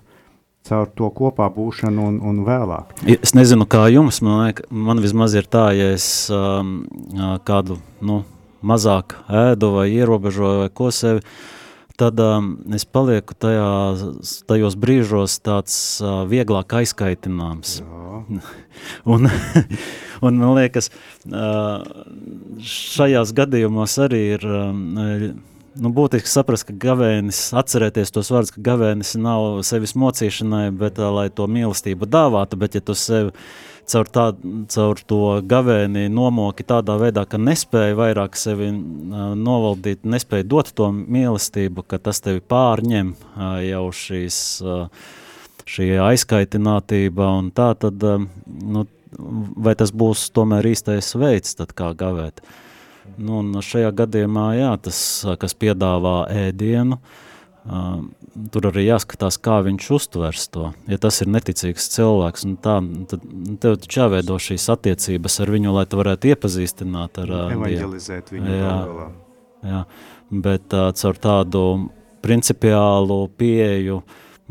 caur 0.66 0.90
to 0.98 1.10
kopā 1.14 1.48
būšanu 1.54 2.08
un, 2.10 2.16
un 2.26 2.42
vēlāk. 2.46 2.96
Es 3.06 3.36
nezinu, 3.38 3.68
kā 3.70 3.86
jums, 3.94 4.22
man, 4.26 4.48
liek, 4.48 4.64
man 4.70 5.02
vismaz 5.04 5.36
ir 5.38 5.46
tā, 5.50 5.68
ja 5.78 5.92
es 5.94 6.08
um, 6.34 6.80
kādu 7.46 7.78
nu, 8.06 8.24
mazāk 8.66 9.18
ēdu 9.30 9.76
vai 9.76 9.90
ierobežoju 9.94 10.64
vai 10.64 10.72
ko 10.74 10.90
sevi, 10.94 11.22
tad 12.00 12.20
um, 12.20 12.52
es 12.76 12.86
palieku 12.86 13.36
tajā, 13.40 13.70
tajos 14.50 14.78
brīžos 14.80 15.40
tāds 15.46 15.76
uh, 16.04 16.24
vieglāk 16.30 16.76
aizkaitināms. 16.82 17.80
un, 19.14 19.30
un 20.26 20.40
man 20.42 20.56
liekas, 20.60 20.92
uh, 21.32 21.84
šajās 22.60 23.36
gadījumos 23.38 23.98
arī 24.06 24.24
ir 24.38 24.48
um, 24.50 24.82
nu, 25.76 25.92
būtiski 25.96 26.32
saprast, 26.32 26.68
ka 26.70 26.76
gavēnis, 26.86 27.48
atcerēties 27.58 28.14
tos 28.16 28.32
vārdus, 28.34 28.54
ka 28.56 28.64
gavēnis 28.66 29.16
nav 29.20 29.62
sevis 29.68 29.96
mocīšanai, 30.00 30.68
bet 30.76 31.00
uh, 31.02 31.12
lai 31.16 31.30
to 31.34 31.48
mīlestību 31.52 32.10
dāvātu, 32.10 32.60
bet 32.60 32.80
ja 32.80 32.84
tu 32.86 32.98
sevi 32.98 33.34
caur, 33.90 34.10
tā, 34.10 34.26
caur 34.72 35.02
to 35.08 35.22
gavēni 35.46 36.08
nomoki 36.14 36.66
tādā 36.68 36.98
veidā, 37.02 37.26
ka 37.30 37.40
nespēja 37.42 37.98
vairāk 37.98 38.38
sevi 38.40 38.72
novaldīt, 38.72 40.06
nespēja 40.08 40.48
dot 40.52 40.72
to 40.78 40.90
mīlestību, 40.96 41.86
ka 41.88 42.00
tas 42.02 42.22
tevi 42.26 42.44
pārņem 42.44 43.14
jau 43.68 43.86
šīs, 44.02 44.40
šī 45.76 45.90
aizkaitinātība 46.06 47.32
un 47.40 47.52
tā, 47.56 47.72
tad, 47.80 48.04
nu, 48.46 48.86
vai 49.68 49.76
tas 49.80 49.94
būs 49.96 50.30
tomēr 50.36 50.72
īstais 50.74 51.14
veids, 51.20 51.58
tad 51.60 51.76
kā 51.78 51.94
gavēt. 51.98 52.44
Nu, 53.22 53.44
un 53.44 53.62
šajā 53.62 53.92
gadījumā, 53.96 54.50
jā, 54.58 54.74
tas, 54.82 54.98
kas 55.40 55.54
piedāvā 55.62 56.24
ēdienu, 56.48 56.98
uh, 56.98 57.22
tur 58.54 58.68
arī 58.70 58.86
jāskatās, 58.86 59.40
kā 59.42 59.60
viņš 59.66 59.88
uztvers 59.98 60.48
to. 60.54 60.70
Ja 60.92 61.00
tas 61.02 61.22
ir 61.24 61.32
neticīgs 61.34 61.88
cilvēks, 61.96 62.46
un 62.46 62.58
tā, 62.62 62.76
tad 63.10 63.24
tev 63.64 63.80
taču 63.82 64.02
jāveido 64.04 64.38
šīs 64.42 64.68
attiecības 64.76 65.40
ar 65.42 65.54
viņu, 65.56 65.72
lai 65.74 65.86
tu 65.90 66.02
varētu 66.02 66.34
iepazīstināt 66.34 67.22
ar 67.24 67.34
uh, 67.34 67.56
Evangelizēt 67.56 68.30
viņu 68.36 68.60
jā, 68.60 68.76
jā, 69.66 69.82
bet 70.46 70.78
uh, 70.78 70.92
caur 71.02 71.22
tādu 71.24 71.64
principiālu 72.26 73.24
pieeju, 73.40 74.04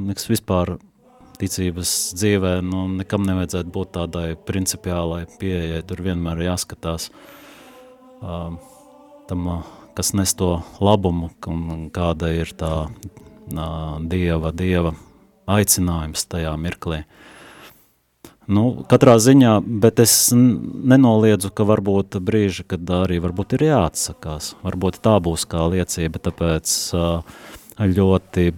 nekas 0.03 0.27
vispār 0.31 0.77
ticības 1.39 1.95
dzīvē, 2.19 2.57
nu, 2.67 2.87
nekam 2.99 3.25
nevajadzētu 3.27 3.73
būt 3.75 3.95
tādai 3.95 4.27
principiālai 4.49 5.25
pieejai, 5.39 5.83
tur 5.87 6.03
vienmēr 6.07 6.45
jāskatās, 6.49 7.11
uh, 7.11 7.31
um, 8.25 8.59
tam, 9.29 9.49
kas 9.95 10.13
nes 10.17 10.35
to 10.37 10.59
labumu, 10.83 11.31
un 11.51 11.89
kāda 11.95 12.33
ir 12.35 12.51
tā 12.59 12.89
dieva, 14.11 14.53
dieva 14.55 14.95
aicinājums 15.51 16.27
tajā 16.31 16.55
mirklī. 16.61 17.05
Nu, 18.45 18.85
katrā 18.89 19.15
ziņā, 19.17 19.55
bet 19.81 20.03
es 20.05 20.15
nenoliedzu, 20.35 21.49
ka 21.57 21.65
varbūt 21.65 22.19
brīži, 22.21 22.67
kad 22.69 22.91
arī 22.93 23.17
varbūt 23.25 23.57
ir 23.57 23.71
jāatsakās. 23.71 24.53
Varbūt 24.65 25.01
tā 25.05 25.17
būs 25.25 25.47
kā 25.49 25.65
liecība, 25.73 26.21
tāpēc 26.27 26.75
ļoti 27.81 28.51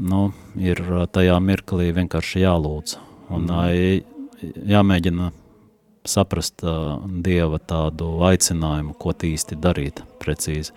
nu, 0.00 0.22
ir 0.56 0.80
tajā 1.12 1.36
mirklī 1.44 1.90
vienkārši 1.98 2.40
jālūdz. 2.46 2.96
Un 3.30 3.46
mm. 3.52 4.48
jāmēģina 4.72 5.28
saprast 6.10 6.64
uh, 6.66 6.98
Dieva 7.24 7.60
tādu 7.62 8.18
aicinājumu, 8.26 8.96
ko 8.98 9.14
īsti 9.14 9.58
darīt 9.60 10.02
precīzi. 10.22 10.74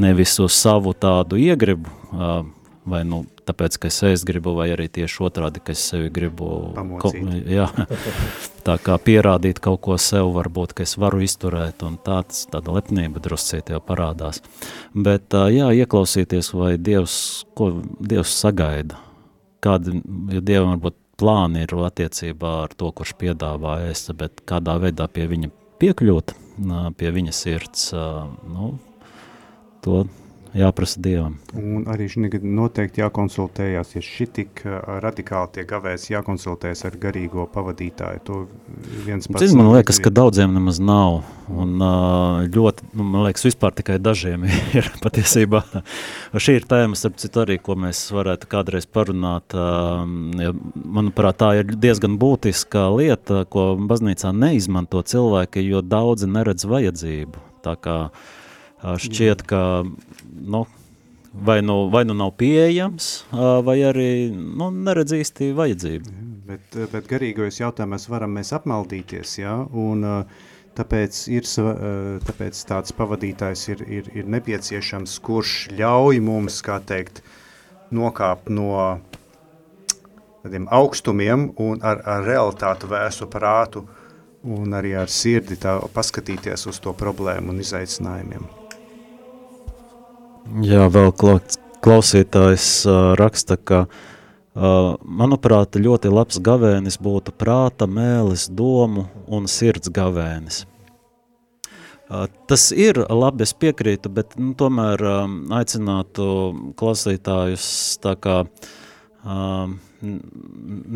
Nevis 0.00 0.38
uz 0.42 0.56
savu 0.58 0.94
tādu 0.98 1.38
iegribu, 1.38 1.90
uh, 2.12 2.42
vai 2.84 3.02
nu 3.08 3.22
tāpēc, 3.48 3.76
ka 3.80 3.88
es 3.88 4.00
es 4.08 4.24
gribu, 4.26 4.54
vai 4.58 4.68
arī 4.74 4.88
tieši 4.92 5.22
otrādi, 5.26 5.62
ka 5.64 5.74
es 5.76 5.84
sevi 5.90 6.10
gribu 6.12 6.48
ko, 7.00 7.12
jā, 7.58 7.68
tā 8.66 8.76
kā 8.82 8.96
pierādīt 9.00 9.60
kaut 9.64 9.82
ko 9.84 9.98
sev, 10.00 10.32
varbūt, 10.36 10.74
ka 10.76 10.86
es 10.86 10.96
varu 11.00 11.22
izturēt, 11.24 11.84
un 11.86 11.96
tāds, 12.04 12.44
tāda 12.52 12.76
lepnība 12.76 13.22
druscīt 13.24 13.72
jau 13.72 13.80
parādās. 13.84 14.42
Bet, 14.94 15.30
uh, 15.36 15.48
jā, 15.52 15.70
ieklausīties, 15.84 16.52
vai 16.56 16.74
Dievs, 16.80 17.16
ko 17.56 17.70
Dievs 18.00 18.34
sagaida, 18.42 19.00
kādi, 19.64 20.00
jo 20.34 20.44
Dievam 20.44 20.76
varbūt 20.76 20.98
plāni 21.20 21.64
ir 21.64 21.74
attiecībā 21.86 22.54
ar 22.64 22.74
to, 22.78 22.90
kurš 22.92 23.14
piedāvā 23.20 23.78
ēst, 23.90 24.12
bet 24.18 24.44
kādā 24.48 24.76
veidā 24.82 25.08
pie 25.10 25.28
viņa 25.30 25.50
piekļūt, 25.82 26.34
pie 26.98 27.14
viņa 27.18 27.34
sirds, 27.34 27.88
nu, 27.94 28.74
to 29.84 30.04
jāprasa 30.54 31.00
Dievam. 31.02 31.36
Un 31.58 31.84
arī 31.90 32.06
noteikti 32.18 33.02
jākonsultējās, 33.02 33.94
ja 33.96 34.02
šī 34.04 34.26
tik 34.38 34.62
radikāli 35.02 35.58
tiek 35.58 35.68
gavēts, 35.70 36.10
jākonsultējas 36.12 36.84
ar 36.88 36.98
garīgo 37.02 37.46
pavadītāju. 37.52 38.22
To 38.28 38.40
viens 39.06 39.28
pats. 39.28 39.42
Cik 39.42 39.56
man 39.58 39.72
liekas, 39.74 40.00
ka 40.02 40.12
daudziem 40.14 40.54
nemaz 40.54 40.80
nav. 40.82 41.22
Un 41.50 41.76
ļoti, 42.54 42.86
nu, 42.96 43.04
man 43.04 43.26
liekas, 43.26 43.44
vispār 43.50 43.74
tikai 43.76 43.98
dažiem 44.02 44.46
ir 44.78 44.88
patiesībā. 45.02 45.64
Šī 46.34 46.58
ir 46.60 46.68
tēma, 46.70 46.96
starp 46.98 47.18
citu 47.20 47.42
arī, 47.42 47.58
ko 47.62 47.76
mēs 47.80 48.06
varētu 48.14 48.48
kādreiz 48.50 48.86
parunāt. 48.88 49.54
Manuprāt, 49.54 51.40
tā 51.42 51.50
ir 51.60 51.74
diezgan 51.74 52.16
būtiska 52.20 52.86
lieta, 52.94 53.42
ko 53.50 53.74
baznīcā 53.90 54.32
neizmanto 54.36 55.02
cilvēki, 55.02 55.66
jo 55.66 55.82
daudzi 55.84 56.30
neredz 56.30 56.66
vajadzību. 56.70 57.44
Tā 57.64 57.76
kā 57.80 57.98
šķiet, 58.84 59.44
ka 59.48 59.60
nu, 59.84 60.64
vai, 61.32 61.60
nu, 61.64 61.88
vai 61.92 62.04
nu 62.04 62.16
nav 62.16 62.34
pieejams, 62.40 63.10
vai 63.64 63.78
arī 63.88 64.10
nu, 64.34 64.70
neredz 64.70 65.16
īsti 65.16 65.52
vajadzību. 65.56 66.18
Bet, 66.44 66.76
bet 66.92 67.08
garīgajos 67.08 67.62
jautājumos 67.62 68.04
varam 68.12 68.34
mēs 68.36 68.52
apmaldīties, 68.56 69.38
ja? 69.40 69.56
un 69.72 70.04
tāpēc, 70.76 71.22
ir, 71.32 71.48
tāpēc 72.26 72.60
tāds 72.68 72.92
pavadītājs 72.98 73.64
ir, 73.72 73.84
ir, 73.88 74.10
ir 74.20 74.28
nepieciešams, 74.36 75.16
kurš 75.24 75.56
ļauj 75.78 76.20
mums, 76.24 76.60
kā 76.66 76.80
teikt, 76.84 77.22
nokāpt 77.94 78.50
no 78.52 79.00
tādiem 80.44 80.66
augstumiem 80.68 81.48
un 81.62 81.80
ar, 81.80 82.02
ar 82.04 82.26
realitātu 82.26 82.90
vēsu 82.90 83.30
prātu 83.32 83.86
un 84.44 84.76
arī 84.76 84.92
ar 85.00 85.08
sirdi 85.08 85.56
tā 85.56 85.78
paskatīties 85.94 86.66
uz 86.68 86.82
to 86.84 86.92
problēmu 86.92 87.54
un 87.54 87.64
izaicinājumiem. 87.64 88.63
Jā, 90.44 90.84
vēl 90.92 91.08
klausītājs 91.84 92.66
raksta, 93.16 93.56
ka, 93.56 93.86
manuprāt, 94.54 95.78
ļoti 95.80 96.12
labs 96.12 96.38
gavēnis 96.44 97.00
būtu 97.00 97.32
prāta, 97.32 97.88
mēlis, 97.88 98.50
domu 98.52 99.06
un 99.26 99.48
sirds 99.48 99.88
gavēnis. 99.88 100.64
Tas 102.46 102.68
ir 102.76 103.00
labi, 103.08 103.46
es 103.48 103.54
piekrītu, 103.56 104.12
bet 104.12 104.36
nu, 104.36 104.52
tomēr 104.58 105.00
aicinātu 105.56 106.26
klausītājus 106.76 107.66
tā 108.04 108.12
kā 108.20 108.36
um, 110.02 110.18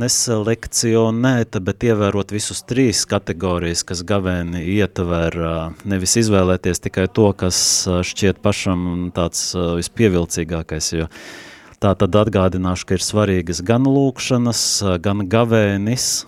neselekcionēt, 0.02 1.58
bet 1.64 1.84
ievērot 1.88 2.32
visus 2.34 2.62
trīs 2.68 3.04
kategorijas, 3.08 3.84
kas 3.86 4.04
gavēni 4.06 4.64
ietver, 4.78 5.36
nevis 5.88 6.16
izvēlēties 6.22 6.82
tikai 6.86 7.08
to, 7.12 7.30
kas 7.38 7.60
šķiet 7.86 8.40
pašam 8.44 9.10
tāds 9.16 9.50
vispievilcīgākais, 9.54 10.92
jo 10.96 11.08
tā 11.82 11.94
tad 11.98 12.18
atgādināšu, 12.22 12.88
ka 12.88 12.98
ir 12.98 13.04
svarīgas 13.04 13.62
gan 13.66 13.86
lūkšanas, 13.86 14.62
gan 15.04 15.26
gavēnis, 15.30 16.26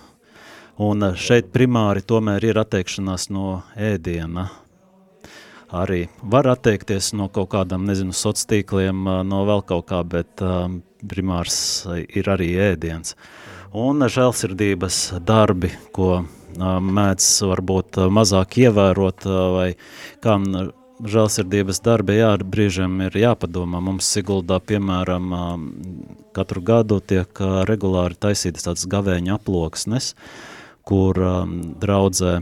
un 0.81 1.13
šeit 1.19 1.51
primāri 1.55 2.05
tomēr 2.07 2.51
ir 2.53 2.61
atteikšanās 2.63 3.29
no 3.35 3.61
ēdiena, 3.77 4.49
arī 5.71 6.05
var 6.23 6.49
atteikties 6.51 7.13
no 7.19 7.29
kaut 7.33 7.53
kādām, 7.55 7.85
nezinu, 7.87 8.15
sociāliem, 8.17 9.05
no 9.27 9.43
vēl 9.49 9.67
kaut 9.67 9.91
kā, 9.91 10.03
bet 10.07 10.43
primārs 11.09 11.87
ir 12.09 12.29
arī 12.31 12.53
ēdiens. 12.71 13.15
Un 13.77 14.03
žēlsirdības 14.03 14.99
darbi, 15.23 15.71
ko 15.95 16.25
mēdz 16.59 17.27
varbūt 17.47 18.01
mazāk 18.11 18.59
ievērot, 18.65 19.27
vai 19.55 19.69
kam 20.25 20.49
žēlsirdības 21.01 21.81
darbi, 21.85 22.19
jā, 22.19 22.33
brīžiem 22.43 22.99
ir 23.07 23.19
jāpadomā. 23.23 23.81
Mums 23.85 24.09
Siguldā, 24.11 24.59
piemēram, 24.61 25.31
katru 26.37 26.63
gadu 26.67 27.01
tiek 27.01 27.43
regulāri 27.71 28.19
taisītas 28.19 28.67
tādas 28.67 28.89
gavēņa 28.91 29.37
aploksnes, 29.39 30.15
kur 30.89 31.17
draudzē 31.81 32.41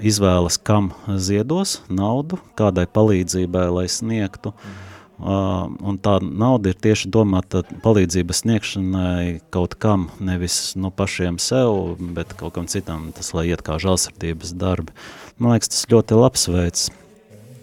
izvēlas, 0.00 0.58
kam 0.60 0.90
ziedos 1.16 1.80
naudu, 1.92 2.40
kādai 2.58 2.88
palīdzībai, 2.88 3.68
lai 3.76 3.86
sniegtu. 3.92 4.56
Mm 4.56 4.91
un 5.22 5.98
tā 6.02 6.16
nauda 6.22 6.72
ir 6.72 6.78
tieši 6.82 7.10
domāta 7.12 7.62
palīdzības 7.84 8.42
sniegšanai 8.42 9.26
kaut 9.54 9.76
kam, 9.82 10.08
nevis 10.18 10.74
nu, 10.74 10.90
pašiem 10.90 11.38
sev, 11.42 11.94
bet 12.16 12.34
kaut 12.38 12.56
kam 12.56 12.66
citam, 12.70 13.10
tas 13.14 13.30
lai 13.36 13.46
iet 13.52 13.62
kā 13.66 13.78
žālsirdības 13.82 14.56
darbi. 14.58 14.94
Man 15.38 15.54
liekas, 15.54 15.70
tas 15.74 15.86
ļoti 15.92 16.18
labs 16.18 16.48
veids. 16.50 16.88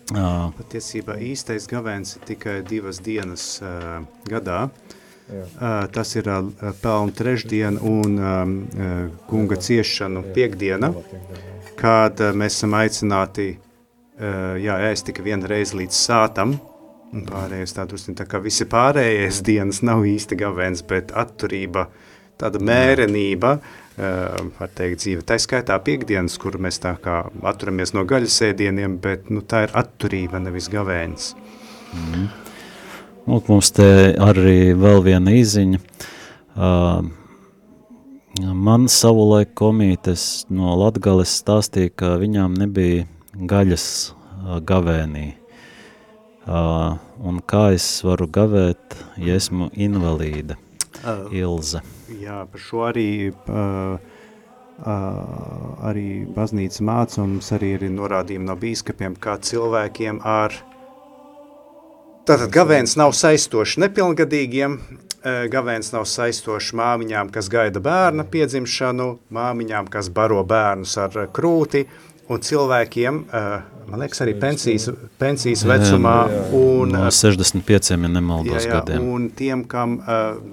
Uh, 0.10 0.50
Patiesībā 0.58 1.20
īstais 1.22 1.68
gavēns 1.70 2.16
ir 2.18 2.24
tikai 2.32 2.56
divas 2.66 2.98
dienas 3.06 3.60
uh, 3.62 4.00
gadā. 4.30 4.70
Jā. 5.30 5.44
Uh, 5.46 5.84
tas 5.94 6.16
ir 6.18 6.26
uh, 6.32 6.48
pelnu 6.82 7.14
trešdiena 7.14 7.84
un 7.86 8.16
um, 8.18 8.56
uh, 8.74 9.04
kunga 9.30 9.60
ciešanu 9.62 10.24
piekdiena, 10.34 10.90
kad 11.78 12.24
uh, 12.24 12.34
mēs 12.34 12.58
esam 12.58 12.74
aicināti 12.80 13.52
uh, 13.54 14.58
jā, 14.58 14.80
ēst 14.90 15.06
tikai 15.12 15.28
vienu 15.28 15.52
reizi 15.52 15.78
līdz 15.84 16.00
sātam, 16.08 16.58
pārējais 17.10 17.74
tā 17.74 17.86
drusku 17.90 18.14
tā 18.18 18.26
kā 18.30 18.42
visi 18.44 18.68
pārējais 18.70 19.42
dienas 19.46 19.82
nav 19.86 20.06
īsti 20.08 20.38
gavēns, 20.40 20.84
bet 20.90 21.14
atturība, 21.18 21.88
tāda 22.40 22.62
mērenība, 22.64 23.56
uh, 23.60 24.52
var 24.60 24.74
teikt, 24.78 25.02
dzīve. 25.04 25.26
Tā 25.28 25.40
skaitā 25.42 25.78
piekdienas, 25.84 26.38
kur 26.42 26.60
mēs 26.62 26.80
tā 26.84 26.96
kā 27.02 27.22
atturamies 27.50 27.96
no 27.98 28.06
gaļas 28.08 28.42
ēdieniem, 28.52 29.00
bet 29.02 29.32
nu, 29.34 29.42
tā 29.42 29.66
ir 29.68 29.76
atturība, 29.80 30.42
nevis 30.44 30.70
gavēns. 30.72 31.34
Mm. 31.96 32.30
Lūk, 33.30 33.50
mums 33.52 33.74
te 33.76 33.90
arī 34.22 34.76
vēl 34.78 35.04
viena 35.06 35.34
īziņa. 35.38 35.82
Uh, 36.60 37.10
man 38.54 38.88
savulaik 38.90 39.56
komītes 39.58 40.46
no 40.54 40.78
Latgales 40.80 41.34
stāstīja, 41.42 41.94
ka 41.94 42.16
viņām 42.22 42.56
nebija 42.62 43.06
gaļas 43.34 43.86
uh, 44.10 44.58
gavēnī. 44.62 45.39
Uh, 46.50 46.96
un 47.30 47.44
kā 47.46 47.76
es 47.76 47.84
varu 48.02 48.26
gavēt, 48.26 48.96
ja 49.22 49.36
esmu 49.38 49.68
invalīda? 49.78 50.56
Uh, 51.04 51.28
Ilze. 51.30 51.84
Jā, 52.18 52.40
par 52.50 52.64
šo 52.64 52.88
arī, 52.88 53.30
uh, 53.30 54.00
uh, 54.82 55.84
arī 55.86 56.24
baznīca 56.34 56.88
mums 56.88 57.52
arī 57.54 57.76
ir 57.78 57.86
norādījumi 57.94 58.50
no 58.50 58.58
bīskapiem, 58.58 59.20
kā 59.22 59.38
cilvēkiem 59.38 60.24
ar... 60.26 60.58
Tātad 62.26 62.50
gavēns 62.54 62.98
nav 62.98 63.14
saistošs 63.18 63.78
nepilngadīgiem, 63.82 64.76
gavēns 65.50 65.90
nav 65.96 66.06
saistošs 66.06 66.76
māmiņām, 66.78 67.32
kas 67.34 67.50
gaida 67.50 67.82
bērna 67.82 68.26
piedzimšanu, 68.26 69.08
māmiņām, 69.34 69.90
kas 69.90 70.12
baro 70.14 70.44
bērnus 70.46 70.94
ar 71.02 71.18
krūti, 71.34 71.88
un 72.30 72.44
cilvēkiem, 72.46 73.22
man 73.90 74.04
liekas, 74.04 74.22
arī 74.26 74.36
pensijas, 74.40 74.90
pensijas 75.22 75.64
vecumā. 75.68 76.18
Un, 76.56 76.94
no 76.94 77.08
65, 77.14 77.94
ja 77.94 77.98
nemaldos 78.02 78.64
jā, 78.64 78.68
jā, 78.68 78.76
gadiem. 78.76 79.08
Un 79.16 79.30
tiem, 79.36 79.64
kam 79.70 79.98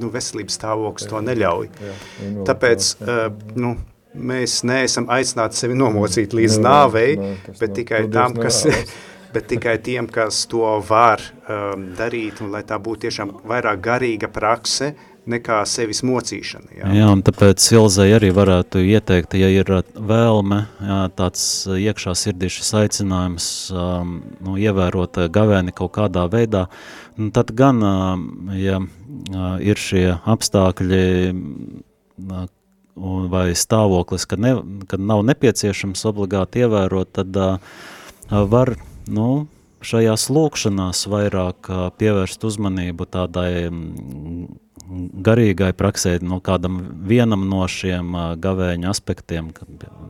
nu, 0.00 0.12
veselības 0.14 0.56
stāvoklis 0.60 1.10
to 1.10 1.20
neļauj. 1.26 1.68
Jā, 1.88 1.98
Tāpēc, 2.48 2.94
nu, 3.60 3.74
mēs 4.16 4.62
neesam 4.66 5.10
aicināti 5.12 5.60
sevi 5.60 5.76
nomocīt 5.76 6.36
līdz 6.36 6.62
nāvei, 6.64 7.10
bet 7.58 7.76
tikai 7.82 8.06
tam, 8.12 8.38
kas... 8.40 8.64
bet 9.36 9.50
tikai 9.50 9.74
tiem, 9.84 10.06
kas 10.08 10.46
to 10.48 10.64
var 10.88 11.20
um, 11.20 11.90
darīt, 11.98 12.40
un 12.40 12.54
lai 12.54 12.62
tā 12.64 12.78
būtu 12.80 13.04
tiešām 13.04 13.34
vairāk 13.44 13.82
garīga 13.84 14.30
prakse, 14.32 14.94
nekā 15.30 15.60
sevis 15.68 16.02
mocīšana. 16.06 16.70
Jā, 16.78 16.90
jā 16.94 17.08
un 17.12 17.22
tāpēc 17.26 17.64
Ilzai 17.74 18.08
arī 18.16 18.30
varētu 18.34 18.82
ieteikt, 18.84 19.34
ja 19.38 19.48
ir 19.52 19.70
uh, 19.74 19.82
vēlme, 19.94 20.60
jā, 20.80 21.00
tāds 21.18 21.42
uh, 21.66 21.78
iekšā 21.80 22.14
sirdī 22.18 22.50
šis 22.52 22.72
aicinājums 22.82 23.48
um, 23.74 24.20
nu, 24.44 24.56
ievērot 24.60 25.20
uh, 25.22 25.30
gavēni 25.32 25.74
kaut 25.76 25.94
kādā 25.98 26.26
veidā, 26.32 26.66
nu, 27.18 27.30
tad 27.34 27.52
gan, 27.58 27.82
um, 27.82 28.54
ja 28.56 28.80
ir 29.64 29.80
šie 29.80 30.18
apstākļi 30.28 31.02
vai 33.32 33.46
stāvoklis, 33.58 34.24
kad, 34.28 34.40
ne, 34.40 34.54
kad 34.88 35.02
nav 35.02 35.24
nepieciešams 35.26 36.04
obligāti 36.08 36.62
ievērot, 36.64 37.12
tad 37.18 37.40
uh, 37.40 37.80
var, 38.30 38.76
nu, 39.10 39.46
šajās 39.86 40.28
lūkšanās 40.32 41.04
vairāk 41.10 41.68
pievērst 42.00 42.46
uzmanību 42.48 43.06
tādai 43.12 43.50
mm, 43.68 44.46
garīgai 45.26 45.72
praksē, 45.76 46.16
no 46.22 46.38
kādam 46.44 46.78
vienam 47.08 47.46
no 47.50 47.64
šiem 47.70 48.14
gavēņa 48.42 48.92
aspektiem, 48.92 49.50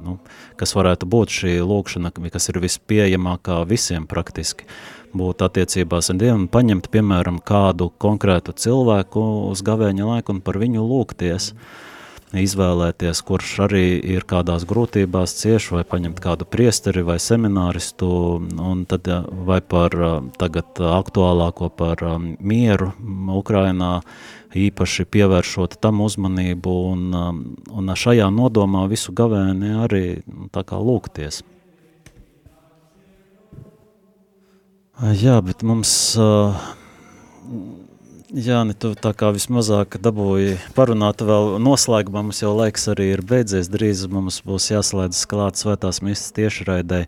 nu, 0.04 0.18
kas 0.60 0.74
varētu 0.76 1.08
būt 1.08 1.32
šī 1.38 1.54
lūkšana, 1.64 2.12
kas 2.32 2.50
ir 2.52 2.60
vispieejamākā 2.64 3.62
visiem 3.68 4.06
praktiski, 4.10 4.68
būt 5.16 5.44
attiecībās 5.46 6.12
ar 6.12 6.20
Dievu 6.20 6.42
un 6.42 6.46
paņemt, 6.52 6.90
piemēram, 6.92 7.40
kādu 7.40 7.88
konkrētu 8.02 8.56
cilvēku 8.56 9.24
uz 9.50 9.64
gavēņa 9.66 10.10
laiku 10.12 10.36
un 10.36 10.42
par 10.44 10.60
viņu 10.60 10.84
lūgties. 10.84 11.52
Izvēlēties, 12.34 13.20
kurš 13.26 13.52
arī 13.66 13.84
ir 14.02 14.26
kādās 14.26 14.66
grūtībās 14.68 15.36
cieši, 15.38 15.74
vai 15.76 15.84
paņemt 15.86 16.20
kādu 16.22 16.46
priesteri 16.48 17.04
vai 17.06 17.18
semināristu, 17.22 18.08
un 18.58 18.84
tad 18.88 19.06
vai 19.46 19.60
par 19.62 19.94
tagad 20.40 20.80
aktuālāko 20.80 21.70
par 21.70 22.02
mieru 22.40 22.92
Ukrainā, 23.36 24.00
īpaši 24.56 25.04
pievēršot 25.12 25.76
tam 25.82 26.00
uzmanību 26.04 26.76
un, 26.92 27.04
un 27.68 27.94
šajā 27.94 28.30
nodomā 28.32 28.86
visu 28.90 29.12
gavēni 29.12 29.74
arī 29.84 30.06
tā 30.54 30.64
kā 30.66 30.80
lūgties. 30.80 31.42
Jā, 34.96 35.42
bet 35.44 35.60
mums 35.60 35.90
uh, 36.16 36.56
Jā, 38.34 38.64
ne, 38.66 38.74
tu 38.74 38.90
tā 38.98 39.12
kā 39.14 39.28
vismazāk 39.30 40.00
dabūji 40.02 40.56
parunāt 40.74 41.20
vēl 41.22 41.60
noslēgumā, 41.62 42.24
mums 42.26 42.40
jau 42.42 42.56
laiks 42.58 42.88
arī 42.90 43.12
ir 43.14 43.22
beidzies, 43.22 43.70
drīz 43.70 44.02
mums 44.10 44.40
būs 44.42 44.72
jāslēdz 44.72 45.20
klāt 45.30 45.60
svētās 45.60 46.02
mistas 46.02 46.34
tiešraidē, 46.34 47.04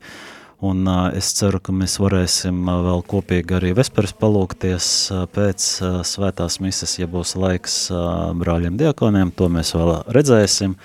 un 0.62 0.86
uh, 0.86 1.08
es 1.18 1.32
ceru, 1.34 1.58
ka 1.58 1.74
mēs 1.74 1.98
varēsim 1.98 2.62
uh, 2.70 2.78
vēl 2.86 3.02
kopīgi 3.10 3.58
arī 3.58 3.74
vesperes 3.74 4.14
palūkties 4.14 4.92
uh, 5.10 5.26
pēc 5.34 5.68
uh, 5.82 6.00
svētās 6.06 6.60
mistas, 6.62 6.94
ja 7.02 7.10
būs 7.10 7.34
laiks 7.34 7.88
uh, 7.90 8.30
brāļiem 8.38 8.78
diakoniem, 8.78 9.34
to 9.34 9.50
mēs 9.50 9.74
vēl 9.74 9.96
redzēsim, 10.14 10.78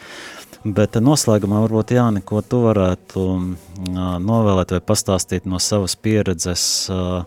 bet 0.66 0.98
noslēgumā 0.98 1.62
varbūt 1.68 1.94
Jāni, 1.94 2.26
ko 2.26 2.42
tu 2.42 2.66
varētu 2.66 3.28
uh, 3.30 4.16
novēlēt 4.18 4.80
vai 4.80 4.82
pastāstīt 4.82 5.46
no 5.46 5.62
savas 5.62 5.94
pieredzes, 5.94 6.66
uh, 6.90 7.22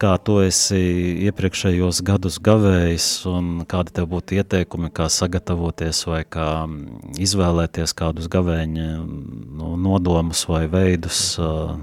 kā 0.00 0.12
tu 0.20 0.36
esi 0.44 0.78
iepriekšējos 1.26 2.02
gadus 2.06 2.36
gavējis 2.44 3.08
un 3.30 3.48
kādi 3.68 3.94
tev 3.96 4.10
būtu 4.12 4.36
ieteikumi, 4.40 4.90
kā 4.94 5.08
sagatavoties 5.12 6.02
vai 6.08 6.22
kā 6.28 6.48
mm, 6.66 7.16
izvēlēties 7.24 7.96
kādus 7.96 8.28
gavēņa 8.32 8.88
nu, 9.00 9.72
nodomus 9.80 10.44
vai 10.50 10.66
veidus 10.72 11.20
uh, 11.40 11.76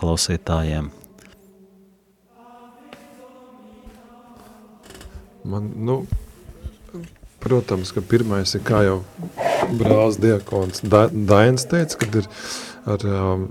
klausītājiem? 0.00 0.90
Man, 5.48 5.70
nu, 5.88 6.02
protams, 7.40 7.92
ka 7.96 8.04
pirmais 8.04 8.52
ir, 8.56 8.64
kā 8.66 8.82
jau 8.84 8.98
brālis 9.78 10.18
diakons 10.20 10.84
Dainis 10.84 11.68
teica, 11.68 12.00
kad 12.02 12.20
ir 12.22 12.28
ar, 12.88 13.04
um, 13.08 13.48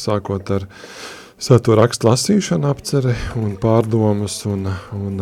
sākot 0.00 0.52
ar 0.56 0.68
uh, 0.68 1.16
Svēto 1.36 1.74
rakstu 1.76 2.08
lasīšana, 2.08 2.70
apcere 2.72 3.10
un 3.36 3.58
pārdomas 3.60 4.38
un, 4.48 4.70
un 4.96 5.18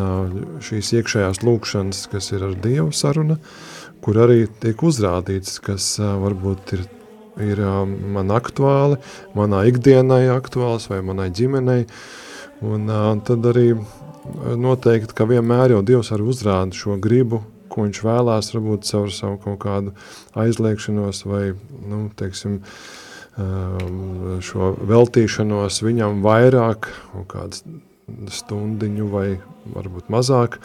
šīs 0.63 0.93
iekšējās 1.01 1.41
lūkšanas, 1.43 2.05
kas 2.13 2.31
ir 2.31 2.45
ar 2.47 2.53
Dievu 2.55 2.93
saruna, 2.95 3.35
kur 3.99 4.21
arī 4.23 4.45
tiek 4.63 4.79
uzrādīts, 4.87 5.57
kas 5.67 5.89
varbūt 5.99 6.77
ir, 6.77 6.85
ir 7.43 7.65
man 8.15 8.31
aktuāli, 8.31 9.01
manā 9.35 9.65
ikdienai 9.73 10.29
aktuāls 10.37 10.87
vai 10.93 11.03
manai 11.03 11.33
ģimenei, 11.35 11.89
un 12.63 12.87
tad 13.27 13.51
arī 13.51 13.73
noteikti, 14.55 15.19
ka 15.19 15.27
vienmēr 15.27 15.75
jau 15.75 15.83
Dievs 15.83 16.15
arī 16.15 16.31
uzrāda 16.31 16.79
šo 16.79 16.95
gribu, 16.95 17.43
ko 17.67 17.89
viņš 17.89 18.07
vēlās, 18.07 18.55
varbūt 18.55 18.87
caur 18.87 19.11
savu 19.11 19.43
kaut 19.49 19.65
kādu 19.67 19.99
aizliekšanos 20.39 21.27
vai, 21.27 21.49
nu, 21.91 22.07
teiksim, 22.15 22.61
uh, 22.63 23.04
šo 23.35 24.75
veltīšanos 24.87 25.81
viņam 25.83 26.21
vairāk, 26.23 26.89
kādu 27.31 27.81
stundiņu 28.31 29.09
vai 29.11 29.27
varbūt 29.75 30.11
mazāk. 30.13 30.61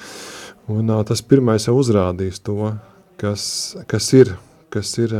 Un, 0.70 0.86
uh, 0.92 1.02
tas 1.08 1.24
pirmais 1.26 1.66
jau 1.66 1.74
uzrādīs 1.80 2.44
to, 2.46 2.76
kas, 3.20 3.76
kas 3.90 4.12
ir, 4.14 4.36
kas 4.70 4.92
ir 5.02 5.16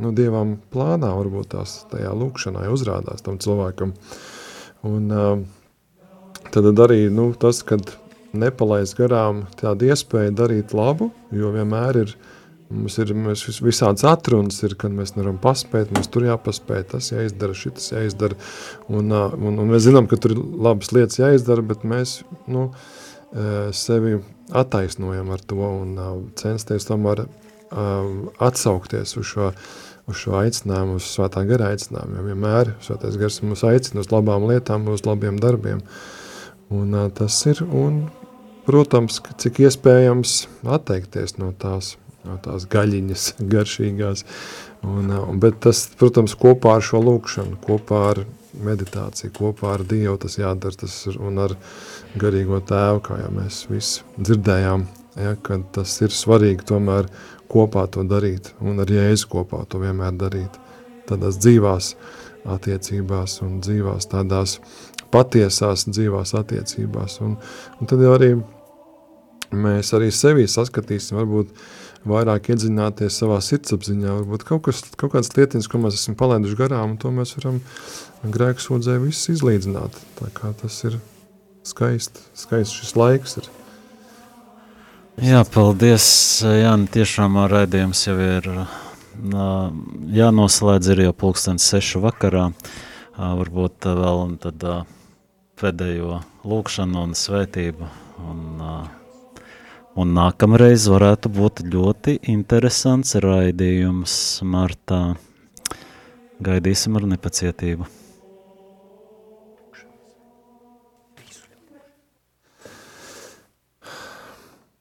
nu, 0.00 0.12
Dievam 0.16 0.56
plānā, 0.72 1.12
varbūt 1.18 1.52
tās 1.54 1.82
tajā 1.90 2.14
lūkšanā 2.16 2.66
uzrādās 2.72 3.24
tam 3.26 3.38
cilvēkam. 3.42 3.92
Un, 4.86 5.12
tad 6.54 6.82
arī 6.86 7.06
nu, 7.12 7.30
tas, 7.38 7.62
kad 7.66 7.92
nepalaist 8.36 8.96
garām 8.98 9.44
tādu 9.58 9.90
iespēju 9.90 10.34
darīt 10.36 10.74
labu, 10.76 11.10
jo 11.34 11.52
vienmēr 11.54 12.02
ir 12.04 12.16
Mums 12.66 12.96
ir 12.98 13.12
mēs 13.14 13.44
visādas 13.62 14.02
atrunas, 14.10 14.58
ir, 14.66 14.74
kad 14.78 14.90
mēs 14.90 15.14
nevaram 15.14 15.36
paspēt, 15.38 15.92
mums 15.94 16.08
tur 16.10 16.24
jāpaspēj, 16.26 16.80
tas 16.90 17.12
jāizdara, 17.12 17.54
šitas 17.54 17.92
jāizdara. 17.92 18.38
Un, 18.90 19.12
un, 19.14 19.60
un 19.62 19.68
mēs 19.70 19.84
zinām, 19.86 20.08
ka 20.10 20.18
tur 20.18 20.34
ir 20.34 20.40
labas 20.42 20.90
lietas 20.90 21.20
jāizdara, 21.20 21.62
bet 21.62 21.84
mēs 21.86 22.18
nu, 22.50 22.72
sevi 23.76 24.16
attaisnojam 24.50 25.30
ar 25.34 25.44
to 25.46 25.60
un 25.62 25.92
censties 26.38 26.88
tomēr 26.88 27.26
atsaukties 28.42 29.14
uz 29.20 29.28
šo, 29.30 29.50
uz 30.10 30.18
šo 30.24 30.34
aicinājumu, 30.40 30.98
uz 30.98 31.06
svētā 31.10 31.44
gara 31.46 31.70
aicinājumu. 31.74 32.18
Jo 32.18 32.24
vienmēr 32.26 32.72
svētais 32.82 33.18
gars 33.20 33.38
mūs 33.46 33.62
aicina 33.68 34.02
uz 34.02 34.10
labām 34.10 34.46
lietām, 34.50 34.88
uz 34.90 35.04
labiem 35.06 35.38
darbiem. 35.42 35.84
Un 36.74 36.98
tas 37.14 37.38
ir, 37.46 37.62
un, 37.62 38.08
protams, 38.66 39.20
cik 39.38 39.62
iespējams 39.68 40.40
atteikties 40.66 41.38
no 41.38 41.52
tās 41.54 41.94
no 42.26 42.38
tās 42.42 42.66
gaļiņas 42.70 43.28
garšīgās. 43.54 44.24
Un, 44.86 45.10
un, 45.10 45.38
bet 45.42 45.60
tas, 45.64 45.86
protams, 45.98 46.36
kopā 46.38 46.76
ar 46.78 46.84
šo 46.84 47.00
lūkšanu, 47.02 47.58
kopā 47.64 48.02
ar 48.12 48.22
meditāciju, 48.62 49.32
kopā 49.36 49.74
ar 49.76 49.84
Dievu 49.88 50.16
tas 50.22 50.38
jādara, 50.38 50.76
tas 50.84 50.94
ir, 51.10 51.18
un 51.20 51.40
ar 51.42 51.56
garīgo 52.18 52.60
tēvu, 52.64 53.02
kā 53.08 53.18
jau 53.20 53.32
mēs 53.34 53.64
visi 53.70 54.04
dzirdējām, 54.16 54.86
ja, 55.20 55.34
ka 55.42 55.58
tas 55.74 55.96
ir 56.04 56.14
svarīgi 56.14 56.66
tomēr 56.70 57.10
kopā 57.52 57.86
to 57.92 58.04
darīt, 58.08 58.52
un 58.60 58.80
ar 58.82 58.92
Jēzu 58.92 59.30
kopā 59.32 59.64
to 59.68 59.80
vienmēr 59.82 60.16
darīt, 60.18 60.60
tādās 61.08 61.40
dzīvās 61.42 61.94
attiecībās 62.56 63.40
un 63.44 63.58
dzīvās 63.64 64.08
tādās 64.12 64.58
patiesās 65.12 65.86
dzīvās 65.90 66.34
attiecībās, 66.38 67.20
un, 67.24 67.36
un 67.80 67.90
tad 67.90 68.02
arī 68.06 68.34
mēs 69.56 69.92
arī 69.96 70.10
sevī 70.14 70.46
saskatīsim, 70.50 71.18
varbūt, 71.20 71.52
uh, 71.52 71.85
vairāk 72.08 72.50
iedziļināties 72.52 73.18
savā 73.22 73.40
sirdsapziņā, 73.44 74.14
varbūt 74.20 74.46
kaut, 74.48 74.64
kas, 74.68 74.82
kaut 74.98 75.14
kādas 75.14 75.32
lietiņas, 75.36 75.68
ko 75.70 75.80
mēs 75.82 75.98
esam 75.98 76.16
palaiduši 76.18 76.58
garām, 76.58 76.94
un 76.94 77.00
to 77.02 77.12
mēs 77.14 77.36
varam 77.38 77.60
grēku 78.24 78.64
sūdzē 78.64 78.98
viss 79.02 79.30
izlīdzināt. 79.32 79.98
Tā 80.20 80.30
kā 80.36 80.52
tas 80.60 80.78
ir 80.88 80.98
skaisti, 81.66 82.22
skaisti 82.38 82.82
šis 82.82 82.96
laiks 82.98 83.38
ir. 83.42 83.52
Jā, 85.24 85.40
paldies, 85.48 86.06
Jāni, 86.44 86.90
tiešām 86.92 87.38
raidījums 87.48 88.02
jau 88.04 88.18
ir 88.20 88.50
jānoslēdz, 90.12 90.90
ir 90.92 91.06
jau 91.06 91.14
pulkstens 91.16 91.64
sešu 91.70 92.02
vakarā, 92.04 92.50
varbūt 93.16 93.88
vēl 93.96 94.36
tad 94.42 94.66
pēdējo 95.56 96.20
lūkšanu 96.44 97.06
un 97.06 97.16
svētību 97.16 97.88
un 98.28 98.60
Un 99.96 100.10
nākamreiz 100.12 100.90
varētu 100.92 101.30
būt 101.32 101.62
ļoti 101.72 102.18
interesants 102.28 103.14
raidījums 103.24 104.16
martā. 104.44 105.14
Gaidīsim 106.44 106.98
ar 107.00 107.06
nepacietību. 107.14 107.88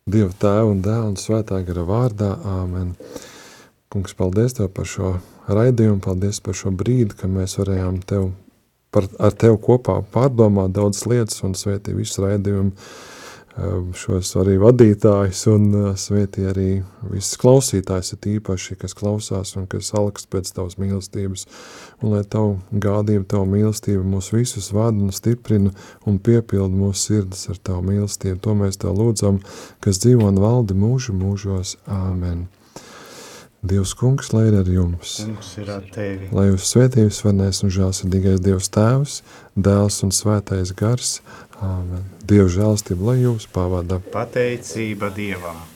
Dieva 0.03 0.35
tēva 0.35 0.67
un 0.73 0.83
dēla 0.83 1.07
un 1.13 1.15
svētā 1.15 1.61
gara 1.63 1.87
vārdā. 1.87 2.33
Āmen. 2.57 2.91
Kungs, 3.87 4.19
paldies 4.19 4.59
Tev 4.59 4.67
par 4.75 4.91
šo 4.91 5.15
raidījumu, 5.47 6.03
paldies 6.03 6.43
par 6.43 6.59
šo 6.59 6.75
brīdi, 6.75 7.15
ka 7.15 7.31
mēs 7.31 7.55
varējām 7.63 8.03
Tev 8.03 8.33
par, 8.91 9.07
ar 9.15 9.31
Tev 9.31 9.61
kopā 9.63 10.01
pārdomāt 10.11 10.75
daudzas 10.75 11.07
lietas 11.07 11.39
un 11.47 11.55
svētī 11.55 11.95
visu 11.95 12.27
raidījumu 12.27 12.75
šos 13.95 14.33
arī 14.41 14.57
vadītājus 14.59 15.45
un 15.53 15.67
eh, 15.71 15.85
svētī 15.99 16.43
arī 16.49 16.69
visus 17.07 17.37
klausītājus, 17.39 18.11
ir 18.15 18.27
īpaši, 18.35 18.75
kas 18.81 18.95
klausās 18.97 19.55
un 19.55 19.67
kas 19.71 19.93
alkst 19.95 20.27
pēc 20.33 20.51
tavas 20.57 20.75
mīlestības. 20.81 21.45
Un 22.03 22.17
lai 22.17 22.23
tavu 22.27 22.57
gādību, 22.71 23.23
tavu 23.31 23.47
mīlestību 23.53 24.03
mūs 24.11 24.33
visus 24.35 24.73
vada 24.75 24.99
un 24.99 25.15
stiprina 25.15 25.71
un 26.05 26.19
piepilda 26.19 26.75
mūsu 26.75 27.07
sirdis 27.07 27.47
ar 27.53 27.61
tavu 27.63 27.85
mīlestību. 27.93 28.41
To 28.43 28.57
mēs 28.59 28.81
tev 28.81 28.99
lūdzam, 28.99 29.39
kas 29.79 30.03
dzīvo 30.03 30.27
un 30.33 30.43
valdi 30.43 30.75
mūžu 30.75 31.15
mūžos. 31.15 31.77
Āmen. 31.87 32.47
Dievs 33.65 33.95
kungs, 33.97 34.29
lai 34.33 34.43
ir 34.51 34.59
ar 34.59 34.67
jums. 34.69 35.15
Ir 35.57 35.69
ar 35.73 35.85
tevi. 35.93 36.27
Lai 36.35 36.49
jūs 36.51 36.67
svētības 36.69 37.23
varnēs 37.25 37.63
un 37.65 37.71
žālsirdīgais 37.73 38.43
Dievs 38.45 38.69
tēvs, 38.75 39.15
dēls 39.57 40.03
un 40.05 40.13
svētais 40.13 40.73
gars, 40.77 41.15
Āmen. 41.63 42.03
Dieva 42.27 42.49
žēlstība, 42.51 43.11
lai 43.11 43.21
jūs 43.21 43.47
pavada. 43.51 44.01
Pateicība 44.11 45.11
Dievam! 45.15 45.74